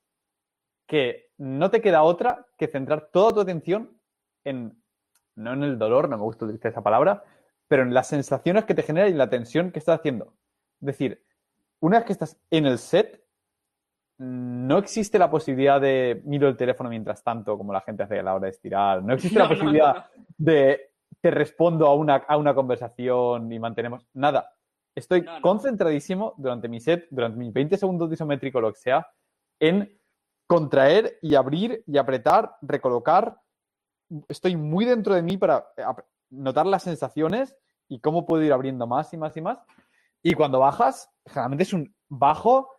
que 0.88 1.32
no 1.38 1.70
te 1.70 1.82
queda 1.82 2.04
otra 2.04 2.46
que 2.58 2.68
centrar 2.68 3.10
toda 3.12 3.34
tu 3.34 3.40
atención 3.42 4.00
en, 4.44 4.82
no 5.36 5.54
en 5.54 5.64
el 5.64 5.78
dolor, 5.78 6.10
no 6.10 6.18
me 6.18 6.24
gusta 6.24 6.46
utilizar 6.46 6.72
esa 6.72 6.84
palabra, 6.84 7.24
pero 7.68 7.84
en 7.84 7.94
las 7.94 8.08
sensaciones 8.08 8.66
que 8.66 8.76
te 8.76 8.84
genera 8.84 9.08
y 9.08 9.14
la 9.14 9.30
tensión 9.30 9.72
que 9.72 9.80
estás 9.80 10.00
haciendo. 10.00 10.34
Es 10.82 10.88
decir, 10.88 11.24
una 11.80 11.98
vez 11.98 12.06
que 12.06 12.14
estás 12.14 12.38
en 12.52 12.66
el 12.68 12.78
set, 12.78 13.24
no 14.18 14.78
existe 14.78 15.20
la 15.20 15.30
posibilidad 15.30 15.82
de 15.82 16.22
miro 16.26 16.48
el 16.48 16.56
teléfono 16.58 16.90
mientras 16.90 17.24
tanto, 17.24 17.58
como 17.58 17.74
la 17.74 17.82
gente 17.82 18.04
hace 18.04 18.20
a 18.20 18.24
la 18.24 18.36
hora 18.36 18.46
de 18.46 18.52
estirar. 18.52 19.04
No 19.04 19.14
existe 19.14 19.40
la 19.40 19.48
No, 19.48 19.50
posibilidad 19.50 19.94
no, 19.94 20.00
no. 20.00 20.26
de 20.38 20.92
te 21.22 21.32
respondo 21.32 21.88
a 21.88 21.96
una, 21.96 22.16
a 22.18 22.38
una 22.38 22.54
conversación 22.56 23.52
y 23.52 23.60
mantenemos. 23.60 24.06
Nada. 24.14 24.55
Estoy 24.96 25.22
No, 25.22 25.36
no. 25.36 25.42
concentradísimo 25.42 26.34
durante 26.38 26.68
mi 26.70 26.80
set, 26.80 27.08
durante 27.12 27.38
mis 27.38 27.52
20 27.52 27.78
segundos 27.78 28.10
de 28.10 28.16
isométrico, 28.16 28.62
lo 28.62 28.72
que 28.72 28.80
sea, 28.80 29.06
en 29.60 30.00
contraer 30.48 31.18
y 31.22 31.36
abrir 31.36 31.84
y 31.86 31.98
apretar, 31.98 32.56
recolocar. 32.62 33.38
Estoy 34.30 34.56
muy 34.56 34.86
dentro 34.86 35.14
de 35.14 35.22
mí 35.22 35.38
para 35.38 35.68
notar 36.30 36.66
las 36.66 36.84
sensaciones 36.84 37.56
y 37.90 38.00
cómo 38.00 38.26
puedo 38.26 38.42
ir 38.44 38.54
abriendo 38.54 38.88
más 38.88 39.14
y 39.14 39.18
más 39.18 39.36
y 39.36 39.42
más. 39.42 39.60
Y 40.24 40.34
cuando 40.34 40.60
bajas, 40.60 41.10
generalmente 41.26 41.64
es 41.64 41.74
un 41.74 41.94
bajo 42.08 42.70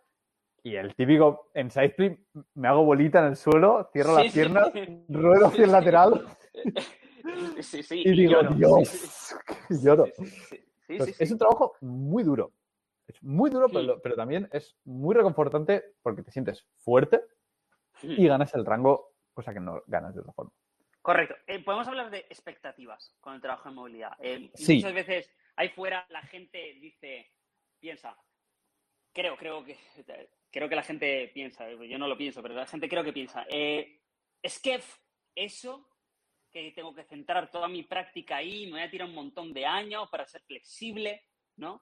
y 0.63 0.75
el 0.75 0.95
típico 0.95 1.49
en 1.53 1.69
side 1.71 1.85
split 1.85 2.19
me 2.55 2.67
hago 2.67 2.83
bolita 2.83 3.19
en 3.19 3.25
el 3.27 3.35
suelo, 3.37 3.89
cierro 3.93 4.15
Sí, 4.17 4.23
las 4.23 4.25
sí. 4.33 4.39
piernas, 4.39 4.71
ruedo 5.07 5.47
hacia 5.47 5.63
el 5.63 5.69
Sí. 5.69 5.71
lateral 5.71 6.25
Sí, 7.61 7.83
sí, 7.83 8.01
y 8.05 8.11
digo, 8.15 8.41
lloro. 8.41 8.55
Dios, 8.55 8.87
Sí, 8.89 8.97
sí, 8.97 9.35
y 9.69 9.81
lloro. 9.85 10.05
Sí, 10.87 10.97
sí, 10.97 10.99
sí, 10.99 11.05
sí, 11.05 11.13
sí. 11.13 11.23
Es 11.23 11.31
un 11.31 11.37
trabajo 11.37 11.73
muy 11.81 12.23
duro. 12.23 12.53
Es 13.07 13.21
muy 13.23 13.49
duro, 13.49 13.69
pero, 13.69 14.01
pero 14.01 14.15
también 14.15 14.49
es 14.51 14.75
muy 14.83 15.15
reconfortante 15.15 15.95
porque 16.01 16.23
te 16.23 16.31
sientes 16.31 16.65
fuerte 16.77 17.21
y 18.01 18.27
ganas 18.27 18.53
el 18.53 18.65
rango, 18.65 19.13
cosa 19.33 19.53
que 19.53 19.59
no 19.59 19.81
ganas 19.87 20.13
de 20.13 20.21
otra 20.21 20.33
forma. 20.33 20.51
Correcto. 21.01 21.35
Eh, 21.47 21.63
podemos 21.63 21.87
hablar 21.87 22.11
de 22.11 22.19
expectativas 22.29 23.15
con 23.21 23.33
el 23.33 23.41
trabajo 23.41 23.69
en 23.69 23.75
movilidad. 23.75 24.11
Eh. 24.19 24.51
Muchas 24.51 24.93
veces 24.93 25.31
ahí 25.55 25.69
fuera 25.69 26.05
la 26.09 26.21
gente 26.21 26.73
dice, 26.81 27.31
piensa, 27.79 28.17
creo, 29.13 29.37
creo 29.37 29.63
que, 29.63 29.77
creo 30.51 30.67
que 30.67 30.75
la 30.75 30.83
gente 30.83 31.31
piensa, 31.33 31.69
yo 31.71 31.97
no 31.97 32.09
lo 32.09 32.17
pienso, 32.17 32.41
pero 32.41 32.55
la 32.55 32.67
gente 32.67 32.89
creo 32.89 33.05
que 33.05 33.13
piensa, 33.13 33.45
eh, 33.49 34.01
es 34.41 34.59
que 34.59 34.81
eso 35.33 35.87
que 36.51 36.71
tengo 36.71 36.93
que 36.93 37.03
centrar 37.03 37.51
toda 37.51 37.67
mi 37.67 37.83
práctica 37.83 38.37
ahí, 38.37 38.65
me 38.65 38.73
voy 38.73 38.81
a 38.81 38.89
tirar 38.91 39.07
un 39.07 39.15
montón 39.15 39.53
de 39.53 39.65
años 39.65 40.09
para 40.09 40.25
ser 40.27 40.41
flexible. 40.41 41.23
¿no? 41.57 41.81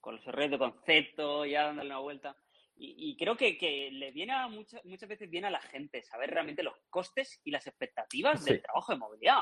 Con 0.00 0.16
los 0.16 0.26
errores 0.26 0.50
de 0.50 0.58
concepto, 0.58 1.44
ya 1.44 1.64
dándole 1.64 1.90
una 1.90 1.98
vuelta. 1.98 2.36
Y, 2.76 3.10
y 3.10 3.16
creo 3.16 3.36
que, 3.36 3.56
que, 3.56 3.90
le 3.90 4.10
viene 4.10 4.32
a 4.32 4.48
muchas, 4.48 4.84
muchas 4.84 5.08
veces 5.08 5.30
viene 5.30 5.46
a 5.46 5.50
la 5.50 5.60
gente 5.60 6.02
saber 6.02 6.30
realmente 6.30 6.62
los 6.62 6.74
costes 6.90 7.40
y 7.44 7.50
las 7.50 7.66
expectativas 7.66 8.42
Sí. 8.42 8.50
del 8.50 8.62
trabajo 8.62 8.92
de 8.92 8.98
movilidad. 8.98 9.40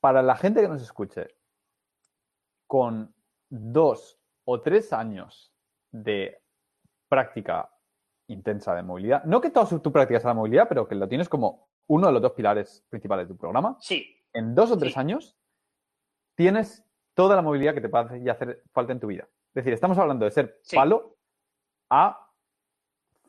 Para 0.00 0.22
la 0.22 0.36
gente 0.36 0.60
que 0.60 0.68
nos 0.68 0.82
escuche, 0.82 1.26
con 2.66 3.14
dos 3.48 4.20
o 4.44 4.60
tres 4.60 4.92
años 4.92 5.52
de 5.90 6.40
práctica 7.08 7.70
intensa 8.28 8.74
de 8.74 8.82
movilidad, 8.82 9.24
no 9.24 9.40
que 9.40 9.50
toda 9.50 9.82
tu 9.82 9.90
práctica 9.90 10.20
sea 10.20 10.30
de 10.30 10.36
movilidad, 10.36 10.68
pero 10.68 10.86
que 10.86 10.94
lo 10.94 11.08
tienes 11.08 11.28
como 11.28 11.67
uno 11.88 12.06
de 12.06 12.12
los 12.12 12.22
dos 12.22 12.32
pilares 12.32 12.84
principales 12.88 13.26
de 13.28 13.34
tu 13.34 13.38
programa, 13.38 13.76
Sí, 13.80 14.16
en 14.32 14.54
dos 14.54 14.70
o 14.70 14.78
tres 14.78 14.92
Sí. 14.94 14.98
años 15.00 15.36
tienes 16.34 16.84
toda 17.14 17.34
la 17.36 17.42
movilidad 17.42 17.74
que 17.74 17.80
te 17.80 17.88
puede 17.88 18.04
hacer- 18.04 18.30
hacer 18.30 18.62
falta 18.72 18.92
en 18.92 19.00
tu 19.00 19.08
vida. 19.08 19.24
Es 19.48 19.54
decir, 19.64 19.72
estamos 19.72 19.98
hablando 19.98 20.24
de 20.24 20.30
ser 20.30 20.58
Sí. 20.62 20.76
palo 20.76 21.16
a 21.90 22.30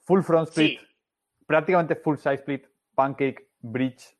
full 0.02 0.22
front 0.22 0.50
split, 0.50 0.80
prácticamente 1.48 1.96
full 1.96 2.18
side 2.18 2.36
split, 2.36 2.68
pancake, 2.94 3.50
bridge. 3.60 4.16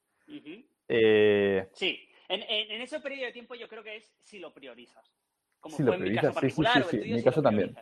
Eh, 0.88 1.70
Sí, 1.74 2.00
en, 2.28 2.42
en, 2.44 2.72
en 2.72 2.82
ese 2.82 3.00
periodo 3.00 3.26
de 3.28 3.32
tiempo 3.34 3.56
yo 3.56 3.68
creo 3.68 3.84
que 3.84 3.98
es 3.98 4.16
si 4.24 4.40
lo 4.40 4.54
priorizas. 4.54 5.14
Como 5.60 5.76
Si 5.76 5.84
fue 5.84 5.98
lo 5.98 6.06
en 6.06 6.12
mi 6.14 6.16
caso 6.16 6.28
sí, 6.28 6.32
sí, 6.32 6.34
particular 6.64 6.84
o 6.84 6.90
en 6.96 7.16
mi 7.16 7.24
caso 7.24 7.42
también. 7.42 7.76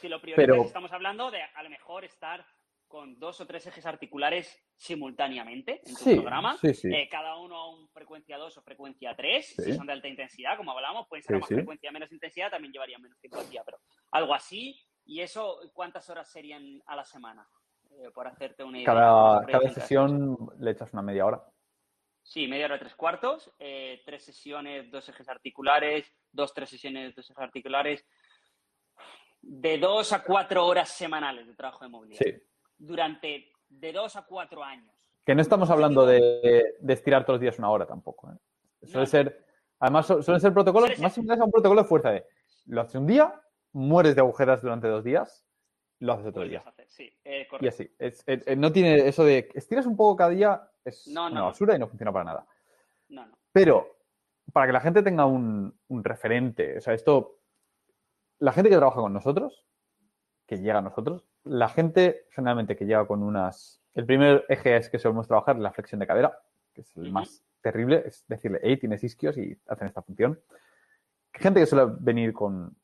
Si 0.00 0.08
lo 0.08 0.20
priorizas, 0.20 0.46
Pero- 0.54 0.64
estamos 0.64 0.92
hablando 0.92 1.30
de 1.30 1.42
a 1.42 1.62
lo 1.62 1.70
mejor 1.70 2.04
estar 2.04 2.44
con 2.92 3.18
dos 3.18 3.40
o 3.40 3.46
tres 3.46 3.66
ejes 3.66 3.86
articulares 3.86 4.62
simultáneamente 4.76 5.80
en 5.86 5.94
tu 5.94 6.04
sí, 6.04 6.14
programa. 6.16 6.58
sí, 6.58 6.74
sí. 6.74 6.88
eh, 6.94 7.08
cada 7.10 7.38
uno 7.38 7.56
a 7.56 7.70
un 7.70 7.88
frecuencia 7.88 8.36
2 8.36 8.58
o 8.58 8.62
frecuencia 8.62 9.16
3, 9.16 9.46
Sí. 9.46 9.62
si 9.62 9.72
son 9.72 9.86
de 9.86 9.94
alta 9.94 10.08
intensidad, 10.08 10.58
como 10.58 10.72
hablamos, 10.72 11.08
pueden 11.08 11.22
ser 11.22 11.36
a 11.36 11.38
más 11.38 11.48
frecuencia, 11.48 11.90
menos 11.90 12.12
intensidad, 12.12 12.50
también 12.50 12.70
llevarían 12.70 13.00
menos 13.00 13.18
tiempo 13.18 13.38
al 13.40 13.48
día, 13.48 13.62
pero 13.64 13.78
algo 14.10 14.34
así. 14.34 14.78
¿Y 15.06 15.20
eso 15.20 15.58
cuántas 15.72 16.10
horas 16.10 16.30
serían 16.30 16.82
a 16.84 16.94
la 16.94 17.04
semana? 17.06 17.48
Eh, 17.92 18.10
por 18.12 18.26
hacerte 18.28 18.62
una 18.62 18.76
idea. 18.78 18.86
cada, 18.86 19.46
cada 19.46 19.70
sesión 19.70 20.36
le 20.58 20.70
echas 20.72 20.92
una 20.92 21.00
media 21.02 21.24
hora. 21.24 21.42
Sí, 22.22 22.46
media 22.46 22.66
hora, 22.66 22.78
tres 22.78 22.94
cuartos, 22.94 23.50
eh, 23.58 24.02
tres 24.04 24.22
sesiones, 24.22 24.90
dos 24.90 25.08
ejes 25.08 25.28
articulares, 25.30 26.12
dos, 26.30 26.52
tres 26.52 26.68
sesiones, 26.68 27.14
dos 27.16 27.24
ejes 27.30 27.42
articulares, 27.42 28.06
de 29.40 29.78
dos 29.78 30.12
a 30.12 30.22
cuatro 30.22 30.66
horas 30.66 30.90
semanales 30.90 31.46
de 31.46 31.54
trabajo 31.54 31.84
de 31.84 31.90
movilidad. 31.90 32.20
Sí. 32.22 32.32
Durante 32.86 33.48
de 33.68 33.92
dos 33.92 34.16
a 34.16 34.22
cuatro 34.22 34.62
años. 34.64 34.92
Que 35.24 35.34
no 35.36 35.40
estamos 35.40 35.70
hablando 35.70 36.04
de, 36.04 36.74
de 36.80 36.92
estirar 36.92 37.24
todos 37.24 37.34
los 37.36 37.40
días 37.40 37.58
una 37.58 37.70
hora 37.70 37.86
tampoco. 37.86 38.30
¿eh? 38.32 38.36
Suele 38.86 39.00
No. 39.00 39.06
ser, 39.06 39.46
además, 39.78 40.06
su- 40.06 40.22
suelen 40.22 40.40
ser 40.40 40.52
protocolos 40.52 40.90
ser- 40.90 41.00
más 41.00 41.12
similares 41.14 41.40
a 41.40 41.44
un 41.44 41.52
protocolo 41.52 41.82
de 41.82 41.88
fuerza 41.88 42.10
de 42.10 42.26
lo 42.66 42.80
haces 42.80 42.96
un 42.96 43.06
día, 43.06 43.40
mueres 43.72 44.14
de 44.16 44.20
agujeras 44.20 44.60
durante 44.62 44.88
dos 44.88 45.04
días, 45.04 45.46
lo 46.00 46.12
haces 46.14 46.26
otro 46.26 46.42
día. 46.42 46.62
Sí, 46.88 47.08
eh, 47.24 47.46
Y 47.60 47.68
así. 47.68 47.88
Es- 47.98 48.24
es- 48.26 48.46
es- 48.46 48.58
no 48.58 48.72
tiene 48.72 49.06
eso 49.06 49.24
de 49.24 49.48
estiras 49.54 49.86
un 49.86 49.96
poco 49.96 50.16
cada 50.16 50.30
día, 50.30 50.68
es 50.84 51.06
No, 51.06 51.28
una 51.28 51.42
basura 51.42 51.76
y 51.76 51.78
no 51.78 51.86
funciona 51.86 52.12
para 52.12 52.24
nada. 52.24 52.46
No, 53.08 53.24
no. 53.26 53.38
Pero 53.52 53.96
para 54.52 54.66
que 54.66 54.72
la 54.72 54.80
gente 54.80 55.02
tenga 55.04 55.24
un, 55.24 55.72
un 55.88 56.04
referente, 56.04 56.78
o 56.78 56.80
sea, 56.80 56.94
esto, 56.94 57.38
la 58.40 58.52
gente 58.52 58.68
que 58.70 58.76
trabaja 58.76 59.00
con 59.00 59.12
nosotros, 59.12 59.64
que 60.46 60.58
llega 60.58 60.78
a 60.78 60.82
nosotros, 60.82 61.24
la 61.44 61.68
gente 61.68 62.26
generalmente 62.30 62.76
que 62.76 62.84
llega 62.86 63.06
con 63.06 63.22
unas... 63.22 63.80
El 63.94 64.06
primer 64.06 64.44
eje 64.48 64.76
es 64.76 64.88
que 64.88 64.98
solemos 64.98 65.26
trabajar 65.26 65.58
la 65.58 65.72
flexión 65.72 65.98
de 66.00 66.06
cadera, 66.06 66.38
que 66.72 66.80
es 66.82 66.96
el 66.96 67.10
más 67.12 67.44
terrible, 67.60 68.02
es 68.06 68.24
decirle, 68.28 68.60
hey, 68.62 68.76
tienes 68.78 69.04
isquios 69.04 69.36
y 69.38 69.58
hacen 69.66 69.86
esta 69.86 70.02
función. 70.02 70.40
Gente 71.34 71.60
que 71.60 71.66
suele 71.66 71.92
venir 72.00 72.32
con 72.32 72.74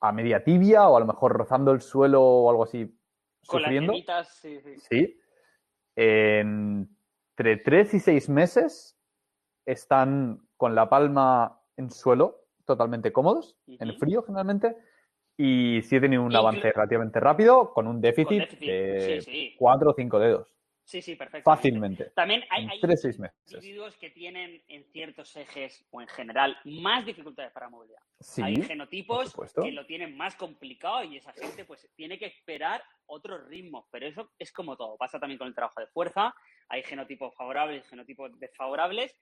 a 0.00 0.12
media 0.12 0.42
tibia 0.44 0.88
o 0.88 0.96
a 0.96 1.00
lo 1.00 1.06
mejor 1.06 1.32
rozando 1.32 1.72
el 1.72 1.80
suelo 1.82 2.22
o 2.22 2.50
algo 2.50 2.64
así, 2.64 2.86
Con 3.46 3.62
las 3.62 3.68
sufriendo. 3.68 3.92
yemitas, 3.92 4.28
sí, 4.34 4.60
sí. 4.60 4.76
Sí. 4.80 5.20
Entre 5.96 7.56
tres 7.58 7.94
y 7.94 8.00
seis 8.00 8.28
meses 8.28 8.96
están 9.66 10.46
con 10.56 10.74
la 10.74 10.88
palma 10.88 11.60
en 11.76 11.90
suelo, 11.90 12.44
totalmente 12.64 13.12
cómodos, 13.12 13.56
en 13.66 13.90
Ujú. 13.90 13.98
frío 13.98 14.22
generalmente, 14.22 14.76
y 15.42 15.80
sí 15.82 15.96
he 15.96 16.00
tenido 16.00 16.22
un 16.22 16.36
avance 16.36 16.70
relativamente 16.70 17.18
rápido 17.18 17.72
con 17.72 17.86
un 17.86 17.94
Con 17.94 18.00
déficit, 18.02 18.50
de 18.58 19.20
sí, 19.22 19.30
sí. 19.30 19.54
cuatro 19.58 19.90
o 19.90 19.94
cinco 19.94 20.18
dedos, 20.18 20.48
Sí, 20.84 21.00
sí, 21.00 21.14
perfecto. 21.14 21.48
fácilmente, 21.48 22.10
También 22.16 22.42
hay, 22.50 22.64
en 22.64 22.70
hay 22.70 22.80
tres 22.80 23.00
seis 23.00 23.18
meses. 23.18 23.38
individuos 23.46 23.96
que 23.96 24.10
tienen 24.10 24.60
en 24.68 24.84
ciertos 24.92 25.34
ejes 25.36 25.86
o 25.92 26.02
en 26.02 26.08
general 26.08 26.58
más 26.64 27.06
dificultades 27.06 27.52
para 27.52 27.70
movilidad. 27.70 28.02
Sí, 28.18 28.42
hay 28.42 28.56
genotipos 28.60 29.34
que 29.62 29.72
lo 29.72 29.86
tienen 29.86 30.14
más 30.16 30.34
complicado 30.36 31.04
y 31.04 31.16
esa 31.16 31.32
gente 31.32 31.64
pues 31.64 31.88
tiene 31.96 32.18
que 32.18 32.26
esperar 32.26 32.82
otros 33.06 33.46
ritmos, 33.48 33.86
pero 33.90 34.06
eso 34.06 34.32
es 34.38 34.52
como 34.52 34.76
todo, 34.76 34.96
pasa 34.98 35.18
también 35.18 35.38
con 35.38 35.48
el 35.48 35.54
trabajo 35.54 35.80
de 35.80 35.86
fuerza, 35.86 36.34
hay 36.68 36.82
genotipos 36.82 37.34
favorables 37.34 37.88
genotipos 37.88 38.38
desfavorables, 38.38 39.16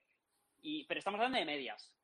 y, 0.62 0.84
pero 0.86 0.98
estamos 0.98 1.18
hablando 1.20 1.38
de 1.38 1.44
medias. 1.44 1.94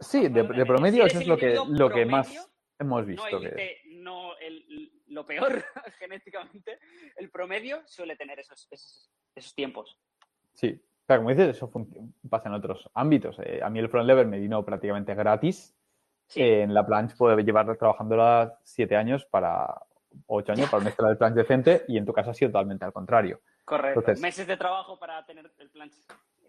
Sí, 0.00 0.28
de, 0.28 0.42
de 0.42 0.66
promedio 0.66 1.06
eso 1.06 1.20
es 1.20 1.26
lo 1.28 1.36
que, 1.36 1.54
lo 1.54 1.88
que 1.88 2.06
promedio, 2.06 2.06
más 2.10 2.48
hemos 2.82 3.00
No, 3.02 3.06
visto. 3.06 3.40
que- 3.40 3.46
elite, 3.46 3.80
no 3.94 4.36
el- 4.38 4.92
lo 5.08 5.26
peor 5.26 5.64
genéticamente, 5.98 6.78
el 7.16 7.30
promedio 7.30 7.82
suele 7.86 8.16
tener 8.16 8.38
esos, 8.38 8.68
esos, 8.70 9.10
esos 9.34 9.54
tiempos. 9.54 9.98
Sí, 10.52 10.80
pero 11.06 11.20
como 11.20 11.30
dices, 11.30 11.56
eso 11.56 11.70
pasa 12.30 12.48
en 12.48 12.54
otros 12.54 12.88
ámbitos. 12.94 13.36
Eh, 13.40 13.60
a 13.62 13.68
mí 13.70 13.78
el 13.78 13.88
front 13.88 14.06
lever 14.06 14.26
me 14.26 14.38
vino 14.38 14.64
prácticamente 14.64 15.14
gratis. 15.14 15.74
Sí. 16.26 16.40
Eh, 16.40 16.62
en 16.62 16.72
la 16.72 16.86
planche 16.86 17.16
puedo 17.16 17.36
llevar 17.38 17.76
trabajándola 17.76 18.58
siete 18.64 18.96
años 18.96 19.24
para 19.26 19.82
ocho 20.26 20.52
años 20.52 20.68
para 20.70 20.80
una 20.80 20.90
escala 20.90 21.10
de 21.10 21.16
planche 21.16 21.38
decente 21.40 21.84
y 21.88 21.98
en 21.98 22.06
tu 22.06 22.12
caso 22.12 22.30
ha 22.30 22.34
sido 22.34 22.50
totalmente 22.50 22.84
al 22.84 22.92
contrario. 22.92 23.40
Correcto. 23.64 24.00
Entonces- 24.00 24.22
Meses 24.22 24.46
de 24.46 24.56
trabajo 24.56 24.98
para 24.98 25.24
tener 25.26 25.50
el 25.58 25.70
plan 25.70 25.90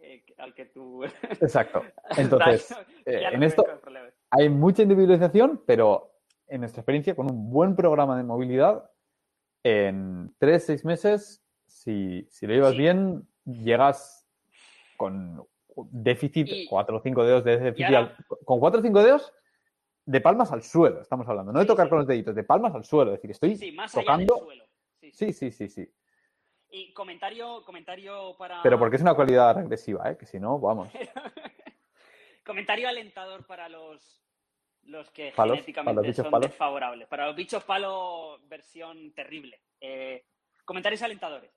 eh, 0.01 0.23
al 0.37 0.53
que 0.53 0.65
tú... 0.65 1.03
Exacto. 1.05 1.83
Entonces, 2.17 2.69
no 2.71 3.11
en 3.13 3.43
esto 3.43 3.65
hay 4.29 4.49
mucha 4.49 4.83
individualización, 4.83 5.61
pero 5.65 6.12
en 6.53 6.61
nuestra 6.61 6.81
experiencia, 6.81 7.15
con 7.15 7.29
un 7.31 7.49
buen 7.49 7.75
programa 7.75 8.15
de 8.15 8.23
movilidad, 8.23 8.89
en 9.63 10.33
tres, 10.37 10.65
seis 10.65 10.85
meses, 10.85 11.43
si, 11.65 12.27
si 12.29 12.45
lo 12.45 12.53
llevas 12.53 12.71
Sí. 12.73 12.77
bien, 12.77 13.27
llegas 13.45 14.27
con 14.97 15.45
déficit, 15.91 16.47
Y- 16.47 16.67
cuatro 16.67 16.97
o 16.97 17.01
cinco 17.01 17.23
dedos 17.23 17.43
de 17.43 17.57
déficit. 17.57 17.85
ahora- 17.87 17.99
al- 18.17 18.25
con 18.45 18.59
cuatro 18.59 18.79
o 18.79 18.83
cinco 18.83 19.01
dedos 19.03 19.33
de 20.05 20.21
palmas 20.21 20.51
al 20.51 20.61
suelo, 20.61 21.01
estamos 21.01 21.27
hablando. 21.27 21.51
No 21.51 21.59
de 21.59 21.65
tocar 21.65 21.87
sí. 21.87 21.89
con 21.89 21.97
los 21.99 22.07
deditos, 22.07 22.35
de 22.35 22.43
palmas 22.43 22.75
al 22.75 22.83
suelo. 22.83 23.11
Es 23.13 23.17
decir, 23.17 23.31
estoy 23.31 23.55
Sí, 23.55 23.71
más 23.71 23.95
allá 23.95 24.05
tocando. 24.05 24.35
del 24.35 24.43
suelo. 24.43 24.63
Sí, 24.99 25.11
sí. 25.11 25.33
Sí, 25.33 25.33
sí, 25.33 25.51
sí, 25.51 25.69
sí. 25.69 25.93
Y 26.69 26.93
comentario, 26.93 27.63
comentario 27.65 28.35
para... 28.37 28.61
Pero 28.61 28.77
porque 28.77 28.97
es 28.97 29.01
una 29.01 29.13
cualidad 29.15 29.55
regresiva, 29.55 30.11
¿eh? 30.11 30.17
que 30.17 30.25
si 30.25 30.39
no, 30.39 30.59
vamos. 30.59 30.89
comentario 32.45 32.87
alentador 32.87 33.45
para 33.45 33.69
los, 33.69 34.22
los 34.85 35.09
que 35.11 35.31
Palos, 35.31 35.35
para 35.35 35.55
genéticamente 35.55 36.07
los 36.07 36.15
son 36.15 36.31
palos. 36.31 36.49
desfavorables. 36.49 37.07
Para 37.07 37.27
los 37.27 37.35
bichos 37.35 37.63
palo, 37.63 38.39
versión 38.43 39.13
terrible. 39.13 39.61
Eh, 39.79 40.25
comentarios 40.65 41.01
alentadores. 41.01 41.51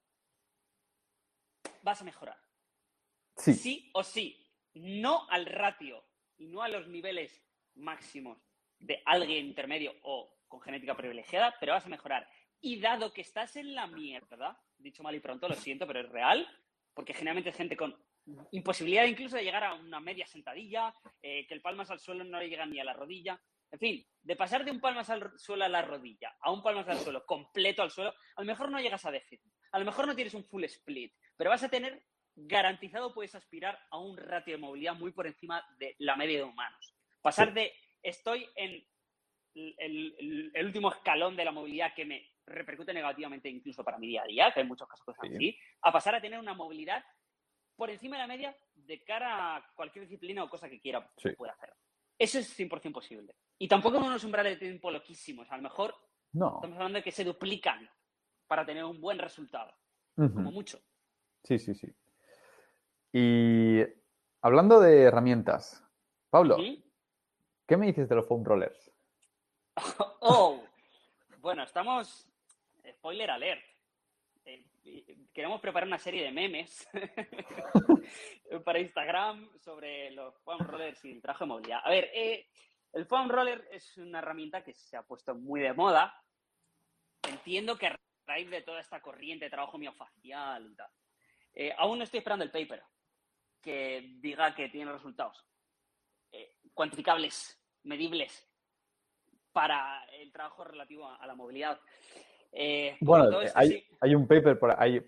Vas 1.82 2.00
a 2.00 2.04
mejorar. 2.04 2.38
Sí, 3.36 3.54
sí 3.54 3.90
o 3.92 4.02
sí, 4.02 4.50
no 4.74 5.28
al 5.30 5.46
ratio 5.46 6.04
y 6.38 6.46
no 6.46 6.62
a 6.62 6.68
los 6.68 6.88
niveles 6.88 7.42
máximos 7.74 8.38
de 8.78 9.02
alguien 9.04 9.46
intermedio 9.46 9.94
o 10.02 10.36
con 10.48 10.60
genética 10.60 10.96
privilegiada, 10.96 11.54
pero 11.60 11.72
vas 11.72 11.86
a 11.86 11.90
mejorar. 11.90 12.28
Y 12.60 12.80
dado 12.80 13.12
que 13.12 13.20
estás 13.20 13.56
en 13.56 13.74
la 13.74 13.86
mierda, 13.86 14.60
dicho 14.78 15.02
mal 15.02 15.14
y 15.14 15.20
pronto, 15.20 15.48
lo 15.48 15.54
siento, 15.54 15.86
pero 15.86 16.00
es 16.00 16.08
real, 16.08 16.48
porque 16.94 17.12
generalmente 17.12 17.50
es 17.50 17.56
gente 17.56 17.76
con 17.76 17.96
imposibilidad 18.52 19.04
incluso 19.04 19.36
de 19.36 19.44
llegar 19.44 19.64
a 19.64 19.74
una 19.74 20.00
media 20.00 20.26
sentadilla, 20.26 20.92
eh, 21.22 21.46
que 21.46 21.54
el 21.54 21.60
palmas 21.62 21.90
al 21.90 22.00
suelo 22.00 22.24
no 22.24 22.38
le 22.38 22.48
llega 22.48 22.66
ni 22.66 22.80
a 22.80 22.84
la 22.84 22.92
rodilla. 22.92 23.40
En 23.70 23.78
fin, 23.78 24.06
de 24.22 24.36
pasar 24.36 24.64
de 24.64 24.70
un 24.70 24.80
palmas 24.80 25.10
al 25.10 25.36
suelo 25.38 25.64
a 25.64 25.68
la 25.68 25.82
rodilla 25.82 26.36
a 26.40 26.52
un 26.52 26.62
palmas 26.62 26.88
al 26.88 26.98
suelo 26.98 27.24
completo 27.26 27.82
al 27.82 27.90
suelo, 27.90 28.14
a 28.36 28.40
lo 28.40 28.46
mejor 28.46 28.70
no 28.70 28.80
llegas 28.80 29.04
a 29.04 29.10
déficit, 29.10 29.52
a 29.72 29.78
lo 29.78 29.84
mejor 29.84 30.06
no 30.06 30.14
tienes 30.14 30.34
un 30.34 30.44
full 30.44 30.64
split, 30.64 31.12
pero 31.36 31.50
vas 31.50 31.62
a 31.64 31.68
tener 31.68 32.04
garantizado 32.36 33.12
puedes 33.14 33.34
aspirar 33.34 33.78
a 33.90 33.98
un 33.98 34.16
ratio 34.16 34.54
de 34.54 34.60
movilidad 34.60 34.94
muy 34.94 35.10
por 35.10 35.26
encima 35.26 35.64
de 35.78 35.96
la 35.98 36.16
media 36.16 36.38
de 36.38 36.44
humanos. 36.44 36.94
Pasar 37.22 37.52
de 37.54 37.72
estoy 38.02 38.48
en 38.54 38.86
el, 39.54 39.74
el- 39.78 40.50
el 40.54 40.66
último 40.66 40.90
escalón 40.90 41.34
de 41.36 41.44
la 41.44 41.50
movilidad 41.52 41.94
que 41.94 42.04
me 42.04 42.30
repercute 42.46 42.92
negativamente 42.92 43.48
incluso 43.48 43.82
para 43.82 43.98
mi 43.98 44.06
día 44.08 44.22
a 44.22 44.26
día, 44.26 44.52
que 44.52 44.60
hay 44.60 44.66
muchos 44.66 44.86
casos 44.88 45.04
que 45.20 45.26
así, 45.34 45.58
a 45.82 45.90
pasar 45.92 46.14
a 46.14 46.20
tener 46.20 46.38
una 46.38 46.54
movilidad 46.54 47.04
por 47.76 47.90
encima 47.90 48.16
de 48.16 48.22
la 48.22 48.26
media 48.26 48.56
de 48.74 49.02
cara 49.04 49.56
a 49.56 49.72
cualquier 49.74 50.04
disciplina 50.06 50.42
o 50.44 50.48
cosa 50.48 50.68
que 50.68 50.80
quiera 50.80 51.08
Sí. 51.16 51.30
pueda 51.36 51.52
hacer. 51.52 51.72
Eso 52.18 52.38
es 52.38 52.58
100% 52.58 52.92
posible. 52.92 53.34
Y 53.58 53.68
tampoco 53.68 53.98
unos 53.98 54.24
umbrales 54.24 54.58
de 54.58 54.66
tiempo 54.66 54.90
loquísimos. 54.90 55.50
A 55.50 55.56
lo 55.56 55.62
mejor 55.62 55.94
no. 56.32 56.54
estamos 56.56 56.76
hablando 56.76 56.98
de 56.98 57.02
que 57.02 57.12
se 57.12 57.24
duplican 57.24 57.88
para 58.46 58.64
tener 58.64 58.84
un 58.84 59.00
buen 59.00 59.18
resultado, 59.18 59.74
como 60.14 60.50
mucho. 60.52 60.78
Sí, 61.42 61.58
sí, 61.58 61.74
sí. 61.74 61.88
Y 63.12 63.80
hablando 64.42 64.80
de 64.80 65.02
herramientas, 65.02 65.82
Pablo. 66.30 66.56
¿Qué 67.66 67.76
me 67.76 67.86
dices 67.86 68.08
de 68.08 68.14
los 68.14 68.26
foam 68.26 68.44
rollers? 68.44 68.92
Oh, 70.28 70.64
bueno, 71.38 71.62
estamos. 71.62 72.28
Spoiler 72.96 73.30
alert. 73.30 73.62
Eh, 74.86 75.16
queremos 75.32 75.60
preparar 75.60 75.88
una 75.88 75.98
serie 75.98 76.22
de 76.22 76.30
memes 76.30 76.88
para 78.64 78.78
Instagram 78.78 79.50
sobre 79.58 80.12
los 80.12 80.38
foam 80.44 80.60
rollers 80.60 81.04
y 81.04 81.10
el 81.10 81.20
trabajo 81.20 81.44
de 81.44 81.48
movilidad. 81.48 81.80
A 81.84 81.90
ver, 81.90 82.08
eh, 82.14 82.48
el 82.92 83.04
foam 83.06 83.28
roller 83.28 83.66
es 83.72 83.96
una 83.98 84.20
herramienta 84.20 84.62
que 84.62 84.74
se 84.74 84.96
ha 84.96 85.02
puesto 85.02 85.34
muy 85.34 85.60
de 85.60 85.72
moda. 85.72 86.22
Entiendo 87.28 87.76
que 87.76 87.88
a 87.88 87.96
raíz 88.26 88.48
de 88.48 88.62
toda 88.62 88.80
esta 88.80 89.00
corriente 89.00 89.46
de 89.46 89.50
trabajo 89.50 89.76
miofacial 89.76 90.70
y 90.70 90.76
tal. 90.76 90.90
Eh, 91.52 91.74
aún 91.76 91.98
no 91.98 92.04
estoy 92.04 92.18
esperando 92.18 92.44
el 92.44 92.52
paper 92.52 92.82
que 93.60 94.14
diga 94.20 94.54
que 94.54 94.68
tiene 94.68 94.92
resultados 94.92 95.44
cuantificables, 96.74 97.58
medibles, 97.84 98.46
para 99.56 100.04
el 100.12 100.30
trabajo 100.30 100.64
relativo 100.64 101.08
a, 101.08 101.26
la 101.26 101.34
movilidad. 101.34 101.80
Eh, 102.58 102.96
bueno, 103.00 103.38
hay, 103.54 104.14
un 104.14 104.26
paper 104.26 104.58
por 104.58 104.74
ahí, 104.80 105.00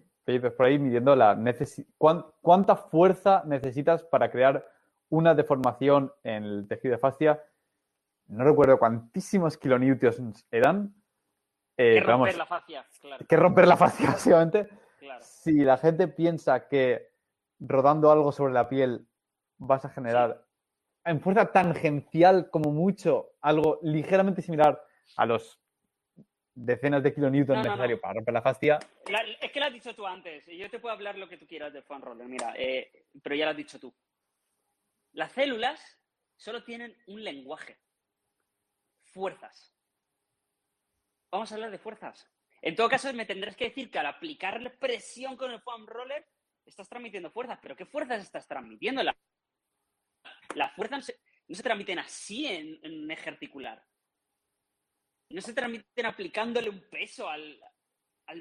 por 0.56 0.66
ahí 0.66 0.78
midiendo 0.78 1.16
la 1.16 1.38
cuánta 2.42 2.76
fuerza 2.76 3.42
necesitas 3.46 4.04
para 4.04 4.30
crear 4.30 4.66
una 5.08 5.34
deformación 5.34 6.12
en 6.22 6.44
el 6.44 6.68
tejido 6.68 6.92
de 6.92 6.98
fascia. 6.98 7.42
No 8.26 8.44
recuerdo 8.44 8.78
cuantísimos 8.78 9.56
kilonewtons 9.56 10.46
eran. 10.50 10.94
Eh, 11.78 11.94
que 11.94 12.00
romper 12.00 12.36
la 12.36 12.46
fascia, 12.46 12.86
claro. 13.00 13.26
Que 13.26 13.36
romper 13.36 13.66
la 13.66 13.76
fascia, 13.78 14.06
básicamente. 14.12 14.68
Si 15.22 15.52
la 15.60 15.78
gente 15.78 16.06
piensa 16.08 16.68
que 16.68 17.12
rodando 17.60 18.12
algo 18.12 18.30
sobre 18.30 18.52
la 18.52 18.68
piel 18.68 19.08
vas 19.56 19.86
a 19.86 19.88
generar 19.88 20.44
en 21.04 21.20
fuerza 21.22 21.50
tangencial 21.50 22.50
como 22.50 22.72
mucho 22.72 23.30
algo 23.40 23.78
ligeramente 23.82 24.42
similar 24.42 24.84
a 25.16 25.24
los 25.24 25.58
decenas 26.64 27.02
de 27.02 27.14
kilonewtons 27.14 27.62
necesarios 27.62 28.00
para 28.00 28.14
romper 28.14 28.34
la 28.34 28.42
fascia. 28.42 28.78
es 29.40 29.52
que 29.52 29.60
lo 29.60 29.66
has 29.66 29.72
dicho 29.72 29.94
tú 29.94 30.06
antes. 30.06 30.44
Yo 30.46 30.68
te 30.70 30.78
puedo 30.78 30.94
hablar 30.94 31.16
lo 31.16 31.28
que 31.28 31.36
tú 31.36 31.46
quieras 31.46 31.72
de 31.72 31.82
fan 31.82 32.02
roller, 32.02 32.26
mira, 32.26 32.54
eh, 32.56 33.06
pero 33.22 33.34
ya 33.34 33.44
lo 33.44 33.52
has 33.52 33.56
dicho 33.56 33.78
tú. 33.78 33.94
Las 35.12 35.32
células 35.32 35.98
solo 36.36 36.64
tienen 36.64 36.96
un 37.06 37.22
lenguaje. 37.22 37.78
Fuerzas. 39.04 39.74
Vamos 41.30 41.50
a 41.50 41.54
hablar 41.54 41.70
de 41.70 41.78
fuerzas. 41.78 42.30
En 42.60 42.74
todo 42.74 42.88
caso, 42.88 43.12
me 43.12 43.26
tendrás 43.26 43.56
que 43.56 43.66
decir 43.66 43.90
que 43.90 43.98
al 43.98 44.06
aplicar 44.06 44.78
presión 44.78 45.36
con 45.36 45.52
el 45.52 45.60
foam 45.60 45.86
roller, 45.86 46.26
estás 46.66 46.88
transmitiendo 46.88 47.30
fuerzas. 47.30 47.58
¿Pero 47.62 47.76
qué 47.76 47.86
fuerzas 47.86 48.22
estás 48.22 48.46
transmitiendo? 48.46 49.02
Las 50.54 50.72
fuerzas 50.74 51.12
no 51.46 51.54
se 51.54 51.62
transmiten 51.62 51.98
así 51.98 52.46
en, 52.46 53.02
un 53.02 53.10
eje 53.10 53.30
articular. 53.30 53.84
No 55.30 55.40
se 55.40 55.52
transmiten 55.52 56.06
aplicándole 56.06 56.70
un 56.70 56.80
peso 56.90 57.28
al, 57.28 57.60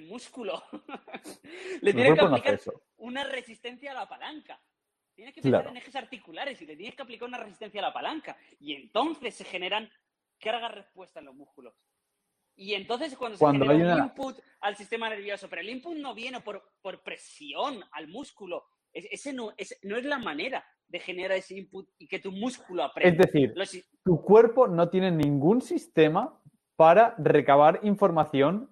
músculo. 0.01 0.63
le 1.81 1.93
tienes 1.93 2.13
que 2.13 2.25
aplicar 2.25 2.59
una 2.97 3.23
resistencia 3.23 3.91
a 3.91 3.95
la 3.95 4.07
palanca. 4.07 4.61
Tienes 5.13 5.33
que 5.33 5.41
pensar 5.41 5.67
en 5.67 5.77
ejes 5.77 5.95
articulares 5.95 6.61
y 6.61 6.65
le 6.65 6.75
tienes 6.75 6.95
que 6.95 7.01
aplicar 7.01 7.27
una 7.27 7.39
resistencia 7.39 7.81
a 7.81 7.88
la 7.88 7.93
palanca. 7.93 8.38
Y 8.59 8.73
entonces 8.73 9.35
se 9.35 9.43
generan 9.43 9.89
cargas-respuesta 10.39 11.19
en 11.19 11.25
los 11.25 11.35
músculos. 11.35 11.73
Y 12.55 12.73
entonces 12.73 13.15
cuando, 13.15 13.38
se 13.38 13.45
genera 13.45 13.95
un 13.95 14.03
input 14.03 14.39
al 14.61 14.75
sistema 14.75 15.09
nervioso, 15.09 15.47
pero 15.49 15.61
el 15.61 15.69
input 15.69 15.95
no 15.97 16.15
viene 16.15 16.41
por, 16.41 16.63
presión 17.03 17.83
al 17.91 18.07
músculo, 18.07 18.65
ese 18.93 19.31
no, 19.31 19.53
no 19.83 19.97
es 19.97 20.05
la 20.05 20.17
manera 20.17 20.65
de 20.88 20.99
generar 20.99 21.38
ese 21.38 21.55
input 21.55 21.89
y 21.99 22.07
que 22.07 22.19
tu 22.19 22.31
músculo 22.31 22.83
aprenda. 22.83 23.23
Es 23.25 23.31
decir, 23.31 23.85
tu 24.03 24.21
cuerpo 24.23 24.67
no 24.67 24.89
tiene 24.89 25.11
ningún 25.11 25.61
sistema 25.61 26.41
para 26.78 27.15
recabar 27.17 27.80
información 27.84 28.71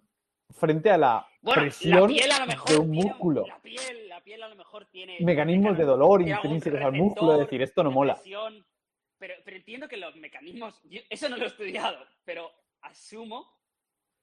frente 0.52 0.92
a 0.92 0.98
la 0.98 1.28
presión 1.42 2.14
de 2.14 2.78
un 2.78 2.92
músculo. 2.92 3.46
La 3.48 3.60
piel, 4.22 4.44
a 4.44 4.48
lo 4.48 4.56
mejor 4.56 4.86
tiene... 4.86 5.18
Mecanismos 5.20 5.78
de 5.78 5.84
dolor 5.84 6.22
intrínsecos 6.22 6.82
al 6.82 6.94
músculo, 6.94 7.34
es 7.34 7.40
decir, 7.40 7.62
esto 7.62 7.84
no 7.84 7.92
mola. 7.92 8.18
pero, 9.18 9.34
entiendo 9.48 9.88
que 9.88 9.98
los 9.98 10.16
mecanismos, 10.16 10.80
eso 11.10 11.28
no 11.30 11.38
lo 11.38 11.44
he 11.44 11.48
estudiado, 11.48 11.98
pero 12.24 12.52
asumo 12.82 13.52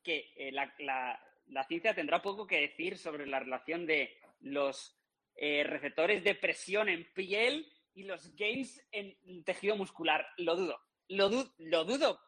que 0.03 0.33
eh, 0.37 0.53
la 0.53 1.65
ciencia 1.67 1.95
tendrá 1.95 2.23
poco 2.23 2.47
que 2.47 2.61
decir 2.61 2.97
sobre 2.97 3.27
la 3.27 3.41
relación 3.41 3.85
de 3.85 4.17
los 4.41 4.97
eh, 5.35 5.65
receptores 5.65 6.23
de 6.23 6.37
presión 6.37 6.89
en 6.89 7.07
piel 7.15 7.67
y 7.95 8.05
los 8.05 8.35
gains 8.37 8.81
en 8.93 9.43
tejido 9.45 9.77
muscular. 9.77 10.25
Lo 10.37 10.55
dudo. 10.55 10.81
Lo, 11.09 11.29
lo 11.59 11.85
dudo 11.85 12.21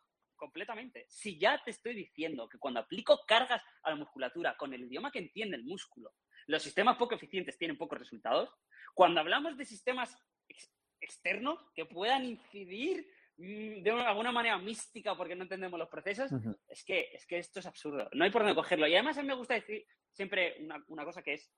completamente. 0.44 1.06
Si 1.08 1.38
ya 1.38 1.62
te 1.64 1.70
estoy 1.70 1.94
diciendo 1.94 2.46
que 2.50 2.58
cuando 2.58 2.80
aplico 2.80 3.24
cargas 3.26 3.62
a 3.82 3.90
la 3.90 3.96
musculatura 3.96 4.54
con 4.58 4.74
el 4.74 4.82
idioma 4.82 5.10
que 5.10 5.20
entiende 5.20 5.56
el 5.56 5.64
músculo, 5.64 6.12
los 6.46 6.62
sistemas 6.62 6.98
poco 6.98 7.14
eficientes 7.14 7.56
tienen 7.56 7.78
pocos 7.78 7.98
resultados, 7.98 8.50
cuando 8.92 9.20
hablamos 9.20 9.56
de 9.56 9.64
sistemas 9.64 10.14
externos 11.00 11.58
que 11.74 11.86
puedan 11.86 12.26
incidir 12.26 13.06
mm, 13.38 13.82
de 13.82 13.90
alguna 13.90 14.32
manera 14.32 14.58
mística 14.58 15.16
porque 15.16 15.34
no 15.34 15.44
entendemos 15.44 15.78
los 15.78 15.88
procesos, 15.88 16.30
es, 16.68 16.84
que, 16.84 17.08
es 17.14 17.24
que 17.26 17.38
esto 17.38 17.60
es 17.60 17.66
absurdo. 17.66 18.10
No 18.12 18.24
hay 18.24 18.30
por 18.30 18.42
dónde 18.42 18.54
cogerlo. 18.54 18.86
Y 18.86 18.92
además 18.92 19.16
a 19.16 19.22
mí 19.22 19.28
me 19.28 19.34
gusta 19.34 19.54
decir 19.54 19.86
siempre 20.12 20.56
una, 20.60 20.84
una 20.88 21.06
cosa 21.06 21.22
que 21.22 21.32
es, 21.32 21.50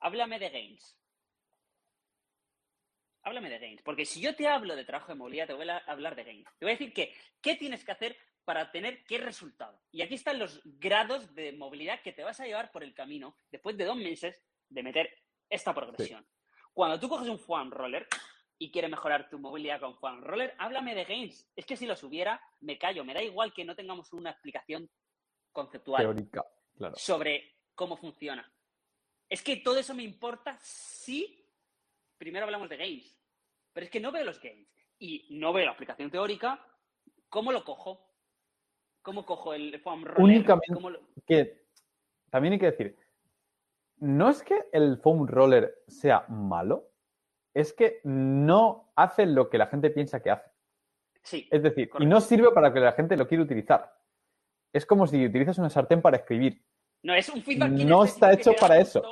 háblame 0.00 0.40
de 0.40 0.50
gains 0.50 0.98
háblame 3.22 3.50
de 3.50 3.58
gains. 3.58 3.82
Porque 3.82 4.04
si 4.04 4.20
yo 4.20 4.34
te 4.34 4.48
hablo 4.48 4.76
de 4.76 4.84
trabajo 4.84 5.12
de 5.12 5.18
movilidad, 5.18 5.46
te 5.46 5.54
voy 5.54 5.68
a 5.68 5.78
hablar 5.78 6.16
de 6.16 6.24
gains. 6.24 6.48
Te 6.58 6.64
voy 6.64 6.72
a 6.72 6.78
decir 6.78 6.92
que, 6.92 7.14
¿qué 7.40 7.56
tienes 7.56 7.84
que 7.84 7.92
hacer 7.92 8.16
para 8.44 8.70
tener 8.70 9.04
qué 9.04 9.18
resultado? 9.18 9.80
Y 9.90 10.02
aquí 10.02 10.14
están 10.14 10.38
los 10.38 10.60
grados 10.64 11.34
de 11.34 11.52
movilidad 11.52 12.02
que 12.02 12.12
te 12.12 12.24
vas 12.24 12.40
a 12.40 12.46
llevar 12.46 12.72
por 12.72 12.82
el 12.82 12.94
camino 12.94 13.36
después 13.50 13.76
de 13.76 13.84
dos 13.84 13.96
meses 13.96 14.40
de 14.68 14.82
meter 14.82 15.10
esta 15.48 15.74
progresión. 15.74 16.26
Cuando 16.72 16.98
tú 16.98 17.08
coges 17.08 17.28
un 17.28 17.38
foam 17.38 17.70
roller 17.70 18.06
y 18.58 18.70
quieres 18.70 18.90
mejorar 18.90 19.28
tu 19.28 19.38
movilidad 19.38 19.80
con 19.80 19.96
foam 19.96 20.22
roller, 20.22 20.54
háblame 20.58 20.94
de 20.94 21.04
gains. 21.04 21.48
Es 21.54 21.66
que 21.66 21.76
si 21.76 21.86
los 21.86 22.02
hubiera, 22.02 22.40
me 22.60 22.78
callo. 22.78 23.04
Me 23.04 23.14
da 23.14 23.22
igual 23.22 23.52
que 23.52 23.64
no 23.64 23.74
tengamos 23.74 24.12
una 24.12 24.30
explicación 24.30 24.90
conceptual 25.52 26.02
Teórica, 26.02 26.44
claro. 26.76 26.96
sobre 26.96 27.56
cómo 27.74 27.96
funciona. 27.96 28.50
Es 29.28 29.42
que 29.42 29.56
todo 29.56 29.78
eso 29.78 29.94
me 29.94 30.02
importa 30.02 30.58
si 30.60 31.41
primero 32.22 32.44
hablamos 32.44 32.68
de 32.68 32.76
games. 32.76 33.18
Pero 33.72 33.84
es 33.84 33.90
que 33.90 33.98
no 33.98 34.12
veo 34.12 34.22
los 34.22 34.40
games 34.40 34.68
y 35.00 35.26
no 35.30 35.52
veo 35.52 35.66
la 35.66 35.72
aplicación 35.72 36.08
teórica. 36.08 36.64
¿Cómo 37.28 37.50
lo 37.50 37.64
cojo? 37.64 38.06
¿Cómo 39.02 39.26
cojo 39.26 39.54
el 39.54 39.80
foam 39.80 40.04
roller? 40.04 40.22
Únicamente 40.22 41.00
que 41.26 41.66
también 42.30 42.52
hay 42.52 42.60
que 42.60 42.70
decir, 42.70 42.96
no 43.96 44.30
es 44.30 44.40
que 44.44 44.66
el 44.72 44.98
foam 44.98 45.26
roller 45.26 45.82
sea 45.88 46.24
malo, 46.28 46.92
es 47.54 47.72
que 47.72 48.00
no 48.04 48.92
hace 48.94 49.26
lo 49.26 49.50
que 49.50 49.58
la 49.58 49.66
gente 49.66 49.90
piensa 49.90 50.22
que 50.22 50.30
hace. 50.30 50.48
Sí. 51.24 51.48
Es 51.50 51.64
decir, 51.64 51.90
y 51.98 52.06
no 52.06 52.20
sirve 52.20 52.52
para 52.52 52.72
que 52.72 52.78
la 52.78 52.92
gente 52.92 53.16
lo 53.16 53.26
quiera 53.26 53.42
utilizar. 53.42 53.92
Es 54.72 54.86
como 54.86 55.08
si 55.08 55.26
utilizas 55.26 55.58
una 55.58 55.70
sartén 55.70 56.00
para 56.00 56.18
escribir. 56.18 56.64
No, 57.02 57.14
es 57.14 57.28
un 57.28 57.42
feedback. 57.42 57.70
No 57.70 58.04
está 58.04 58.32
hecho 58.32 58.52
para 58.60 58.78
eso. 58.78 59.02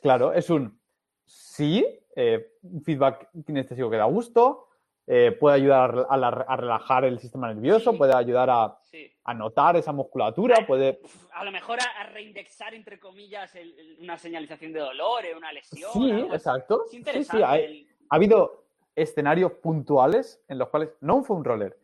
Claro, 0.00 0.32
es 0.32 0.48
un 0.48 0.80
sí, 1.26 1.84
eh, 2.14 2.54
un 2.62 2.82
feedback 2.82 3.28
kinestésico 3.44 3.90
que 3.90 3.96
da 3.96 4.04
gusto, 4.04 4.68
eh, 5.08 5.30
puede 5.38 5.56
ayudar 5.56 6.06
a, 6.08 6.56
relajar 6.56 7.04
el 7.04 7.20
sistema 7.20 7.52
nervioso, 7.52 7.96
puede 7.96 8.14
ayudar 8.14 8.50
a, 8.50 8.78
notar 9.34 9.76
esa 9.76 9.92
musculatura, 9.92 10.66
puede... 10.66 11.00
A 11.32 11.44
lo 11.44 11.52
mejor 11.52 11.78
a, 11.80 12.06
reindexar, 12.08 12.74
entre 12.74 12.98
comillas, 12.98 13.52
una 14.00 14.18
señalización 14.18 14.72
de 14.72 14.80
dolor, 14.80 15.24
eh, 15.24 15.36
una 15.36 15.52
lesión. 15.52 15.92
Sí, 15.92 16.10
exacto. 16.32 16.84
Sí, 16.90 17.04
sí, 17.04 17.42
ha 17.42 17.58
habido 18.08 18.64
escenarios 18.96 19.52
puntuales 19.52 20.42
en 20.48 20.58
los 20.58 20.68
cuales, 20.70 20.90
no 21.00 21.16
un 21.16 21.24
foam 21.24 21.44
roller, 21.44 21.78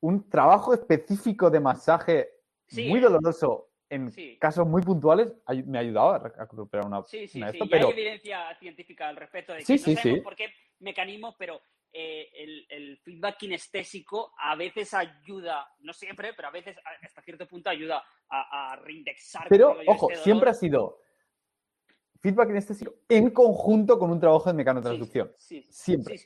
un 0.00 0.28
trabajo 0.28 0.74
específico 0.74 1.48
de 1.48 1.60
masaje 1.60 2.30
muy 2.72 3.00
doloroso 3.00 3.65
en 3.88 4.12
casos 4.38 4.66
muy 4.66 4.82
puntuales 4.82 5.32
me 5.64 5.78
ha 5.78 5.80
ayudado 5.80 6.10
a 6.10 6.18
recuperar 6.18 6.86
una. 6.86 7.02
Sí, 7.04 7.28
sí, 7.28 7.40
sí. 7.40 7.58
Pero... 7.70 7.88
hay 7.88 7.92
evidencia 7.92 8.54
científica 8.58 9.08
al 9.08 9.16
respecto 9.16 9.52
de 9.52 9.64
que 9.64 9.72
no 9.72 9.78
sabemos 9.78 10.20
por 10.20 10.36
qué 10.36 10.52
mecanismos, 10.80 11.34
pero 11.38 11.60
eh, 11.92 12.28
el, 12.68 12.98
feedback 12.98 13.38
kinestésico 13.38 14.34
a 14.38 14.56
veces 14.56 14.92
ayuda, 14.92 15.66
no 15.80 15.92
siempre, 15.92 16.34
pero 16.34 16.48
a 16.48 16.50
veces 16.50 16.76
hasta 17.02 17.22
cierto 17.22 17.46
punto 17.46 17.70
ayuda 17.70 18.04
a, 18.28 18.76
reindexar. 18.76 19.46
Pero, 19.48 19.78
ojo, 19.86 20.10
este 20.10 20.24
siempre 20.24 20.50
ha 20.50 20.54
sido 20.54 21.00
feedback 22.20 22.48
kinestésico 22.48 22.94
en 23.08 23.30
conjunto 23.30 23.98
con 23.98 24.10
un 24.10 24.20
trabajo 24.20 24.50
de 24.50 24.56
mecanotransducción. 24.56 25.32
Sí, 25.38 25.66
siempre. 25.70 26.20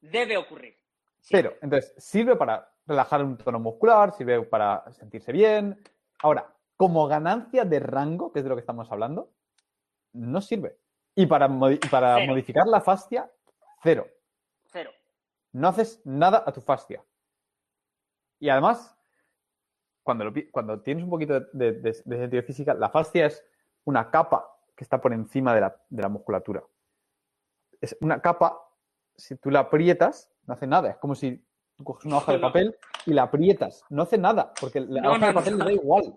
Debe 0.00 0.36
ocurrir. 0.36 0.76
Pero, 1.30 1.56
entonces, 1.62 1.94
sirve 1.96 2.36
para 2.36 2.70
relajar 2.86 3.24
un 3.24 3.36
tono 3.36 3.58
muscular, 3.58 4.12
sirve 4.12 4.42
para 4.42 4.92
sentirse 4.92 5.32
bien. 5.32 5.80
Ahora, 6.18 6.55
como 6.76 7.06
ganancia 7.08 7.64
de 7.64 7.80
rango, 7.80 8.32
que 8.32 8.40
es 8.40 8.44
de 8.44 8.48
lo 8.50 8.56
que 8.56 8.60
estamos 8.60 8.90
hablando, 8.90 9.30
no 10.12 10.40
sirve. 10.40 10.78
Y 11.14 11.26
para, 11.26 11.48
para 11.90 12.18
modificar 12.26 12.66
la 12.66 12.80
fascia, 12.80 13.30
cero. 13.82 14.06
Cero. 14.66 14.90
no 15.52 15.68
haces 15.68 16.02
nada 16.04 16.42
a 16.46 16.52
tu 16.52 16.60
fascia. 16.60 17.02
Y 18.38 18.50
además, 18.50 18.94
cuando, 20.02 20.24
lo 20.24 20.32
cuando 20.50 20.80
tienes 20.82 21.04
un 21.04 21.10
poquito 21.10 21.40
de, 21.52 21.72
de- 21.72 21.94
sentido 21.94 22.42
física, 22.42 22.74
la 22.74 22.90
fascia 22.90 23.26
es 23.26 23.42
una 23.84 24.10
capa 24.10 24.46
que 24.74 24.84
está 24.84 25.00
por 25.00 25.12
encima 25.14 25.54
de 25.54 25.62
la, 25.62 25.80
de 25.88 26.02
la 26.02 26.08
musculatura. 26.10 26.62
Es 27.80 27.96
una 28.00 28.20
capa, 28.20 28.60
si 29.16 29.36
tú 29.36 29.50
la 29.50 29.60
aprietas, 29.60 30.30
no 30.46 30.52
hace 30.54 30.66
nada. 30.66 30.90
Es 30.90 30.96
como 30.98 31.14
si 31.14 31.42
tú 31.76 31.84
coges 31.84 32.04
una 32.04 32.18
hoja 32.18 32.32
de 32.32 32.38
papel 32.38 32.76
y 33.06 33.14
la 33.14 33.22
aprietas. 33.22 33.82
No 33.88 34.02
hace 34.02 34.18
nada, 34.18 34.52
porque 34.60 34.80
la 34.80 35.00
No, 35.00 35.10
hoja 35.12 35.18
no, 35.20 35.26
de 35.28 35.32
papel 35.32 35.58
no. 35.58 35.64
le 35.64 35.70
da 35.70 35.72
igual. 35.82 36.14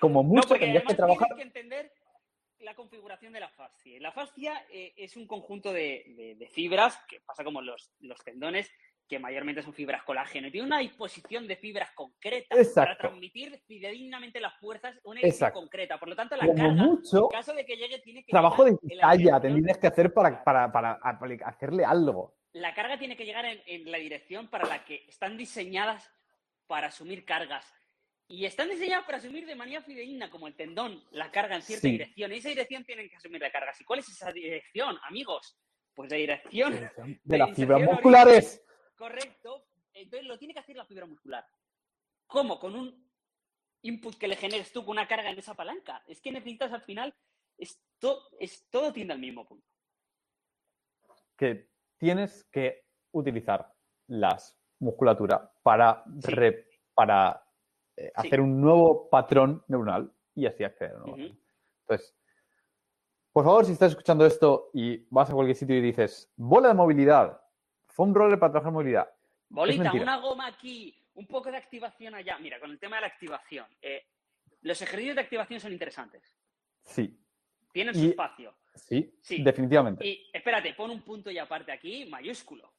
Como 0.00 0.22
No, 0.22 0.28
mucho 0.28 0.48
porque 0.48 0.64
tendrías 0.64 0.84
que 0.84 0.94
trabajar. 0.94 1.28
tienes 1.28 1.52
que 1.52 1.58
entender 1.60 1.92
la 2.60 2.74
configuración 2.74 3.32
de 3.32 3.40
la 3.40 3.48
fascia. 3.50 4.00
La 4.00 4.12
fascia 4.12 4.64
eh, 4.70 4.92
es 4.96 5.16
un 5.16 5.26
conjunto 5.26 5.72
de, 5.72 6.04
de- 6.16 6.34
de 6.36 6.48
fibras, 6.48 6.98
que 7.08 7.20
pasa 7.20 7.44
como 7.44 7.60
los, 7.60 7.92
los 8.00 8.18
tendones, 8.24 8.70
que 9.06 9.18
mayormente 9.18 9.62
son 9.62 9.74
fibras 9.74 10.02
colágeno. 10.02 10.48
Y 10.48 10.50
tiene 10.50 10.66
una 10.66 10.78
disposición 10.78 11.46
de 11.46 11.56
fibras 11.56 11.90
concretas 11.94 12.48
para 12.48 12.62
Exacto. 12.62 12.96
transmitir 13.08 13.60
fidedignamente 13.66 14.40
las 14.40 14.54
fuerzas 14.58 14.98
una 15.04 15.20
Exacto. 15.20 15.60
concreta. 15.60 15.98
Por 15.98 16.08
lo 16.08 16.16
tanto, 16.16 16.36
la 16.36 16.46
Como 16.46 16.56
carga, 16.56 16.72
mucho, 16.84 17.24
en 17.24 17.28
caso 17.28 17.52
de 17.52 17.66
que 17.66 17.76
llegue, 17.76 17.98
tiene 17.98 18.24
que 18.24 18.30
trabajo 18.30 18.64
de 18.64 18.78
talla 19.00 19.40
tendrías 19.40 19.76
que 19.76 19.86
hacer 19.88 20.14
para, 20.14 20.42
para, 20.42 20.72
para 20.72 20.92
hacerle 21.44 21.84
algo. 21.84 22.34
La 22.52 22.72
carga 22.72 22.98
tiene 22.98 23.16
que 23.16 23.26
llegar 23.26 23.44
en, 23.44 23.60
en 23.66 23.90
la 23.90 23.98
dirección 23.98 24.48
para 24.48 24.66
la 24.66 24.84
que 24.84 25.04
están 25.08 25.36
diseñadas 25.36 26.10
para 26.66 26.86
asumir 26.86 27.26
cargas. 27.26 27.70
Y 28.26 28.46
están 28.46 28.70
diseñadas 28.70 29.04
para 29.04 29.18
asumir 29.18 29.44
de 29.46 29.54
manera 29.54 29.82
fidedigna, 29.82 30.30
como 30.30 30.46
el 30.46 30.54
tendón, 30.56 31.02
la 31.10 31.30
carga 31.30 31.56
en 31.56 31.62
cierta 31.62 31.82
Sí. 31.82 31.92
dirección. 31.92 32.32
En 32.32 32.38
esa 32.38 32.48
dirección 32.48 32.84
tienen 32.84 33.08
que 33.08 33.16
asumir 33.16 33.40
la 33.40 33.52
carga. 33.52 33.72
¿Y 33.78 33.84
cuál 33.84 33.98
es 34.00 34.08
esa 34.08 34.32
dirección, 34.32 34.98
amigos? 35.02 35.58
Pues 35.94 36.10
la 36.10 36.16
dirección 36.16 36.90
De 37.22 37.38
las 37.38 37.54
fibras 37.54 37.82
musculares. 37.82 38.64
Correcto. 38.96 39.66
Entonces 39.92 40.26
lo 40.26 40.38
tiene 40.38 40.54
que 40.54 40.60
hacer 40.60 40.74
la 40.76 40.86
fibra 40.86 41.06
muscular. 41.06 41.46
¿Cómo? 42.26 42.58
Con 42.58 42.74
un 42.74 43.10
input 43.82 44.16
que 44.16 44.26
le 44.26 44.36
generes 44.36 44.72
tú 44.72 44.80
con 44.84 44.92
una 44.92 45.06
carga 45.06 45.30
en 45.30 45.38
esa 45.38 45.54
palanca. 45.54 46.02
Es 46.08 46.20
que 46.22 46.32
necesitas 46.32 46.72
al 46.72 46.82
final, 46.82 47.14
es, 47.58 47.80
todo 48.70 48.92
tiende 48.92 49.12
al 49.12 49.20
mismo 49.20 49.46
punto. 49.46 49.66
que 51.36 51.68
tienes 51.98 52.44
que 52.44 52.84
utilizar 53.12 53.72
las 54.06 54.56
musculatura 54.78 55.52
para, 55.62 56.04
Sí. 56.20 56.30
re- 56.30 56.68
para 56.94 57.43
eh, 57.96 58.12
Sí. 58.20 58.26
hacer 58.28 58.40
un 58.40 58.60
nuevo 58.60 59.08
patrón 59.08 59.62
neuronal 59.68 60.10
y 60.34 60.46
así 60.46 60.64
acceder 60.64 60.92
a 60.96 61.04
un 61.04 61.16
nuevo. 61.18 61.34
Entonces, 61.82 62.16
por 63.32 63.44
favor, 63.44 63.64
si 63.64 63.72
estás 63.72 63.90
escuchando 63.92 64.24
esto 64.26 64.70
y 64.72 65.06
vas 65.10 65.28
a 65.30 65.32
cualquier 65.34 65.56
sitio 65.56 65.76
y 65.76 65.80
dices, 65.80 66.32
bola 66.36 66.68
de 66.68 66.74
movilidad, 66.74 67.40
foam 67.88 68.14
roller 68.14 68.38
para 68.38 68.52
trabajar 68.52 68.72
movilidad, 68.72 69.08
Bolita, 69.48 69.92
una 69.92 70.16
goma 70.18 70.46
aquí, 70.48 70.96
un 71.14 71.26
poco 71.26 71.50
de 71.50 71.56
activación 71.58 72.14
allá. 72.14 72.38
Mira, 72.38 72.58
con 72.58 72.70
el 72.70 72.78
tema 72.80 72.96
de 72.96 73.02
la 73.02 73.06
activación, 73.08 73.66
eh, 73.82 74.02
los 74.62 74.80
ejercicios 74.82 75.14
de 75.14 75.22
activación 75.22 75.60
son 75.60 75.72
interesantes. 75.72 76.22
sí, 76.82 77.16
Tienen 77.72 77.94
su 77.94 78.06
espacio. 78.06 78.54
sí, 78.74 79.16
Sí. 79.20 79.42
definitivamente. 79.42 80.06
Y 80.06 80.30
espérate, 80.32 80.74
pon 80.74 80.90
un 80.90 81.02
punto 81.02 81.30
y 81.30 81.38
aparte 81.38 81.70
aquí, 81.72 82.06
mayúsculo. 82.06 82.72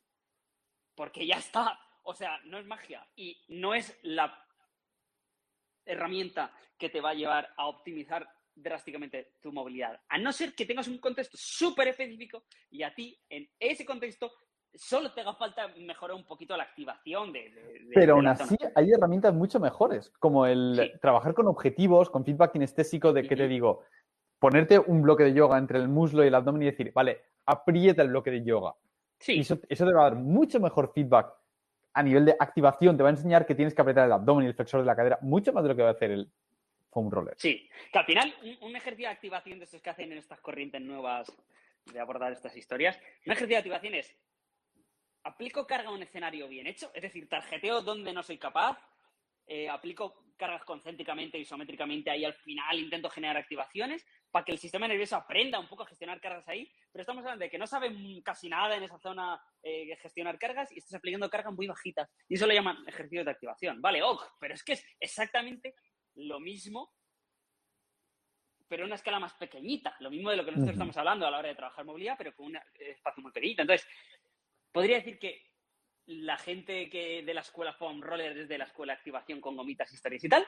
Porque 0.96 1.26
ya 1.28 1.36
está. 1.36 1.78
O 2.04 2.14
sea, 2.14 2.40
no 2.46 2.58
es 2.60 2.66
magia. 2.66 3.06
Y 3.16 3.44
no 3.50 3.74
es 3.74 3.98
la 4.04 4.45
herramienta 5.86 6.52
que 6.78 6.90
te 6.90 7.02
va 7.02 7.12
a 7.12 7.14
llevar 7.14 7.48
a 7.58 7.68
optimizar 7.68 8.28
drásticamente 8.54 9.34
tu 9.42 9.52
movilidad. 9.52 10.00
A 10.10 10.18
no 10.18 10.32
ser 10.32 10.54
que 10.56 10.66
tengas 10.66 10.88
un 10.88 10.98
contexto 11.00 11.38
súper 11.40 11.90
específico 11.90 12.44
y 12.72 12.84
a 12.84 12.94
ti, 12.94 13.18
en 13.30 13.48
ese 13.60 13.86
contexto, 13.86 14.32
solo 14.74 15.14
te 15.14 15.22
haga 15.22 15.36
falta 15.36 15.68
mejorar 15.78 16.16
un 16.16 16.26
poquito 16.26 16.56
la 16.58 16.64
activación 16.64 17.32
de, 17.34 17.50
de- 17.50 17.80
de- 17.80 17.92
Pero 17.94 18.16
aún 18.16 18.28
así 18.28 18.56
hay 18.76 18.92
herramientas 18.92 19.34
mucho 19.34 19.60
mejores, 19.60 20.12
como 20.20 20.46
el 20.46 20.76
Sí. 20.76 21.00
trabajar 21.02 21.34
con 21.34 21.48
objetivos, 21.48 22.10
con 22.10 22.26
feedback 22.26 22.54
kinestésico 22.54 23.14
de 23.14 23.28
que 23.28 23.36
te 23.36 23.48
digo, 23.48 23.84
ponerte 24.40 24.80
un 24.80 25.02
bloque 25.02 25.24
de 25.24 25.34
yoga 25.34 25.58
entre 25.58 25.80
el 25.80 25.88
muslo 25.88 26.24
y 26.24 26.28
el 26.28 26.36
abdomen 26.36 26.64
y 26.64 26.66
decir, 26.66 26.92
vale, 26.94 27.22
aprieta 27.46 28.02
el 28.02 28.10
bloque 28.10 28.32
de 28.32 28.44
yoga. 28.44 28.74
Y 29.20 29.24
Sí, 29.24 29.40
eso, 29.40 29.60
eso 29.70 29.86
te 29.86 29.94
va 29.94 30.02
a 30.08 30.10
dar 30.10 30.16
mucho 30.20 30.60
mejor 30.60 30.92
feedback 30.94 31.34
a 31.96 32.04
nivel 32.04 32.26
de 32.26 32.36
activación. 32.38 32.98
Te 32.98 33.04
va 33.04 33.10
a 33.10 33.14
enseñar 33.14 33.46
que 33.46 33.56
tienes 33.56 33.74
que 33.74 33.82
apretar 33.82 34.06
el 34.06 34.12
abdomen 34.12 34.46
y 34.46 34.48
el 34.50 34.54
flexor 34.54 34.82
de 34.82 34.86
la 34.86 34.96
cadera 34.96 35.18
mucho 35.22 35.52
más 35.54 35.64
de 35.64 35.70
lo 35.70 35.76
que 35.76 35.82
va 35.82 35.90
a 35.90 35.94
hacer 35.94 36.12
el 36.12 36.30
foam 36.92 37.10
roller. 37.10 37.34
Sí, 37.38 37.68
que 37.92 37.98
al 37.98 38.06
final 38.06 38.34
un, 38.62 38.76
ejercicio 38.76 39.08
de 39.08 39.14
activación 39.14 39.60
de 39.60 39.66
estos 39.66 39.82
que 39.82 39.90
hacen 39.90 40.12
en 40.12 40.18
estas 40.18 40.40
corrientes 40.42 40.82
nuevas 40.82 41.32
de 41.86 42.00
abordar 42.00 42.34
estas 42.34 42.56
historias, 42.56 42.98
un 43.26 43.32
ejercicio 43.32 43.56
de 43.56 43.58
activación 43.58 43.96
es 43.96 44.16
aplico 45.24 45.66
carga 45.66 45.90
a 45.90 45.94
un 45.94 46.04
escenario 46.04 46.48
bien 46.48 46.68
hecho, 46.68 46.92
es 46.94 47.02
decir, 47.02 47.28
tarjeteo 47.28 47.82
donde 47.82 48.14
no 48.14 48.22
soy 48.22 48.38
capaz, 48.38 48.78
eh, 49.48 49.70
aplico 49.70 50.24
cargas 50.38 50.64
concéntricamente, 50.64 51.40
isométricamente, 51.40 52.12
ahí 52.12 52.26
al 52.26 52.34
final 52.34 52.78
intento 52.78 53.10
generar 53.10 53.38
activaciones 53.38 54.06
para 54.36 54.44
que 54.44 54.52
el 54.52 54.58
sistema 54.58 54.86
nervioso 54.86 55.16
aprenda 55.16 55.58
un 55.58 55.70
poco 55.70 55.84
a 55.84 55.86
gestionar 55.86 56.20
cargas 56.20 56.46
ahí, 56.50 56.70
pero 56.92 57.04
estamos 57.04 57.22
hablando 57.22 57.46
de 57.46 57.50
que 57.50 57.58
no 57.58 57.66
sabe 57.66 57.90
mm, 57.90 58.22
casi 58.22 58.50
nada 58.50 58.76
en 58.76 58.84
esa 58.84 59.00
zona 59.00 59.42
eh, 59.64 59.96
gestionar 59.96 60.38
cargas 60.38 60.74
y 60.74 60.80
estás 60.80 60.96
aplicando 60.96 61.30
cargas 61.30 61.54
muy 61.54 61.68
bajitas. 61.68 62.10
Y 62.28 62.36
eso 62.36 62.46
lo 62.46 62.54
llaman 62.54 62.84
ejercicios 62.86 63.24
de 63.24 63.32
activación. 63.32 63.82
Vale, 63.82 64.04
ok, 64.04 64.34
pero 64.38 64.54
es 64.54 64.62
que 64.62 64.74
es 64.74 64.86
exactamente 65.00 65.76
lo 66.16 66.42
mismo, 66.42 66.92
pero 68.68 68.84
en 68.84 68.88
una 68.88 68.96
escala 68.96 69.22
más 69.22 69.34
pequeñita. 69.36 69.96
Lo 70.02 70.10
mismo 70.10 70.30
de 70.30 70.36
lo 70.36 70.44
que 70.44 70.52
nosotros 70.52 70.74
estamos 70.74 70.98
hablando 70.98 71.26
a 71.26 71.32
la 71.32 71.40
hora 71.40 71.48
de 71.48 71.56
trabajar 71.56 71.86
movilidad, 71.86 72.16
pero 72.18 72.36
con 72.36 72.48
un 72.48 72.60
espacio 72.78 73.24
muy 73.24 73.32
pequeñito. 73.32 73.62
Entonces, 73.62 73.88
podría 74.70 74.98
decir 74.98 75.18
que 75.18 75.44
la 76.08 76.38
gente 76.38 76.90
que 76.90 77.24
de 77.24 77.34
la 77.34 77.40
escuela 77.40 77.72
foam 77.72 78.02
roller 78.02 78.36
desde 78.36 78.58
la 78.58 78.66
escuela 78.66 78.92
de 78.92 78.98
activación 78.98 79.40
con 79.40 79.56
gomitas, 79.56 79.94
historias 79.94 80.26
y 80.26 80.28
tal, 80.28 80.46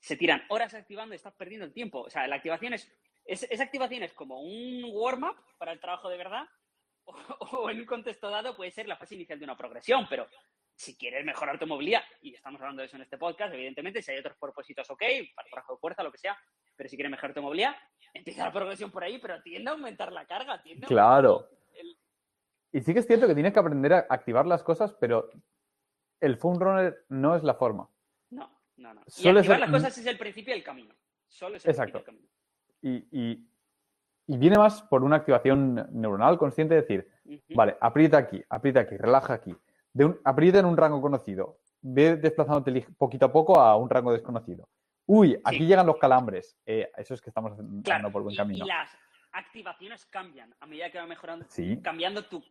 se 0.00 0.16
tiran 0.16 0.44
horas 0.48 0.74
activando 0.74 1.14
y 1.14 1.16
estás 1.16 1.34
perdiendo 1.34 1.66
el 1.66 1.72
tiempo. 1.72 2.00
O 2.00 2.10
sea, 2.10 2.26
la 2.26 2.36
activación 2.36 2.72
es, 2.72 2.92
es- 3.28 3.46
esa 3.50 3.62
activación 3.64 4.02
es 4.02 4.12
como 4.14 4.40
un 4.40 4.82
warm-up 4.92 5.36
para 5.58 5.72
el 5.72 5.80
trabajo 5.80 6.08
de 6.08 6.16
verdad, 6.16 6.46
o, 7.04 7.14
o 7.44 7.70
en 7.70 7.80
un 7.80 7.86
contexto 7.86 8.28
dado 8.30 8.56
puede 8.56 8.70
ser 8.70 8.88
la 8.88 8.96
fase 8.96 9.14
inicial 9.14 9.38
de 9.38 9.44
una 9.44 9.56
progresión, 9.56 10.06
pero 10.08 10.26
si 10.74 10.96
quieres 10.96 11.24
mejorar 11.24 11.58
tu 11.58 11.66
movilidad, 11.66 12.02
y 12.22 12.34
estamos 12.34 12.60
hablando 12.60 12.80
de 12.82 12.86
eso 12.86 12.96
en 12.96 13.02
este 13.02 13.18
podcast, 13.18 13.52
evidentemente, 13.52 14.00
si 14.00 14.12
hay 14.12 14.18
otros 14.18 14.36
propósitos, 14.38 14.88
ok, 14.90 15.02
para 15.34 15.48
trabajo 15.50 15.74
de 15.74 15.78
fuerza, 15.80 16.02
lo 16.04 16.12
que 16.12 16.18
sea, 16.18 16.38
pero 16.76 16.88
si 16.88 16.96
quieres 16.96 17.10
mejorar 17.10 17.34
tu 17.34 17.42
movilidad, 17.42 17.74
empieza 18.14 18.44
la 18.44 18.52
progresión 18.52 18.90
por 18.92 19.02
ahí, 19.02 19.18
pero 19.18 19.42
tiende 19.42 19.70
a 19.70 19.72
aumentar 19.72 20.12
la 20.12 20.24
carga, 20.26 20.62
tiende 20.62 20.86
a 20.86 20.88
Claro. 20.88 21.48
el- 21.74 21.98
Y 22.72 22.80
sí 22.80 22.92
que 22.92 23.00
es 23.00 23.06
cierto 23.06 23.26
que 23.26 23.34
tienes 23.34 23.52
que 23.52 23.58
aprender 23.58 23.92
a 23.92 24.06
activar 24.08 24.46
las 24.46 24.62
cosas, 24.62 24.92
pero 25.00 25.28
el 26.20 26.36
foam 26.36 26.58
roller 26.60 27.04
no 27.08 27.34
es 27.34 27.42
la 27.42 27.54
forma. 27.54 27.90
No, 28.30 28.48
no, 28.76 28.94
no. 28.94 29.00
Y 29.16 29.28
activar 29.28 29.58
las 29.60 29.70
cosas 29.70 29.98
es 29.98 30.06
el 30.06 30.18
principio 30.18 30.54
del 30.54 30.62
camino. 30.62 30.94
Solo 31.26 31.56
es 31.56 31.64
el 31.64 31.70
Exacto. 31.72 32.04
principio 32.04 32.20
del 32.22 32.37
Y, 32.82 33.06
y- 33.10 33.44
y 34.30 34.36
viene 34.36 34.58
más 34.58 34.82
por 34.82 35.02
una 35.04 35.16
activación 35.16 35.88
neuronal 35.92 36.36
consciente 36.38 36.74
de 36.74 36.80
decir. 36.82 37.08
Vale, 37.54 37.76
aprieta 37.80 38.18
aquí, 38.18 38.42
aprieta 38.50 38.80
aquí, 38.80 38.96
relaja 38.96 39.34
aquí. 39.34 39.54
De 39.92 40.04
un- 40.04 40.20
aprieta 40.24 40.58
en 40.58 40.66
un 40.66 40.76
rango 40.76 41.00
conocido. 41.00 41.58
Ve 41.80 42.16
desplazándote 42.16 42.86
poquito 42.98 43.26
a 43.26 43.32
poco 43.32 43.58
a 43.58 43.76
un 43.76 43.88
rango 43.88 44.12
desconocido. 44.12 44.68
Uy, 45.06 45.40
aquí 45.44 45.58
Sí. 45.58 45.66
llegan 45.66 45.86
los 45.86 45.96
calambres. 45.96 46.58
Eh, 46.66 46.90
eso 46.98 47.14
es 47.14 47.22
que 47.22 47.30
estamos 47.30 47.52
Claro, 47.82 48.12
por 48.12 48.22
buen 48.22 48.36
camino. 48.36 48.64
Y, 48.64 48.68
las 48.68 48.90
activaciones 49.32 50.04
cambian 50.06 50.54
a 50.60 50.66
medida 50.66 50.90
que 50.90 50.98
va 50.98 51.06
mejorando, 51.06 51.46
Sí. 51.48 51.80
cambiando 51.82 52.24
tu 52.26 52.44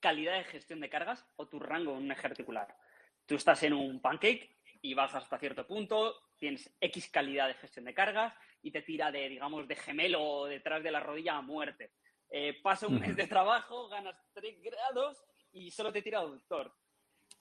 calidad 0.00 0.34
de 0.34 0.44
gestión 0.44 0.80
de 0.80 0.90
cargas 0.90 1.24
o 1.36 1.46
tu 1.46 1.58
rango 1.60 1.92
en 1.92 2.04
un 2.04 2.12
eje 2.12 2.26
articular. 2.26 2.76
Tú 3.24 3.36
estás 3.36 3.62
en 3.62 3.72
un 3.72 4.00
pancake 4.02 4.50
y 4.82 4.92
bajas 4.94 5.22
hasta 5.22 5.38
cierto 5.38 5.66
punto, 5.66 6.12
tienes 6.38 6.74
X 6.80 7.08
calidad 7.10 7.46
de 7.48 7.54
gestión 7.54 7.84
de 7.86 7.94
cargas 7.94 8.34
y 8.62 8.70
te 8.70 8.82
tira 8.82 9.10
de, 9.10 9.28
digamos, 9.28 9.66
de 9.66 9.76
gemelo 9.76 10.46
detrás 10.46 10.82
de 10.82 10.90
la 10.90 11.00
rodilla 11.00 11.36
a 11.36 11.42
muerte. 11.42 11.92
Eh, 12.30 12.60
pasa 12.62 12.86
un 12.86 12.98
mes 12.98 13.14
de 13.16 13.26
trabajo, 13.26 13.88
ganas 13.88 14.16
3 14.32 14.62
grados 14.62 15.22
y 15.52 15.70
solo 15.70 15.92
te 15.92 16.02
tira 16.02 16.20
aductor. 16.20 16.74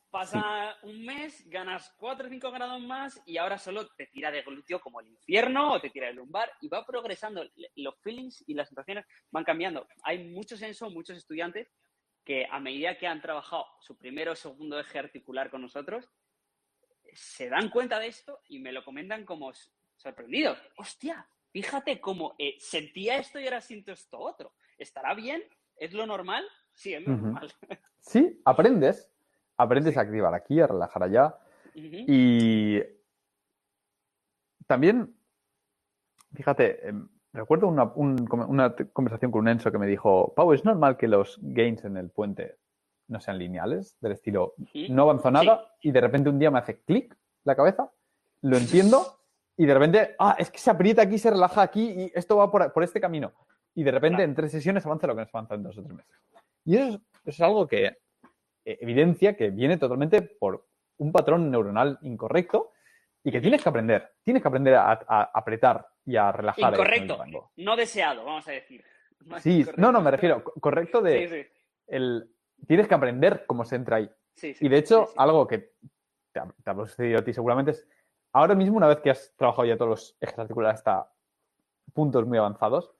Pasa 0.10 0.78
un 0.84 1.06
mes, 1.06 1.48
ganas 1.48 1.94
4 1.98 2.28
o 2.28 2.30
5 2.30 2.52
grados 2.52 2.82
más 2.82 3.22
y 3.26 3.38
ahora 3.38 3.58
solo 3.58 3.88
te 3.96 4.08
tira 4.08 4.30
de 4.30 4.42
glúteo 4.42 4.82
como 4.82 5.00
el 5.00 5.08
infierno 5.08 5.72
o 5.72 5.80
te 5.80 5.90
tira 5.90 6.08
de 6.08 6.14
lumbar 6.14 6.52
y 6.60 6.68
va 6.68 6.86
progresando. 6.86 7.46
Los 7.76 7.98
feelings 8.02 8.44
y 8.46 8.54
las 8.54 8.68
sensaciones 8.68 9.06
van 9.32 9.46
cambiando. 9.46 9.88
Hay 10.04 10.28
mucho 10.28 10.58
senso, 10.58 10.90
muchos 10.90 11.16
estudiantes 11.16 11.72
que 12.26 12.46
a 12.50 12.60
medida 12.60 12.98
que 12.98 13.08
han 13.08 13.22
trabajado 13.22 13.66
su 13.80 13.98
primero 13.98 14.34
o 14.34 14.36
segundo 14.36 14.80
eje 14.80 15.00
articular 15.00 15.50
con 15.50 15.62
nosotros, 15.62 16.10
se 17.14 17.50
dan 17.50 17.70
cuenta 17.70 18.00
de 18.00 18.08
esto 18.08 18.42
y 18.50 18.60
me 18.60 18.72
lo 18.72 18.84
comentan 18.84 19.26
como 19.26 19.52
sorprendidos. 20.02 20.58
Hostia, 20.78 21.26
fíjate 21.52 22.00
cómo 22.02 22.36
eh, 22.38 22.56
sentía 22.60 23.18
esto 23.18 23.40
y 23.40 23.46
ahora 23.46 23.62
siento 23.62 23.92
esto 23.92 24.20
otro. 24.20 24.54
¿Estará 24.78 25.14
bien? 25.14 25.42
¿Es 25.78 25.94
lo 25.94 26.06
normal? 26.06 26.44
Sí, 26.74 26.94
es 26.94 27.06
lo 27.06 27.16
normal. 27.16 27.52
Sí, 28.04 28.42
aprendes. 28.46 29.12
Aprendes 29.58 29.96
a 29.96 30.02
activar 30.02 30.34
aquí, 30.34 30.60
a 30.60 30.66
relajar 30.66 31.04
allá. 31.04 31.38
Y 31.76 32.80
también, 34.66 35.16
fíjate, 36.34 36.88
em, 36.88 37.08
recuerdo 37.32 37.68
una, 37.68 37.84
un- 37.94 38.28
una 38.48 38.76
conversación 38.92 39.32
con 39.32 39.42
un 39.42 39.50
Enso 39.50 39.72
que 39.72 39.78
me 39.78 39.86
dijo, 39.86 40.34
Pau, 40.36 40.52
es 40.54 40.66
normal 40.66 40.98
que 40.98 41.08
los 41.08 41.38
gains 41.42 41.84
en 41.86 41.96
el 41.98 42.10
puente 42.10 42.58
no 43.08 43.20
sean 43.20 43.38
lineales, 43.38 43.98
del 44.02 44.14
estilo, 44.14 44.56
no 44.90 45.04
avanzo 45.04 45.30
nada 45.30 45.76
y 45.82 45.92
de 45.92 46.02
repente 46.02 46.30
un 46.30 46.40
día 46.40 46.50
me 46.50 46.58
hace 46.60 46.82
clic 46.82 47.16
la 47.44 47.56
cabeza, 47.56 47.92
lo 48.42 48.58
entiendo 48.58 49.21
y 49.62 49.66
de 49.66 49.74
repente, 49.74 50.16
ah, 50.20 50.36
es 50.40 50.50
que 50.50 50.58
se 50.60 50.72
aprieta 50.72 51.02
aquí, 51.04 51.18
se 51.18 51.30
relaja 51.30 51.62
aquí 51.62 51.92
y 51.92 52.12
esto 52.16 52.38
va 52.38 52.50
por, 52.52 52.72
por 52.74 52.84
este 52.84 53.00
camino. 53.02 53.32
Y 53.76 53.84
de 53.84 53.92
repente 53.92 54.18
Claro. 54.18 54.30
en 54.30 54.36
tres 54.36 54.52
sesiones 54.52 54.86
avanza 54.86 55.08
lo 55.08 55.16
que 55.16 55.22
nos 55.22 55.34
avanza 55.36 55.56
en 55.56 55.64
dos 55.64 55.78
o 55.78 55.84
tres 55.84 55.96
meses. 55.96 56.16
Y 56.66 56.76
eso 56.78 56.88
es, 56.90 56.96
eso 56.96 57.02
es 57.26 57.42
algo 57.42 57.68
que 57.68 57.86
eh, 57.86 57.96
evidencia 58.82 59.36
que 59.36 59.50
viene 59.50 59.78
totalmente 59.78 60.22
por 60.22 60.66
un 60.98 61.12
patrón 61.12 61.50
neuronal 61.52 61.98
incorrecto 62.02 62.72
y 63.24 63.32
que 63.32 63.40
tienes 63.42 63.62
que 63.64 63.70
aprender. 63.70 64.12
Tienes 64.24 64.42
que 64.42 64.48
aprender 64.48 64.76
a, 64.76 64.92
a 65.08 65.24
apretar 65.34 65.88
y 66.06 66.16
a 66.16 66.32
relajar. 66.32 66.74
el 66.74 66.80
Incorrecto. 66.80 67.52
No 67.58 67.76
deseado, 67.76 68.26
vamos 68.26 68.48
a 68.48 68.52
decir. 68.52 68.84
No 69.26 69.40
Sí, 69.40 69.64
no, 69.78 69.92
no, 69.92 70.02
me 70.02 70.10
refiero, 70.10 70.44
co- 70.44 70.54
correcto 70.60 71.00
de 71.00 71.28
Sí, 71.28 71.36
sí. 71.44 71.48
el 71.88 72.28
tienes 72.68 72.88
que 72.88 72.96
aprender 72.96 73.44
cómo 73.46 73.64
se 73.66 73.76
entra 73.76 73.98
ahí. 73.98 74.10
sí, 74.34 74.56
Y 74.60 74.68
de 74.68 74.78
hecho, 74.80 75.10
algo 75.16 75.46
que 75.48 75.74
te, 76.32 76.40
ha- 76.40 76.48
te 76.64 76.70
habrá 76.72 76.88
sucedido 76.88 77.20
a 77.20 77.24
ti 77.24 77.32
seguramente 77.32 77.70
es, 77.72 77.88
ahora 78.34 78.56
mismo, 78.56 78.78
una 78.78 78.88
vez 78.88 79.00
que 79.02 79.12
has 79.12 79.34
trabajado 79.36 79.66
ya 79.66 79.78
todos 79.78 79.90
los 79.90 80.18
ejes 80.22 80.40
articulares 80.40 80.80
hasta 80.80 81.12
puntos 81.94 82.26
muy 82.26 82.38
avanzados, 82.38 82.92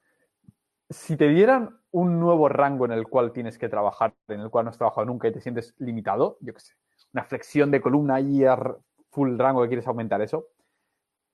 si 0.90 1.16
te 1.16 1.28
dieran 1.28 1.78
un 1.90 2.20
nuevo 2.20 2.48
rango 2.48 2.84
en 2.84 2.92
el 2.92 3.06
cual 3.08 3.32
tienes 3.32 3.58
que 3.58 3.68
trabajar, 3.68 4.14
en 4.28 4.40
el 4.40 4.50
cual 4.50 4.64
no 4.64 4.70
has 4.70 4.78
trabajado 4.78 5.06
nunca 5.06 5.28
y 5.28 5.32
te 5.32 5.40
sientes 5.40 5.74
limitado, 5.78 6.38
yo 6.40 6.52
qué 6.54 6.60
sé, 6.60 6.74
una 7.12 7.24
flexión 7.24 7.70
de 7.70 7.80
columna 7.80 8.18
r- 8.18 8.74
full 9.10 9.38
rango 9.38 9.62
que 9.62 9.68
quieres 9.68 9.86
aumentar 9.86 10.20
eso, 10.22 10.48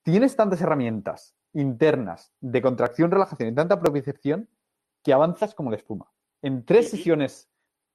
tienes 0.03 0.35
tantas 0.35 0.61
herramientas 0.61 1.35
internas 1.53 2.31
de 2.39 2.61
contracción, 2.61 3.11
relajación 3.11 3.49
y 3.49 3.55
tanta 3.55 3.79
propiocepción 3.79 4.47
que 5.03 5.13
avanzas 5.13 5.55
como 5.55 5.71
la 5.71 5.77
espuma. 5.77 6.11
En 6.41 6.65
tres 6.65 6.89
sesiones 6.89 7.49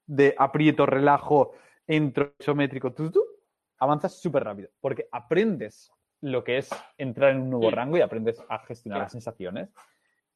de 0.07 0.35
aprieto, 0.39 0.87
relajo, 0.87 1.53
entro 1.87 2.33
isométrico, 2.39 2.93
tú, 2.93 3.11
tú, 3.11 3.23
avanzas 3.79 4.21
súper 4.21 4.45
rápido, 4.45 4.71
porque 4.81 5.09
aprendes 5.13 5.91
lo 6.21 6.43
que 6.43 6.59
es 6.59 6.71
entrar 6.97 7.31
en 7.33 7.43
un 7.43 7.51
nuevo 7.51 7.71
rango 7.71 7.97
y 7.99 8.01
aprendes 8.01 8.41
a 8.49 8.59
gestionar 8.61 8.97
Claro. 8.99 9.05
las 9.05 9.13
sensaciones. 9.13 9.71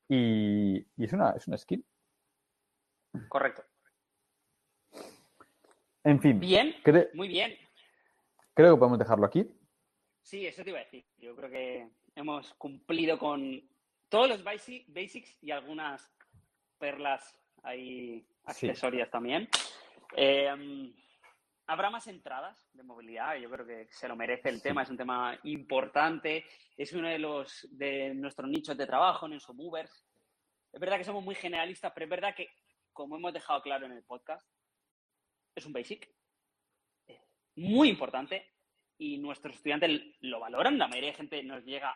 Y, 0.09 0.79
y 0.97 1.05
es, 1.05 1.13
una, 1.13 1.31
es 1.33 1.47
una 1.49 1.57
skill. 1.59 1.85
Correcto. 3.29 3.63
En 6.05 6.21
fin, 6.21 6.39
Bien, 6.41 6.75
cre- 6.83 7.11
muy 7.15 7.29
bien. 7.29 7.55
creo 8.55 8.75
que 8.75 8.79
podemos 8.79 8.99
dejarlo 8.99 9.27
aquí. 9.27 9.47
Sí, 10.23 10.47
eso 10.47 10.63
te 10.63 10.71
iba 10.71 10.79
a 10.79 10.85
decir. 10.85 11.05
Yo 11.19 11.35
creo 11.37 11.51
que 11.51 11.89
hemos 12.15 12.55
cumplido 12.55 13.19
con 13.19 13.61
todos 14.09 14.29
los 14.29 14.45
basi- 14.45 14.85
basics 14.89 15.37
y 15.43 15.51
algunas 15.51 16.11
perlas 16.79 17.35
ahí 17.63 18.27
Sí. 18.49 18.69
accesorias 18.69 19.11
también. 19.11 19.49
Eh, 20.17 20.93
habrá 21.69 21.91
más 21.91 22.07
entradas 22.09 22.69
de 22.73 22.83
movilidad. 22.83 23.37
Yo 23.37 23.49
creo 23.51 23.67
que 23.67 23.89
se 23.91 24.09
lo 24.09 24.17
merece 24.17 24.49
el 24.49 24.61
tema. 24.61 24.83
Es 24.83 24.91
un 24.91 24.97
tema 24.97 25.39
importante. 25.45 26.45
Es 26.77 26.93
uno 26.93 27.09
de 27.09 27.19
los 27.19 27.69
de 27.71 28.15
nuestros 28.15 28.49
nichos 28.51 28.77
de 28.77 28.87
trabajo 28.87 29.27
en 29.27 29.35
Enso 29.35 29.55
Movers. 29.55 30.05
Es 30.73 30.81
verdad 30.81 30.99
que 30.99 31.05
somos 31.05 31.23
muy 31.23 31.35
generalistas, 31.35 31.93
pero 31.95 32.05
es 32.05 32.11
verdad 32.11 32.35
que, 32.35 32.49
como 32.93 33.17
hemos 33.17 33.33
dejado 33.33 33.63
claro 33.63 33.87
en 33.87 33.93
el 33.93 34.03
podcast, 34.03 34.47
es 35.55 35.65
un 35.67 35.73
basic 35.73 36.11
muy 37.57 37.89
importante 37.89 38.53
y 38.97 39.19
nuestros 39.19 39.57
estudiantes 39.57 39.91
lo 40.21 40.41
valoran. 40.41 40.79
La 40.79 40.89
mayoría 40.89 41.11
de 41.11 41.17
gente 41.17 41.43
nos 41.43 41.65
llega 41.65 41.95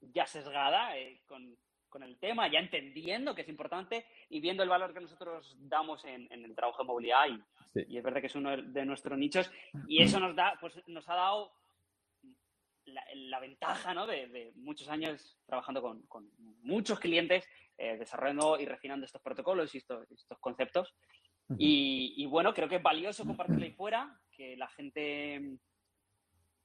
ya 0.00 0.26
sesgada 0.26 0.96
eh, 0.96 1.22
con, 1.26 1.56
con 1.88 2.02
el 2.02 2.18
tema, 2.18 2.48
ya 2.50 2.58
entendiendo 2.58 3.34
que 3.34 3.42
es 3.42 3.48
importante 3.48 4.06
y 4.28 4.40
viendo 4.40 4.62
el 4.62 4.68
valor 4.68 4.92
que 4.94 5.00
nosotros 5.00 5.56
damos 5.60 6.04
en, 6.04 6.26
en 6.32 6.44
el 6.44 6.54
trabajo 6.54 6.82
de 6.82 6.86
movilidad. 6.86 7.26
Y, 7.28 7.42
Sí. 7.74 7.84
y 7.86 7.98
es 7.98 8.02
verdad 8.02 8.20
que 8.22 8.28
es 8.28 8.34
uno 8.34 8.56
de 8.56 8.84
nuestros 8.86 9.18
nichos 9.18 9.50
y 9.88 10.02
eso 10.02 10.18
nos, 10.18 10.34
da, 10.34 10.56
pues, 10.58 10.80
nos 10.88 11.06
ha 11.08 11.14
dado 11.14 11.52
la, 12.86 13.04
la 13.14 13.40
ventaja 13.40 13.92
¿no? 13.92 14.06
de, 14.06 14.26
de 14.28 14.52
muchos 14.56 14.88
años 14.88 15.38
trabajando 15.46 15.82
con, 15.82 16.00
con 16.06 16.30
muchos 16.62 16.98
clientes, 16.98 17.46
eh, 17.76 17.98
desarrollando 17.98 18.58
y 18.58 18.64
refinando 18.64 19.04
estos 19.04 19.20
protocolos 19.20 19.74
y 19.74 19.78
estos, 19.78 20.10
estos 20.10 20.38
conceptos. 20.38 20.94
Y, 21.58 22.14
y 22.16 22.26
bueno, 22.26 22.52
creo 22.54 22.68
que 22.68 22.76
es 22.76 22.82
valioso 22.82 23.24
compartirlo 23.26 23.64
ahí 23.64 23.72
fuera, 23.72 24.18
que 24.32 24.56
la 24.56 24.68
gente, 24.68 25.56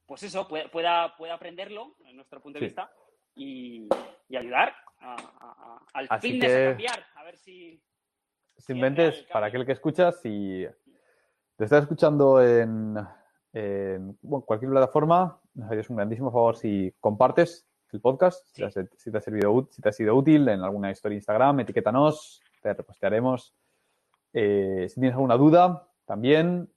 pues 0.06 0.22
eso, 0.22 0.46
pueda, 0.48 0.70
pueda, 0.70 1.16
pueda 1.16 1.34
aprenderlo, 1.34 1.96
en 2.06 2.16
nuestro 2.16 2.40
punto 2.42 2.58
de 2.58 2.64
Sí. 2.64 2.66
vista, 2.66 2.92
y, 3.34 3.88
y 4.28 4.36
ayudar 4.36 4.74
a- 5.04 5.80
al 5.92 6.06
Así 6.10 6.32
fitness 6.32 6.50
que- 6.52 6.64
a 6.66 6.68
cambiar, 6.70 7.04
a 7.16 7.24
ver 7.24 7.36
si... 7.38 7.80
Simplemente 8.56 9.08
es 9.08 9.22
para 9.24 9.46
aquel 9.46 9.66
que 9.66 9.72
escucha, 9.72 10.10
si 10.12 10.66
te 11.56 11.64
estás 11.64 11.82
escuchando 11.82 12.40
en, 12.42 12.96
en, 13.52 14.16
bueno, 14.22 14.44
cualquier 14.44 14.70
plataforma, 14.70 15.38
nos 15.54 15.70
harías 15.70 15.90
un 15.90 15.96
grandísimo 15.96 16.30
favor 16.32 16.56
si 16.56 16.94
compartes 17.00 17.66
el 17.92 18.00
podcast, 18.00 18.44
si, 18.46 18.62
te, 18.68 18.80
ha, 18.80 18.86
si 18.96 19.10
te 19.10 19.18
ha 19.18 19.20
servido, 19.20 19.68
si 19.70 19.82
te 19.82 19.88
ha 19.88 19.92
sido 19.92 20.14
útil 20.16 20.48
en 20.48 20.60
alguna 20.62 20.90
historia 20.90 21.14
de 21.14 21.18
Instagram, 21.18 21.60
etiquétanos, 21.60 22.40
te 22.62 22.72
repostearemos. 22.74 23.54
Eh, 24.32 24.86
si 24.88 24.94
tienes 25.00 25.12
alguna 25.14 25.36
duda, 25.36 25.88
también 26.06 26.68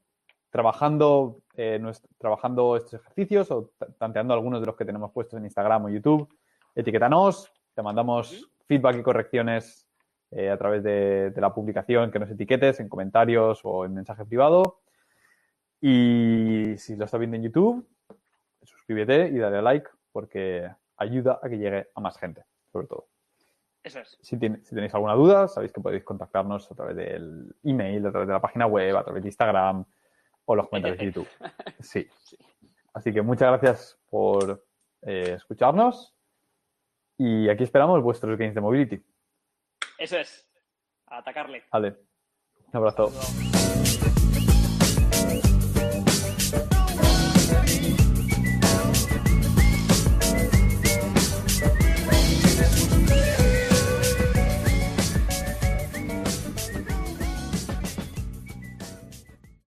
trabajando, 0.49 1.39
eh, 1.55 1.80
nuestro- 1.80 2.09
trabajando 2.17 2.75
estos 2.78 2.95
ejercicios 3.01 3.49
o 3.51 3.71
ta- 3.78 3.88
tanteando 3.97 4.34
algunos 4.34 4.59
de 4.61 4.67
los 4.67 4.75
que 4.75 4.86
tenemos 4.86 5.11
puestos 5.11 5.38
en 5.39 5.45
Instagram 5.45 5.86
o 5.86 5.89
YouTube, 5.89 6.28
etiquétanos, 6.75 7.51
te 7.78 7.84
mandamos 7.84 8.49
feedback 8.65 8.97
y 8.97 9.03
correcciones 9.03 9.88
eh, 10.32 10.49
a 10.49 10.57
través 10.57 10.82
de, 10.84 11.30
de 11.30 11.41
la 11.41 11.53
publicación, 11.53 12.09
que 12.09 12.17
nos 12.17 12.28
etiquetes 12.32 12.80
en 12.80 12.89
comentarios 12.89 13.59
o 13.63 13.86
en 13.86 13.93
mensaje 13.93 14.25
privado. 14.25 14.80
Y 15.80 16.73
si 16.78 16.95
lo 16.95 17.05
estás 17.05 17.19
viendo 17.19 17.38
en 17.38 17.43
YouTube, 17.43 17.88
suscríbete 18.63 19.28
y 19.28 19.38
dale 19.38 19.57
a 19.57 19.61
like 19.61 19.88
porque 20.11 20.67
ayuda 20.97 21.39
a 21.41 21.47
que 21.47 21.59
llegue 21.59 21.88
a 21.93 22.01
más 22.01 22.17
gente, 22.17 22.43
sobre 22.71 22.88
todo. 22.88 23.05
Eso 23.84 23.99
es. 23.99 24.17
Si, 24.21 24.38
tiene- 24.38 24.57
si 24.63 24.73
tenéis 24.73 24.93
alguna 24.95 25.13
duda, 25.13 25.47
sabéis 25.47 25.71
que 25.71 25.80
podéis 25.80 26.03
contactarnos 26.03 26.71
a 26.71 26.75
través 26.75 26.95
del 26.95 27.55
email, 27.63 28.07
a 28.07 28.09
través 28.11 28.28
de 28.28 28.34
la 28.34 28.41
página 28.41 28.65
web, 28.65 28.97
a 28.97 29.03
través 29.03 29.21
de 29.21 29.30
Instagram 29.30 29.86
o 30.45 30.55
los 30.55 30.67
comentarios 30.67 30.97
de 30.99 31.05
YouTube. 31.05 31.28
Sí. 31.80 32.07
Sí. 32.23 32.38
Así 32.91 33.13
que 33.13 33.21
muchas 33.21 33.49
gracias 33.51 33.99
por 34.09 34.65
eh, 35.03 35.34
escucharnos 35.36 36.15
y 37.18 37.49
aquí 37.49 37.63
esperamos 37.63 38.01
vuestros 38.01 38.38
games 38.38 38.55
de 38.55 38.61
mobility. 38.61 39.03
Eso 39.97 40.18
es. 40.18 40.47
A 41.07 41.20
atacarle. 41.20 41.63
Vale. 41.72 41.95
Un 42.72 42.78
abrazo. 42.78 43.11